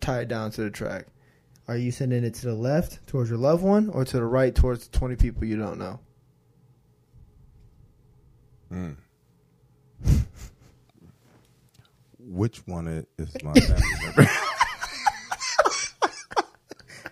tied 0.00 0.28
down 0.28 0.50
to 0.52 0.62
the 0.62 0.70
track. 0.70 1.06
Are 1.68 1.76
you 1.76 1.92
sending 1.92 2.24
it 2.24 2.34
to 2.34 2.46
the 2.46 2.54
left 2.54 3.06
towards 3.06 3.30
your 3.30 3.38
loved 3.38 3.62
one 3.62 3.88
or 3.90 4.04
to 4.04 4.16
the 4.16 4.24
right 4.24 4.54
towards 4.54 4.88
the 4.88 4.98
20 4.98 5.16
people 5.16 5.44
you 5.44 5.56
don't 5.56 5.78
know? 5.78 6.00
Mm. 8.72 8.96
Which 12.18 12.58
one 12.66 13.04
is 13.18 13.34
my 13.42 13.52
family 13.54 13.82
member? 14.04 14.22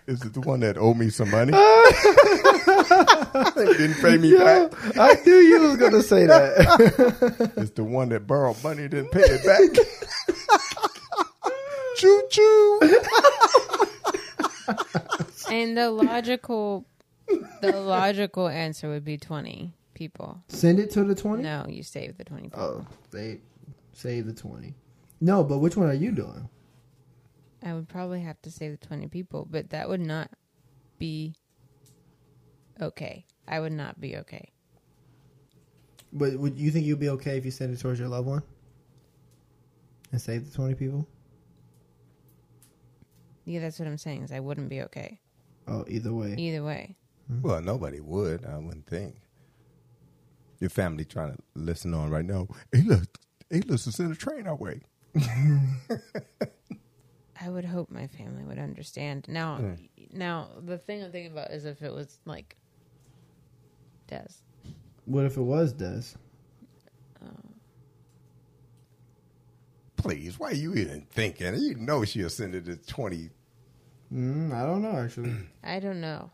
is 0.07 0.23
it 0.23 0.33
the 0.33 0.39
one 0.39 0.61
that 0.61 0.77
owed 0.77 0.95
me 0.97 1.09
some 1.09 1.29
money? 1.29 1.51
Didn't 3.77 4.01
pay 4.01 4.15
me 4.17 4.33
back? 4.37 4.71
I 4.97 5.15
knew 5.25 5.35
you 5.35 5.59
was 5.61 5.75
going 5.75 5.91
to 5.91 6.01
say 6.01 6.25
that. 6.25 7.51
It's 7.57 7.71
the 7.71 7.83
one 7.83 8.07
that 8.09 8.25
borrowed 8.25 8.63
money 8.63 8.83
and 8.83 8.91
didn't 8.91 9.11
pay 9.11 9.19
it 9.21 9.43
back? 9.45 9.85
choo 11.97 12.23
choo. 12.29 12.79
And 15.51 15.77
the 15.77 15.89
logical, 15.91 16.85
the 17.61 17.73
logical 17.73 18.47
answer 18.47 18.87
would 18.87 19.03
be 19.03 19.17
twenty 19.17 19.73
people. 19.99 20.41
Send 20.47 20.79
it 20.79 20.89
to 20.91 21.03
the 21.03 21.13
20? 21.13 21.43
No, 21.43 21.65
you 21.67 21.83
save 21.83 22.17
the 22.17 22.23
twenty. 22.23 22.43
People. 22.49 22.61
Oh, 22.61 22.87
they 23.11 23.41
save 23.93 24.25
the 24.25 24.33
20. 24.33 24.73
No, 25.19 25.43
but 25.43 25.57
which 25.59 25.75
one 25.75 25.89
are 25.89 25.93
you 25.93 26.11
doing? 26.13 26.47
I 27.63 27.73
would 27.73 27.89
probably 27.89 28.21
have 28.21 28.41
to 28.43 28.49
save 28.51 28.79
the 28.79 28.87
20 28.87 29.07
people, 29.09 29.45
but 29.51 29.71
that 29.71 29.89
would 29.89 29.99
not 29.99 30.31
be 30.97 31.35
okay. 32.81 33.25
I 33.45 33.59
would 33.59 33.73
not 33.73 33.99
be 33.99 34.15
okay. 34.17 34.49
But 36.13 36.37
would 36.39 36.57
you 36.57 36.71
think 36.71 36.85
you'd 36.85 36.99
be 37.01 37.09
okay 37.09 37.37
if 37.37 37.43
you 37.43 37.51
send 37.51 37.73
it 37.73 37.79
towards 37.81 37.99
your 37.99 38.07
loved 38.07 38.27
one? 38.27 38.43
And 40.13 40.21
save 40.21 40.49
the 40.49 40.55
20 40.55 40.75
people? 40.75 41.05
Yeah, 43.45 43.59
that's 43.59 43.77
what 43.79 43.87
I'm 43.87 43.97
saying. 43.97 44.23
Is 44.23 44.31
I 44.31 44.39
wouldn't 44.39 44.69
be 44.69 44.81
okay 44.83 45.19
Oh, 45.67 45.83
either 45.89 46.13
way. 46.13 46.35
either 46.37 46.63
way. 46.63 46.95
Hmm. 47.27 47.41
Well, 47.41 47.61
nobody 47.61 47.99
would. 47.99 48.45
I 48.45 48.57
wouldn't 48.57 48.87
think. 48.87 49.15
Your 50.59 50.69
family 50.69 51.05
trying 51.05 51.33
to 51.33 51.37
listen 51.55 51.93
on 51.93 52.09
right 52.09 52.25
now. 52.25 52.47
Hey, 52.71 52.81
look, 52.81 53.17
hey, 53.49 53.61
listen, 53.61 53.91
send 53.91 54.11
a 54.11 54.15
train 54.15 54.47
our 54.47 54.55
way. 54.55 54.81
I 57.41 57.49
would 57.49 57.65
hope 57.65 57.89
my 57.89 58.07
family 58.07 58.43
would 58.43 58.59
understand. 58.59 59.25
Now, 59.29 59.75
now 60.11 60.49
the 60.61 60.77
thing 60.77 61.03
I'm 61.03 61.11
thinking 61.11 61.31
about 61.31 61.51
is 61.51 61.65
if 61.65 61.81
it 61.81 61.93
was 61.93 62.19
like 62.25 62.57
Des. 64.07 64.27
What 65.05 65.25
if 65.25 65.37
it 65.37 65.41
was 65.41 65.71
Des? 65.71 66.17
Please, 69.95 70.39
why 70.39 70.51
you 70.51 70.75
even 70.75 71.05
thinking? 71.11 71.55
You 71.55 71.75
know 71.75 72.05
she'll 72.05 72.29
send 72.29 72.55
it 72.55 72.65
to 72.65 72.77
twenty. 72.77 73.31
Mm, 74.13 74.53
I 74.53 74.65
don't 74.65 74.81
know, 74.81 74.91
actually. 74.97 75.33
I 75.63 75.79
don't 75.79 75.99
know. 75.99 76.31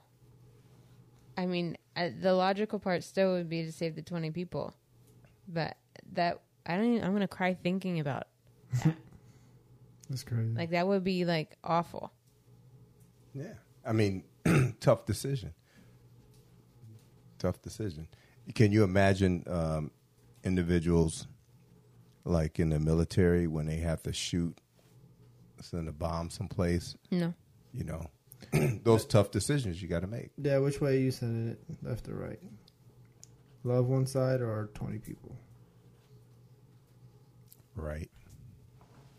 I 1.36 1.47
mean, 1.47 1.74
I, 1.96 2.10
the 2.10 2.34
logical 2.34 2.80
part 2.80 3.04
still 3.04 3.34
would 3.34 3.50
be 3.50 3.64
to 3.64 3.72
save 3.72 3.96
the 3.96 4.02
20 4.02 4.32
people, 4.32 4.76
but 5.48 5.78
that 6.14 6.41
I 6.66 6.76
don't. 6.76 6.96
Even, 6.96 7.04
I'm 7.06 7.14
gonna 7.14 7.28
cry 7.28 7.54
thinking 7.54 8.00
about. 8.00 8.28
That's 10.10 10.24
crazy. 10.24 10.54
Like 10.56 10.72
that 10.72 10.88
would 10.88 11.04
be 11.04 11.26
like 11.26 11.58
awful. 11.64 12.12
Yeah, 13.34 13.54
I 13.86 13.93
mean, 13.93 14.24
tough 14.80 15.06
decision. 15.06 15.54
tough 17.39 17.62
decision. 17.62 18.08
Can 18.54 18.72
you 18.72 18.84
imagine 18.84 19.43
um, 19.48 19.91
individuals 20.43 21.28
like 22.24 22.60
in 22.60 22.70
the 22.70 22.80
military 22.80 23.48
when 23.48 23.66
they 23.66 23.78
have 23.78 24.04
to 24.04 24.14
shoot, 24.14 24.58
send 25.62 25.88
a 25.88 25.91
bomb 25.91 26.30
someplace? 26.30 26.96
No. 27.12 27.34
You 27.74 27.84
know, 27.84 28.10
those 28.84 29.06
tough 29.06 29.32
decisions 29.32 29.82
you 29.82 29.88
got 29.88 30.01
to 30.01 30.08
make. 30.08 30.30
Yeah, 30.38 30.58
which 30.60 30.82
way 30.82 30.95
are 30.95 30.99
you 30.99 31.12
sending 31.12 31.51
it? 31.51 31.60
Left 31.82 32.08
or 32.08 32.16
right? 32.16 32.39
Love 33.64 33.88
one 33.88 34.06
side 34.06 34.41
or 34.41 34.70
20 34.76 34.99
people? 34.99 35.36
Right. 37.76 38.10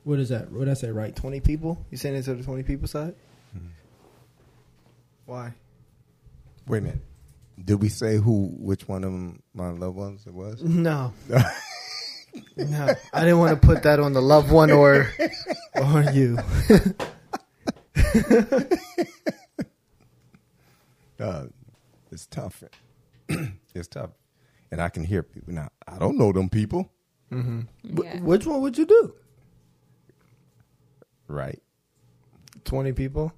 What 0.05 0.21
is 0.21 0.29
that? 0.29 0.53
What 0.53 0.61
did 0.61 0.71
I 0.71 0.75
say, 0.75 0.91
right? 0.91 1.15
20 1.15 1.41
people? 1.41 1.85
You 1.91 1.99
sending 1.99 2.21
it 2.21 2.25
to 2.25 2.35
the 2.35 2.45
20 2.45 2.63
people 2.63 2.87
side? 2.87 3.15
Mm-hmm. 3.57 3.67
Why? 5.27 5.53
Wait 6.69 6.79
a 6.79 6.81
minute. 6.83 7.01
Did 7.63 7.83
we 7.83 7.89
say 7.89 8.17
who, 8.17 8.53
which 8.59 8.87
one 8.87 9.03
of 9.03 9.13
them, 9.13 9.43
my 9.55 9.71
loved 9.71 9.97
ones 9.97 10.27
it 10.27 10.35
was? 10.35 10.63
No. 10.63 11.13
no. 12.57 12.95
I 13.13 13.21
didn't 13.21 13.39
want 13.39 13.61
to 13.61 13.67
put 13.67 13.83
that 13.83 13.99
on 13.99 14.13
the 14.13 14.23
loved 14.23 14.53
one 14.53 14.71
or 14.71 15.11
or 15.75 16.03
you. 16.13 16.39
Uh, 21.19 21.47
it's 22.13 22.27
tough. 22.27 22.63
it's 23.75 23.89
tough. 23.89 24.11
And 24.71 24.83
I 24.83 24.91
can 24.91 25.03
hear 25.03 25.23
people 25.23 25.55
now. 25.55 25.71
I 25.89 25.99
don't 25.99 26.19
know 26.19 26.31
them 26.31 26.51
people. 26.51 26.91
Wh- 27.33 27.65
Yeah. 27.83 28.21
Which 28.21 28.45
one 28.47 28.61
would 28.61 28.77
you 28.77 28.85
do? 28.85 29.15
Right. 31.27 31.63
20 32.65 32.93
people? 32.93 33.33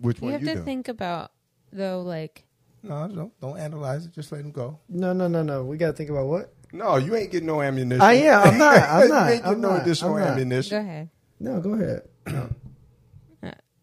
Which 0.00 0.20
You 0.20 0.24
one 0.26 0.32
have 0.34 0.42
you 0.42 0.48
have 0.48 0.56
to 0.58 0.60
do? 0.60 0.64
think 0.64 0.88
about 0.88 1.32
though, 1.72 2.02
like 2.02 2.44
No, 2.84 3.08
don't 3.08 3.40
don't 3.40 3.58
analyze 3.58 4.06
it. 4.06 4.12
Just 4.12 4.30
let 4.32 4.42
them 4.42 4.52
go. 4.52 4.78
No, 4.88 5.12
no, 5.12 5.26
no, 5.26 5.42
no. 5.42 5.64
We 5.64 5.76
got 5.76 5.88
to 5.88 5.92
think 5.92 6.08
about 6.10 6.26
what? 6.26 6.54
No, 6.72 6.96
you 6.96 7.16
ain't 7.16 7.32
getting 7.32 7.48
no 7.48 7.60
ammunition. 7.60 8.00
I 8.00 8.12
am. 8.14 8.48
I'm 8.48 8.58
not. 8.58 8.76
I'm 8.88 9.02
you 9.02 9.08
not. 9.08 9.30
ain't 9.30 9.42
getting 9.42 9.56
I'm 9.56 9.60
no 9.60 9.70
not. 9.70 9.82
additional 9.82 10.14
I'm 10.16 10.22
go 10.22 10.28
ammunition. 10.30 10.78
ahead. 10.78 11.08
No, 11.40 11.58
go 11.60 11.72
ahead. 11.74 12.02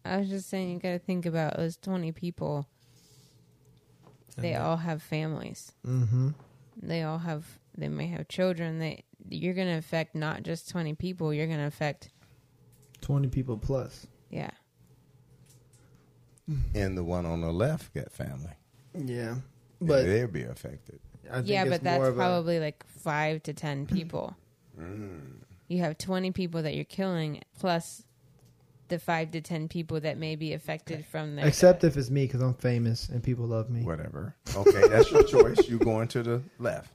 I 0.04 0.16
was 0.20 0.28
just 0.30 0.48
saying 0.48 0.70
you 0.70 0.78
got 0.78 0.92
to 0.92 0.98
think 0.98 1.26
about 1.26 1.56
those 1.58 1.76
twenty 1.76 2.12
people. 2.12 2.66
They 4.38 4.54
all 4.54 4.76
have 4.78 5.02
families. 5.02 5.72
Mm-hmm. 5.86 6.28
They 6.80 7.02
all 7.02 7.18
have. 7.18 7.58
They 7.76 7.88
may 7.88 8.06
have 8.06 8.28
children. 8.28 8.78
They 8.78 9.04
you're 9.28 9.52
going 9.54 9.66
to 9.66 9.74
affect 9.76 10.14
not 10.14 10.44
just 10.44 10.70
twenty 10.70 10.94
people. 10.94 11.34
You're 11.34 11.46
going 11.48 11.58
to 11.58 11.66
affect 11.66 12.10
20 13.02 13.28
people 13.28 13.58
plus. 13.58 14.06
yeah. 14.30 14.50
And 16.74 16.96
the 16.96 17.04
one 17.04 17.26
on 17.26 17.40
the 17.42 17.52
left 17.52 17.92
got 17.94 18.10
family. 18.10 18.54
Yeah. 18.94 19.34
But 19.80 19.86
But 19.88 20.06
they'll 20.06 20.26
be 20.28 20.44
affected. 20.44 20.98
I 21.30 21.36
think 21.36 21.48
Yeah, 21.48 21.62
it's 21.64 21.70
but 21.72 21.82
that's 21.84 21.98
more 21.98 22.08
a- 22.08 22.14
probably 22.14 22.58
like 22.60 22.84
five 22.86 23.42
to 23.42 23.52
ten 23.52 23.84
people. 23.86 24.34
You 25.68 25.78
have 25.80 25.98
twenty 25.98 26.30
people 26.30 26.62
that 26.62 26.74
you're 26.74 26.84
killing, 26.84 27.42
plus 27.58 28.02
the 28.88 28.98
five 28.98 29.30
to 29.32 29.40
ten 29.42 29.68
people 29.68 30.00
that 30.00 30.16
may 30.16 30.34
be 30.34 30.54
affected 30.54 31.04
from 31.04 31.36
the 31.36 31.46
Except 31.46 31.84
if 31.84 31.96
it's 31.96 32.08
me 32.10 32.24
because 32.26 32.40
I'm 32.40 32.54
famous 32.54 33.08
and 33.10 33.22
people 33.22 33.44
love 33.46 33.68
me. 33.68 33.82
Whatever. 33.82 34.34
Okay, 34.56 34.88
that's 34.88 35.10
your 35.10 35.22
choice. 35.24 35.68
You're 35.68 35.78
going 35.78 36.08
to 36.08 36.22
the 36.22 36.42
left. 36.58 36.90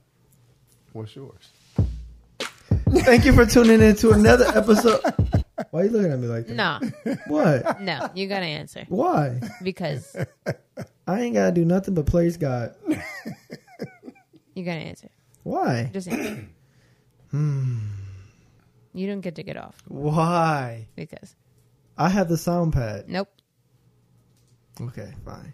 What's 0.92 1.14
yours? 1.14 1.50
Thank 2.88 3.24
you 3.24 3.32
for 3.32 3.46
tuning 3.46 3.80
in 3.80 3.96
to 3.96 4.10
another 4.10 4.46
episode. 4.56 5.00
Why 5.70 5.80
are 5.80 5.84
you 5.84 5.90
looking 5.90 6.12
at 6.12 6.18
me 6.18 6.26
like 6.28 6.46
that? 6.48 6.54
No, 6.54 7.16
What? 7.28 7.80
no, 7.80 8.08
you 8.14 8.26
got 8.28 8.40
to 8.40 8.46
answer 8.46 8.84
Why? 8.88 9.40
because 9.62 10.16
I 11.06 11.20
ain't 11.20 11.34
gotta 11.34 11.52
do 11.52 11.64
nothing 11.64 11.94
but 11.94 12.06
praise 12.06 12.36
God. 12.36 12.74
you 14.54 14.64
got 14.64 14.74
to 14.74 14.80
answer. 14.80 15.08
Why? 15.44 15.90
Just 15.92 16.08
answer. 16.08 16.44
Hmm. 17.30 17.78
You 18.94 19.06
don't 19.08 19.20
get 19.20 19.34
to 19.34 19.42
get 19.42 19.56
off 19.56 19.82
Why? 19.88 20.86
because 20.94 21.34
I 21.98 22.08
have 22.08 22.28
the 22.28 22.36
sound 22.38 22.72
pad. 22.72 23.08
nope. 23.08 23.28
Okay, 24.80 25.12
fine. 25.24 25.52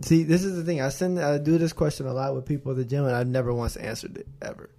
See, 0.00 0.22
this 0.24 0.42
is 0.44 0.56
the 0.56 0.64
thing. 0.64 0.80
I 0.80 0.88
send, 0.88 1.20
I 1.20 1.38
do 1.38 1.56
this 1.58 1.72
question 1.72 2.06
a 2.06 2.12
lot 2.12 2.34
with 2.34 2.46
people 2.46 2.72
at 2.72 2.76
the 2.78 2.84
gym, 2.84 3.04
and 3.04 3.14
I've 3.14 3.28
never 3.28 3.54
once 3.54 3.76
answered 3.76 4.16
it 4.16 4.26
ever. 4.42 4.70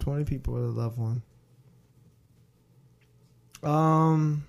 Twenty 0.00 0.24
people 0.24 0.54
with 0.54 0.64
a 0.64 0.66
loved 0.68 0.98
one. 0.98 1.22
Um, 3.62 4.44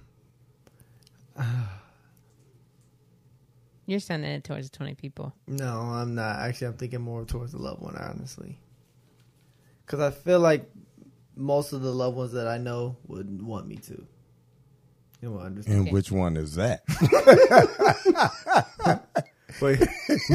You're 3.86 4.00
sending 4.00 4.32
it 4.32 4.44
towards 4.44 4.70
twenty 4.70 4.96
people. 4.96 5.34
no, 5.46 5.80
I'm 5.80 6.16
not. 6.16 6.39
Actually, 6.39 6.68
I'm 6.68 6.74
thinking 6.74 7.02
more 7.02 7.26
towards 7.26 7.52
the 7.52 7.60
loved 7.60 7.82
one, 7.82 7.96
honestly, 7.96 8.58
because 9.86 10.00
I 10.00 10.10
feel 10.10 10.39
like 10.39 10.68
most 11.36 11.73
of 11.73 11.81
the 11.81 11.91
loved 11.91 12.17
ones 12.17 12.31
that 12.34 12.47
I 12.47 12.57
know 12.57 12.97
would 13.07 13.41
want 13.41 13.67
me 13.67 13.77
to. 13.77 14.05
You 15.21 15.29
know, 15.29 15.39
understand. 15.39 15.77
And 15.77 15.88
Okay. 15.88 15.91
which 15.93 16.11
one 16.11 16.36
is 16.38 16.55
that? 16.55 16.84
Wait, 19.61 19.79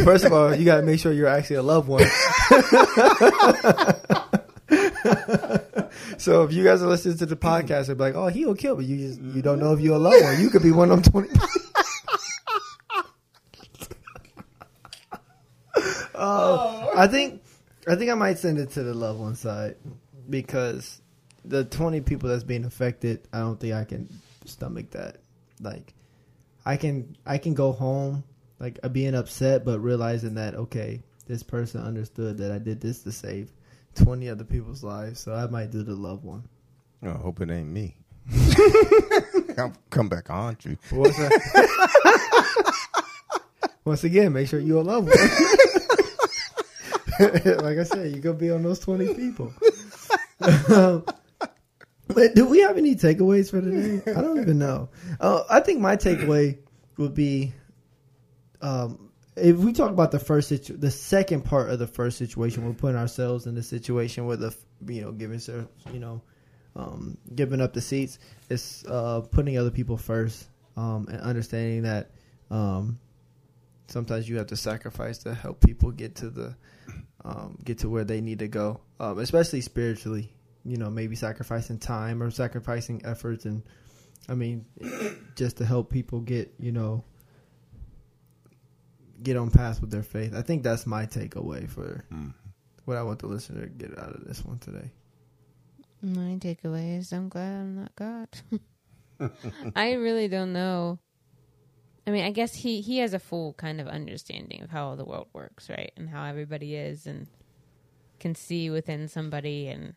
first 0.04 0.24
of 0.24 0.32
all, 0.32 0.54
you 0.54 0.64
got 0.64 0.76
to 0.76 0.82
make 0.82 1.00
sure 1.00 1.12
you're 1.12 1.26
actually 1.28 1.56
a 1.56 1.62
loved 1.62 1.88
one. 1.88 2.04
so 6.18 6.44
if 6.44 6.52
you 6.52 6.64
guys 6.64 6.82
are 6.82 6.88
listening 6.88 7.16
to 7.18 7.26
the 7.26 7.36
podcast, 7.36 7.86
they're 7.86 7.96
like, 7.96 8.14
"Oh, 8.14 8.28
he'll 8.28 8.54
kill 8.54 8.76
me." 8.76 8.84
You 8.84 9.08
just 9.08 9.20
you 9.20 9.42
don't 9.42 9.58
know 9.58 9.72
if 9.72 9.80
you're 9.80 9.96
a 9.96 9.98
loved 9.98 10.22
one. 10.22 10.40
You 10.40 10.50
could 10.50 10.62
be 10.62 10.72
one 10.72 10.90
of 10.90 11.02
them 11.02 11.12
twenty. 11.12 11.30
oh, 16.14 16.14
uh, 16.14 16.90
I 16.96 17.06
think 17.08 17.42
I 17.86 17.94
think 17.96 18.10
I 18.10 18.14
might 18.14 18.38
send 18.38 18.58
it 18.58 18.70
to 18.72 18.82
the 18.82 18.94
loved 18.94 19.20
one 19.20 19.34
side 19.34 19.76
because 20.28 21.00
the 21.44 21.64
twenty 21.64 22.00
people 22.00 22.28
that's 22.28 22.44
being 22.44 22.64
affected, 22.64 23.26
I 23.32 23.40
don't 23.40 23.58
think 23.58 23.74
I 23.74 23.84
can 23.84 24.08
stomach 24.44 24.90
that. 24.90 25.16
Like, 25.60 25.94
I 26.64 26.76
can 26.76 27.16
I 27.26 27.38
can 27.38 27.54
go 27.54 27.72
home 27.72 28.24
like 28.58 28.78
uh, 28.82 28.88
being 28.88 29.14
upset, 29.14 29.64
but 29.64 29.80
realizing 29.80 30.34
that 30.34 30.54
okay, 30.54 31.02
this 31.26 31.42
person 31.42 31.82
understood 31.82 32.38
that 32.38 32.52
I 32.52 32.58
did 32.58 32.80
this 32.80 33.02
to 33.02 33.12
save 33.12 33.50
twenty 33.94 34.28
other 34.28 34.44
people's 34.44 34.84
lives, 34.84 35.20
so 35.20 35.34
I 35.34 35.46
might 35.46 35.70
do 35.70 35.82
the 35.82 35.94
loved 35.94 36.24
one. 36.24 36.44
Oh, 37.02 37.10
I 37.10 37.18
hope 37.18 37.40
it 37.40 37.50
ain't 37.50 37.68
me. 37.68 37.96
come, 39.54 39.72
come 39.90 40.08
back, 40.08 40.28
haunt 40.28 40.64
you. 40.64 40.76
Once 43.84 44.04
again, 44.04 44.32
make 44.32 44.48
sure 44.48 44.60
you're 44.60 44.80
a 44.80 44.82
loved 44.82 45.08
one. 45.08 45.16
like 47.64 47.78
I 47.78 47.84
said, 47.84 48.14
you 48.14 48.20
gonna 48.20 48.36
be 48.36 48.50
on 48.50 48.62
those 48.62 48.80
twenty 48.80 49.14
people. 49.14 49.52
Um, 50.40 51.04
but 52.08 52.34
do 52.34 52.46
we 52.46 52.60
have 52.60 52.76
any 52.78 52.94
takeaways 52.94 53.50
for 53.50 53.60
today? 53.60 54.02
I 54.10 54.20
don't 54.20 54.40
even 54.40 54.58
know. 54.58 54.88
Uh, 55.20 55.44
I 55.48 55.60
think 55.60 55.80
my 55.80 55.96
takeaway 55.96 56.58
would 56.96 57.14
be, 57.14 57.52
um, 58.60 59.10
if 59.36 59.56
we 59.56 59.72
talk 59.72 59.90
about 59.90 60.10
the 60.10 60.18
first 60.18 60.48
situ- 60.48 60.76
the 60.76 60.90
second 60.90 61.44
part 61.44 61.70
of 61.70 61.78
the 61.78 61.86
first 61.86 62.18
situation, 62.18 62.66
we're 62.66 62.72
putting 62.72 62.96
ourselves 62.96 63.46
in 63.46 63.54
the 63.54 63.62
situation 63.62 64.26
where 64.26 64.36
the 64.36 64.54
you 64.86 65.02
know 65.02 65.12
giving 65.12 65.40
you 65.92 66.00
know 66.00 66.22
um, 66.76 67.18
giving 67.34 67.60
up 67.60 67.72
the 67.72 67.80
seats. 67.80 68.18
It's 68.48 68.84
uh, 68.86 69.20
putting 69.30 69.58
other 69.58 69.70
people 69.70 69.96
first 69.96 70.48
um, 70.76 71.06
and 71.10 71.20
understanding 71.20 71.82
that 71.82 72.10
um, 72.50 72.98
sometimes 73.88 74.28
you 74.28 74.36
have 74.38 74.46
to 74.48 74.56
sacrifice 74.56 75.18
to 75.18 75.34
help 75.34 75.60
people 75.60 75.90
get 75.90 76.14
to 76.16 76.30
the 76.30 76.56
um, 77.24 77.58
get 77.64 77.78
to 77.78 77.88
where 77.88 78.04
they 78.04 78.20
need 78.20 78.38
to 78.40 78.48
go, 78.48 78.80
um, 79.00 79.18
especially 79.18 79.60
spiritually. 79.60 80.32
You 80.64 80.76
know, 80.76 80.90
maybe 80.90 81.16
sacrificing 81.16 81.78
time 81.78 82.22
or 82.22 82.30
sacrificing 82.30 83.02
efforts, 83.04 83.44
and 83.46 83.62
I 84.28 84.34
mean, 84.34 84.66
just 85.36 85.56
to 85.58 85.64
help 85.64 85.90
people 85.90 86.20
get 86.20 86.52
you 86.58 86.72
know 86.72 87.04
get 89.22 89.36
on 89.36 89.50
path 89.50 89.80
with 89.80 89.90
their 89.90 90.02
faith. 90.02 90.34
I 90.34 90.42
think 90.42 90.62
that's 90.62 90.86
my 90.86 91.06
takeaway 91.06 91.68
for 91.68 92.04
Mm. 92.12 92.34
what 92.84 92.96
I 92.96 93.02
want 93.02 93.18
the 93.20 93.26
listener 93.26 93.62
to 93.62 93.68
get 93.68 93.98
out 93.98 94.14
of 94.14 94.24
this 94.26 94.44
one 94.44 94.58
today. 94.58 94.90
My 96.02 96.36
takeaway 96.38 96.98
is 96.98 97.12
I'm 97.12 97.28
glad 97.28 97.60
I'm 97.60 97.74
not 97.76 97.96
God. 97.96 98.28
I 99.76 99.92
really 99.94 100.28
don't 100.28 100.52
know. 100.52 100.98
I 102.08 102.10
mean, 102.10 102.24
I 102.24 102.30
guess 102.30 102.54
he 102.54 102.80
he 102.80 102.98
has 103.00 103.12
a 103.12 103.18
full 103.18 103.52
kind 103.52 103.82
of 103.82 103.86
understanding 103.86 104.62
of 104.62 104.70
how 104.70 104.94
the 104.94 105.04
world 105.04 105.26
works, 105.34 105.68
right? 105.68 105.92
And 105.94 106.08
how 106.08 106.24
everybody 106.24 106.74
is 106.74 107.06
and 107.06 107.26
can 108.18 108.34
see 108.34 108.70
within 108.70 109.08
somebody 109.08 109.68
and 109.68 109.94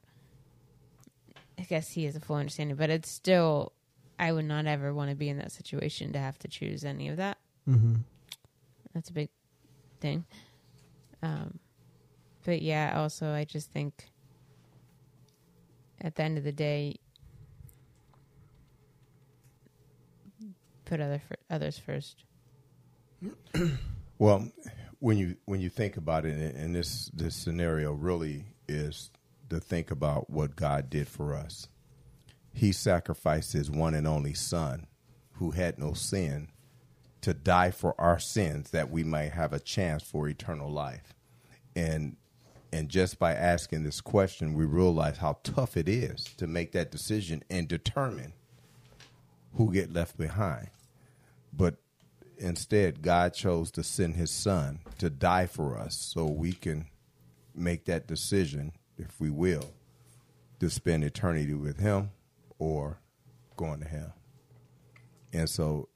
I 1.57 1.61
guess 1.63 1.91
he 1.91 2.03
has 2.03 2.17
a 2.17 2.19
full 2.19 2.35
understanding, 2.35 2.75
but 2.75 2.89
it's 2.89 3.09
still 3.09 3.71
I 4.19 4.33
would 4.33 4.43
not 4.43 4.65
ever 4.65 4.93
want 4.93 5.09
to 5.09 5.15
be 5.15 5.29
in 5.29 5.37
that 5.37 5.53
situation 5.53 6.11
to 6.11 6.19
have 6.19 6.37
to 6.39 6.49
choose 6.49 6.83
any 6.83 7.07
of 7.07 7.15
that. 7.15 7.37
Mm-hmm. 7.65 7.95
That's 8.93 9.09
a 9.09 9.13
big 9.13 9.29
thing. 10.01 10.25
Um, 11.23 11.59
but 12.43 12.61
yeah, 12.61 12.91
also 12.97 13.31
I 13.31 13.45
just 13.45 13.71
think 13.71 14.09
at 16.01 16.15
the 16.15 16.23
end 16.23 16.37
of 16.37 16.43
the 16.43 16.51
day, 16.51 16.97
put 20.91 20.99
other 20.99 21.21
others 21.49 21.79
first. 21.79 22.25
Well, 24.19 24.51
when 24.99 25.17
you 25.17 25.37
when 25.45 25.61
you 25.61 25.69
think 25.69 25.95
about 25.95 26.25
it, 26.25 26.53
and 26.53 26.75
this 26.75 27.09
this 27.13 27.33
scenario 27.33 27.93
really 27.93 28.43
is 28.67 29.09
to 29.49 29.59
think 29.61 29.89
about 29.89 30.29
what 30.29 30.57
God 30.57 30.89
did 30.89 31.07
for 31.07 31.33
us. 31.33 31.69
He 32.53 32.73
sacrificed 32.73 33.53
His 33.53 33.71
one 33.71 33.93
and 33.93 34.05
only 34.05 34.33
Son, 34.33 34.85
who 35.35 35.51
had 35.51 35.79
no 35.79 35.93
sin, 35.93 36.49
to 37.21 37.33
die 37.33 37.71
for 37.71 37.99
our 37.99 38.19
sins 38.19 38.71
that 38.71 38.91
we 38.91 39.03
might 39.05 39.31
have 39.31 39.53
a 39.53 39.59
chance 39.59 40.03
for 40.03 40.27
eternal 40.27 40.69
life. 40.69 41.13
And 41.73 42.17
and 42.73 42.89
just 42.89 43.17
by 43.17 43.33
asking 43.33 43.83
this 43.83 44.01
question, 44.01 44.55
we 44.55 44.65
realize 44.65 45.17
how 45.17 45.37
tough 45.43 45.77
it 45.77 45.87
is 45.87 46.25
to 46.35 46.47
make 46.47 46.73
that 46.73 46.91
decision 46.91 47.43
and 47.49 47.67
determine 47.67 48.33
who 49.55 49.71
get 49.71 49.93
left 49.93 50.17
behind. 50.17 50.67
But 51.53 51.75
instead, 52.37 53.01
God 53.01 53.33
chose 53.33 53.71
to 53.71 53.83
send 53.83 54.15
his 54.15 54.31
son 54.31 54.79
to 54.99 55.09
die 55.09 55.45
for 55.45 55.77
us 55.77 55.95
so 55.95 56.25
we 56.25 56.53
can 56.53 56.87
make 57.53 57.85
that 57.85 58.07
decision, 58.07 58.71
if 58.97 59.19
we 59.19 59.29
will, 59.29 59.73
to 60.59 60.69
spend 60.69 61.03
eternity 61.03 61.53
with 61.53 61.79
him 61.79 62.11
or 62.59 62.99
going 63.57 63.79
to 63.81 63.87
hell. 63.87 64.15
And 65.33 65.49
so 65.49 65.89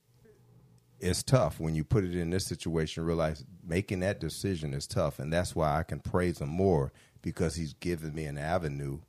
it's 0.99 1.23
tough 1.23 1.59
when 1.59 1.75
you 1.75 1.83
put 1.83 2.03
it 2.03 2.15
in 2.15 2.29
this 2.29 2.45
situation, 2.45 3.05
realize 3.05 3.45
making 3.63 3.99
that 4.01 4.19
decision 4.19 4.73
is 4.73 4.87
tough. 4.87 5.19
And 5.19 5.31
that's 5.31 5.55
why 5.55 5.77
I 5.77 5.83
can 5.83 5.99
praise 5.99 6.39
him 6.39 6.49
more 6.49 6.91
because 7.21 7.55
he's 7.55 7.73
given 7.73 8.13
me 8.13 8.25
an 8.25 8.37
avenue 8.37 8.99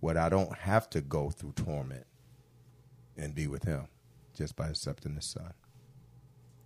where 0.00 0.18
I 0.18 0.28
don't 0.28 0.52
have 0.58 0.90
to 0.90 1.00
go 1.00 1.30
through 1.30 1.52
torment 1.52 2.06
and 3.16 3.34
be 3.34 3.46
with 3.46 3.64
him 3.64 3.88
just 4.34 4.56
by 4.56 4.68
accepting 4.68 5.14
the 5.14 5.22
son. 5.22 5.52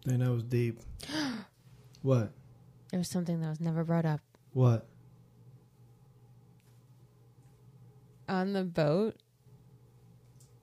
And 0.06 0.22
that 0.22 0.30
was 0.30 0.42
deep. 0.42 0.80
what? 2.02 2.32
It 2.92 2.96
was 2.96 3.08
something 3.08 3.40
that 3.40 3.48
was 3.48 3.60
never 3.60 3.84
brought 3.84 4.04
up 4.06 4.20
What? 4.52 4.86
on 8.28 8.52
the 8.52 8.64
boat. 8.64 9.16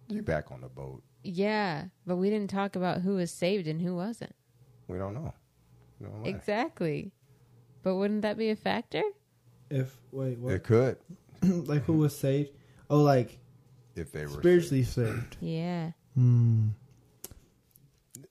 You're 0.07 0.23
back 0.23 0.51
on 0.51 0.61
the 0.61 0.69
boat. 0.69 1.03
Yeah, 1.23 1.85
but 2.05 2.15
we 2.15 2.29
didn't 2.29 2.49
talk 2.49 2.75
about 2.75 3.01
who 3.01 3.15
was 3.15 3.29
saved 3.31 3.67
and 3.67 3.81
who 3.81 3.95
wasn't. 3.95 4.33
We 4.87 4.97
don't 4.97 5.13
know. 5.13 5.33
We 5.99 6.07
don't. 6.07 6.25
Exactly. 6.25 7.11
But 7.83 7.95
wouldn't 7.95 8.21
that 8.21 8.37
be 8.37 8.49
a 8.49 8.55
factor? 8.55 9.03
If 9.69 9.97
wait, 10.11 10.39
what? 10.39 10.53
It 10.53 10.63
could 10.63 10.97
like 11.43 11.83
who 11.83 11.93
was 11.93 12.17
saved? 12.17 12.51
Oh, 12.89 13.01
like 13.01 13.37
if 13.95 14.11
they 14.13 14.25
were 14.25 14.31
spiritually 14.31 14.83
saved. 14.83 15.35
Yeah. 15.41 15.91
Hmm. 16.15 16.69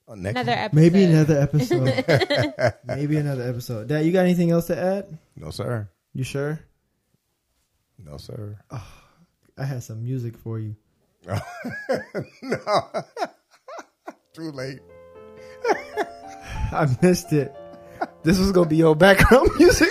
Uh, 0.09 0.15
next 0.15 0.33
Another 0.37 0.53
episode. 0.53 0.77
Maybe 0.77 1.05
another 1.05 1.41
episode. 1.41 2.75
Maybe 2.85 3.17
another 3.17 3.49
episode. 3.49 3.89
Dad, 3.89 4.05
you 4.07 4.13
got 4.13 4.21
anything 4.21 4.51
else 4.53 4.67
to 4.69 4.79
add? 4.79 5.19
No, 5.37 5.51
sir. 5.51 5.89
You 6.15 6.23
sure? 6.25 6.61
No, 7.99 8.17
sir. 8.17 8.57
I 9.59 9.65
had 9.65 9.83
some 9.83 10.05
music 10.05 10.37
for 10.39 10.59
you. 10.61 10.77
no. 11.27 11.37
Too 14.33 14.53
late. 14.53 14.81
I 16.73 16.87
missed 17.03 17.33
it. 17.33 17.55
This 18.23 18.39
was 18.39 18.53
gonna 18.53 18.69
be 18.69 18.77
your 18.77 18.95
background 18.95 19.51
music. 19.59 19.89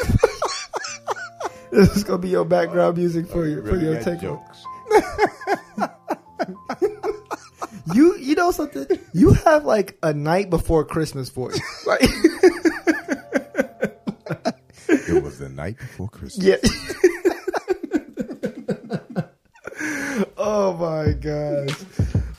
this 1.72 1.95
is 1.95 2.03
gonna 2.03 2.20
be 2.20 2.30
your 2.30 2.45
background 2.45 2.95
music 2.97 3.28
for 3.28 3.45
you 3.47 3.57
for 3.63 3.72
Really 3.74 3.86
your 3.86 3.95
got 3.95 4.03
take. 4.03 4.22
jokes. 4.22 4.63
You 7.95 8.17
you 8.17 8.35
know 8.35 8.51
something? 8.51 8.85
You 9.13 9.31
have 9.45 9.63
like 9.63 9.97
a 10.03 10.13
night 10.13 10.49
before 10.49 10.83
Christmas 10.83 11.29
voice. 11.29 11.57
Like 11.85 12.01
It 15.07 15.23
was 15.23 15.37
the 15.39 15.49
night 15.49 15.77
before 15.77 16.09
Christmas. 16.09 16.45
yeah. 16.45 16.57
oh 20.37 20.73
my 20.73 21.13
gosh. 21.13 21.77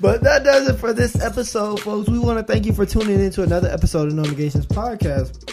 But 0.00 0.22
that 0.24 0.44
does 0.44 0.68
it 0.68 0.74
for 0.74 0.92
this 0.92 1.18
episode, 1.22 1.80
folks. 1.80 2.09
We 2.11 2.18
want 2.18 2.38
to 2.38 2.44
thank 2.52 2.66
you 2.66 2.72
for 2.74 2.84
tuning 2.84 3.20
in 3.20 3.30
to 3.32 3.42
another 3.42 3.68
episode 3.68 4.09
of 4.09 4.14
No 4.14 4.24
Negations 4.24 4.66
Podcast. 4.66 5.48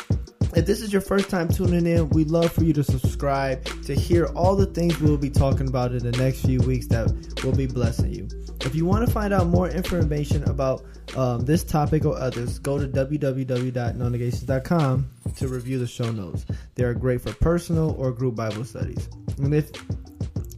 If 0.57 0.65
this 0.65 0.81
is 0.81 0.91
your 0.91 1.01
first 1.01 1.29
time 1.29 1.47
tuning 1.47 1.87
in, 1.87 2.09
we'd 2.09 2.29
love 2.29 2.51
for 2.51 2.63
you 2.63 2.73
to 2.73 2.83
subscribe 2.83 3.63
to 3.85 3.95
hear 3.95 4.25
all 4.35 4.55
the 4.55 4.65
things 4.67 4.99
we'll 4.99 5.17
be 5.17 5.29
talking 5.29 5.67
about 5.67 5.91
in 5.93 5.99
the 5.99 6.11
next 6.17 6.41
few 6.45 6.59
weeks 6.59 6.87
that 6.87 7.07
will 7.43 7.55
be 7.55 7.67
blessing 7.67 8.13
you. 8.13 8.27
If 8.65 8.75
you 8.75 8.85
want 8.85 9.05
to 9.05 9.13
find 9.13 9.33
out 9.33 9.47
more 9.47 9.69
information 9.69 10.45
about 10.45 10.85
um, 11.17 11.43
this 11.45 11.65
topic 11.65 12.05
or 12.05 12.17
others, 12.17 12.59
go 12.59 12.79
to 12.79 12.87
www.nonegations.com 12.87 15.09
to 15.35 15.47
review 15.47 15.79
the 15.79 15.87
show 15.87 16.11
notes. 16.11 16.45
They 16.75 16.83
are 16.85 16.93
great 16.93 17.19
for 17.21 17.33
personal 17.33 17.95
or 17.99 18.11
group 18.11 18.35
Bible 18.35 18.63
studies. 18.63 19.09
And 19.37 19.53
if 19.53 19.71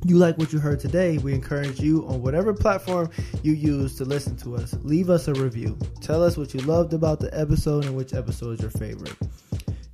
you 0.05 0.17
like 0.17 0.37
what 0.37 0.53
you 0.53 0.59
heard 0.59 0.79
today, 0.79 1.17
we 1.17 1.33
encourage 1.33 1.79
you 1.79 2.05
on 2.07 2.21
whatever 2.21 2.53
platform 2.53 3.09
you 3.41 3.53
use 3.53 3.95
to 3.95 4.05
listen 4.05 4.37
to 4.37 4.55
us. 4.55 4.75
Leave 4.83 5.09
us 5.09 5.27
a 5.27 5.33
review. 5.33 5.75
Tell 5.99 6.23
us 6.23 6.37
what 6.37 6.53
you 6.53 6.59
loved 6.61 6.93
about 6.93 7.19
the 7.19 7.35
episode 7.37 7.85
and 7.85 7.95
which 7.95 8.13
episode 8.13 8.51
is 8.51 8.61
your 8.61 8.69
favorite. 8.69 9.15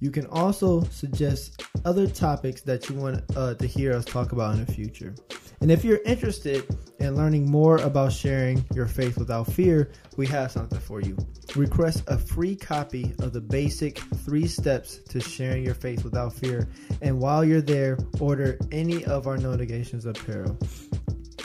You 0.01 0.11
can 0.11 0.25
also 0.27 0.83
suggest 0.85 1.63
other 1.85 2.07
topics 2.07 2.61
that 2.63 2.89
you 2.89 2.95
want 2.95 3.23
uh, 3.37 3.53
to 3.53 3.65
hear 3.65 3.93
us 3.93 4.03
talk 4.03 4.33
about 4.33 4.55
in 4.55 4.65
the 4.65 4.71
future. 4.71 5.15
And 5.61 5.71
if 5.71 5.83
you're 5.83 6.01
interested 6.05 6.65
in 6.99 7.15
learning 7.15 7.49
more 7.49 7.77
about 7.77 8.11
sharing 8.11 8.65
your 8.73 8.87
faith 8.87 9.17
without 9.17 9.45
fear, 9.45 9.91
we 10.17 10.25
have 10.27 10.51
something 10.51 10.79
for 10.79 11.01
you. 11.01 11.15
Request 11.55 12.03
a 12.07 12.17
free 12.17 12.55
copy 12.55 13.13
of 13.19 13.31
the 13.31 13.41
basic 13.41 13.99
three 14.25 14.47
steps 14.47 14.97
to 15.09 15.19
sharing 15.19 15.63
your 15.63 15.75
faith 15.75 16.03
without 16.03 16.33
fear. 16.33 16.67
And 17.01 17.19
while 17.19 17.45
you're 17.45 17.61
there, 17.61 17.99
order 18.19 18.57
any 18.71 19.05
of 19.05 19.27
our 19.27 19.37
No 19.37 19.55
Negations 19.55 20.07
apparel. 20.07 20.57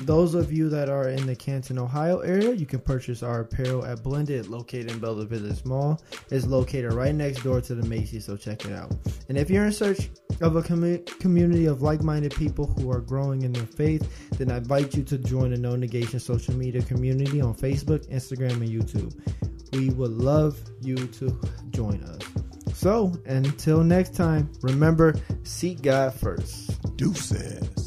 Those 0.02 0.34
of 0.34 0.52
you 0.52 0.68
that 0.70 0.88
are 0.88 1.08
in 1.08 1.26
the 1.26 1.34
Canton, 1.34 1.78
Ohio 1.78 2.20
area, 2.20 2.52
you 2.52 2.66
can 2.66 2.80
purchase 2.80 3.22
our 3.22 3.40
apparel 3.40 3.84
at 3.84 4.02
Blended, 4.02 4.46
located 4.46 4.90
in 4.90 4.98
Belden 4.98 5.26
Village 5.26 5.64
Mall. 5.64 6.02
It's 6.30 6.46
located 6.46 6.92
right 6.92 7.14
next 7.14 7.42
door 7.42 7.60
to 7.62 7.74
the 7.74 7.86
Macy's, 7.86 8.26
so 8.26 8.36
check 8.36 8.64
it 8.64 8.72
out. 8.72 8.94
And 9.28 9.38
if 9.38 9.50
you're 9.50 9.64
in 9.64 9.72
search 9.72 10.10
of 10.40 10.56
a 10.56 10.62
commu- 10.62 11.04
community 11.18 11.66
of 11.66 11.82
like-minded 11.82 12.34
people 12.34 12.66
who 12.66 12.90
are 12.90 13.00
growing 13.00 13.42
in 13.42 13.52
their 13.52 13.66
faith, 13.66 14.30
then 14.38 14.50
I 14.50 14.58
invite 14.58 14.94
you 14.94 15.02
to 15.04 15.18
join 15.18 15.50
the 15.50 15.56
No 15.56 15.76
Negation 15.76 16.20
social 16.20 16.54
media 16.54 16.82
community 16.82 17.40
on 17.40 17.54
Facebook, 17.54 18.06
Instagram, 18.08 18.60
and 18.60 18.68
YouTube. 18.68 19.14
We 19.72 19.90
would 19.90 20.12
love 20.12 20.58
you 20.80 20.96
to 20.96 21.38
join 21.70 22.02
us. 22.04 22.22
So, 22.74 23.12
until 23.24 23.82
next 23.82 24.14
time, 24.14 24.50
remember, 24.60 25.14
seek 25.44 25.82
God 25.82 26.14
first. 26.14 26.96
Deuces. 26.96 27.85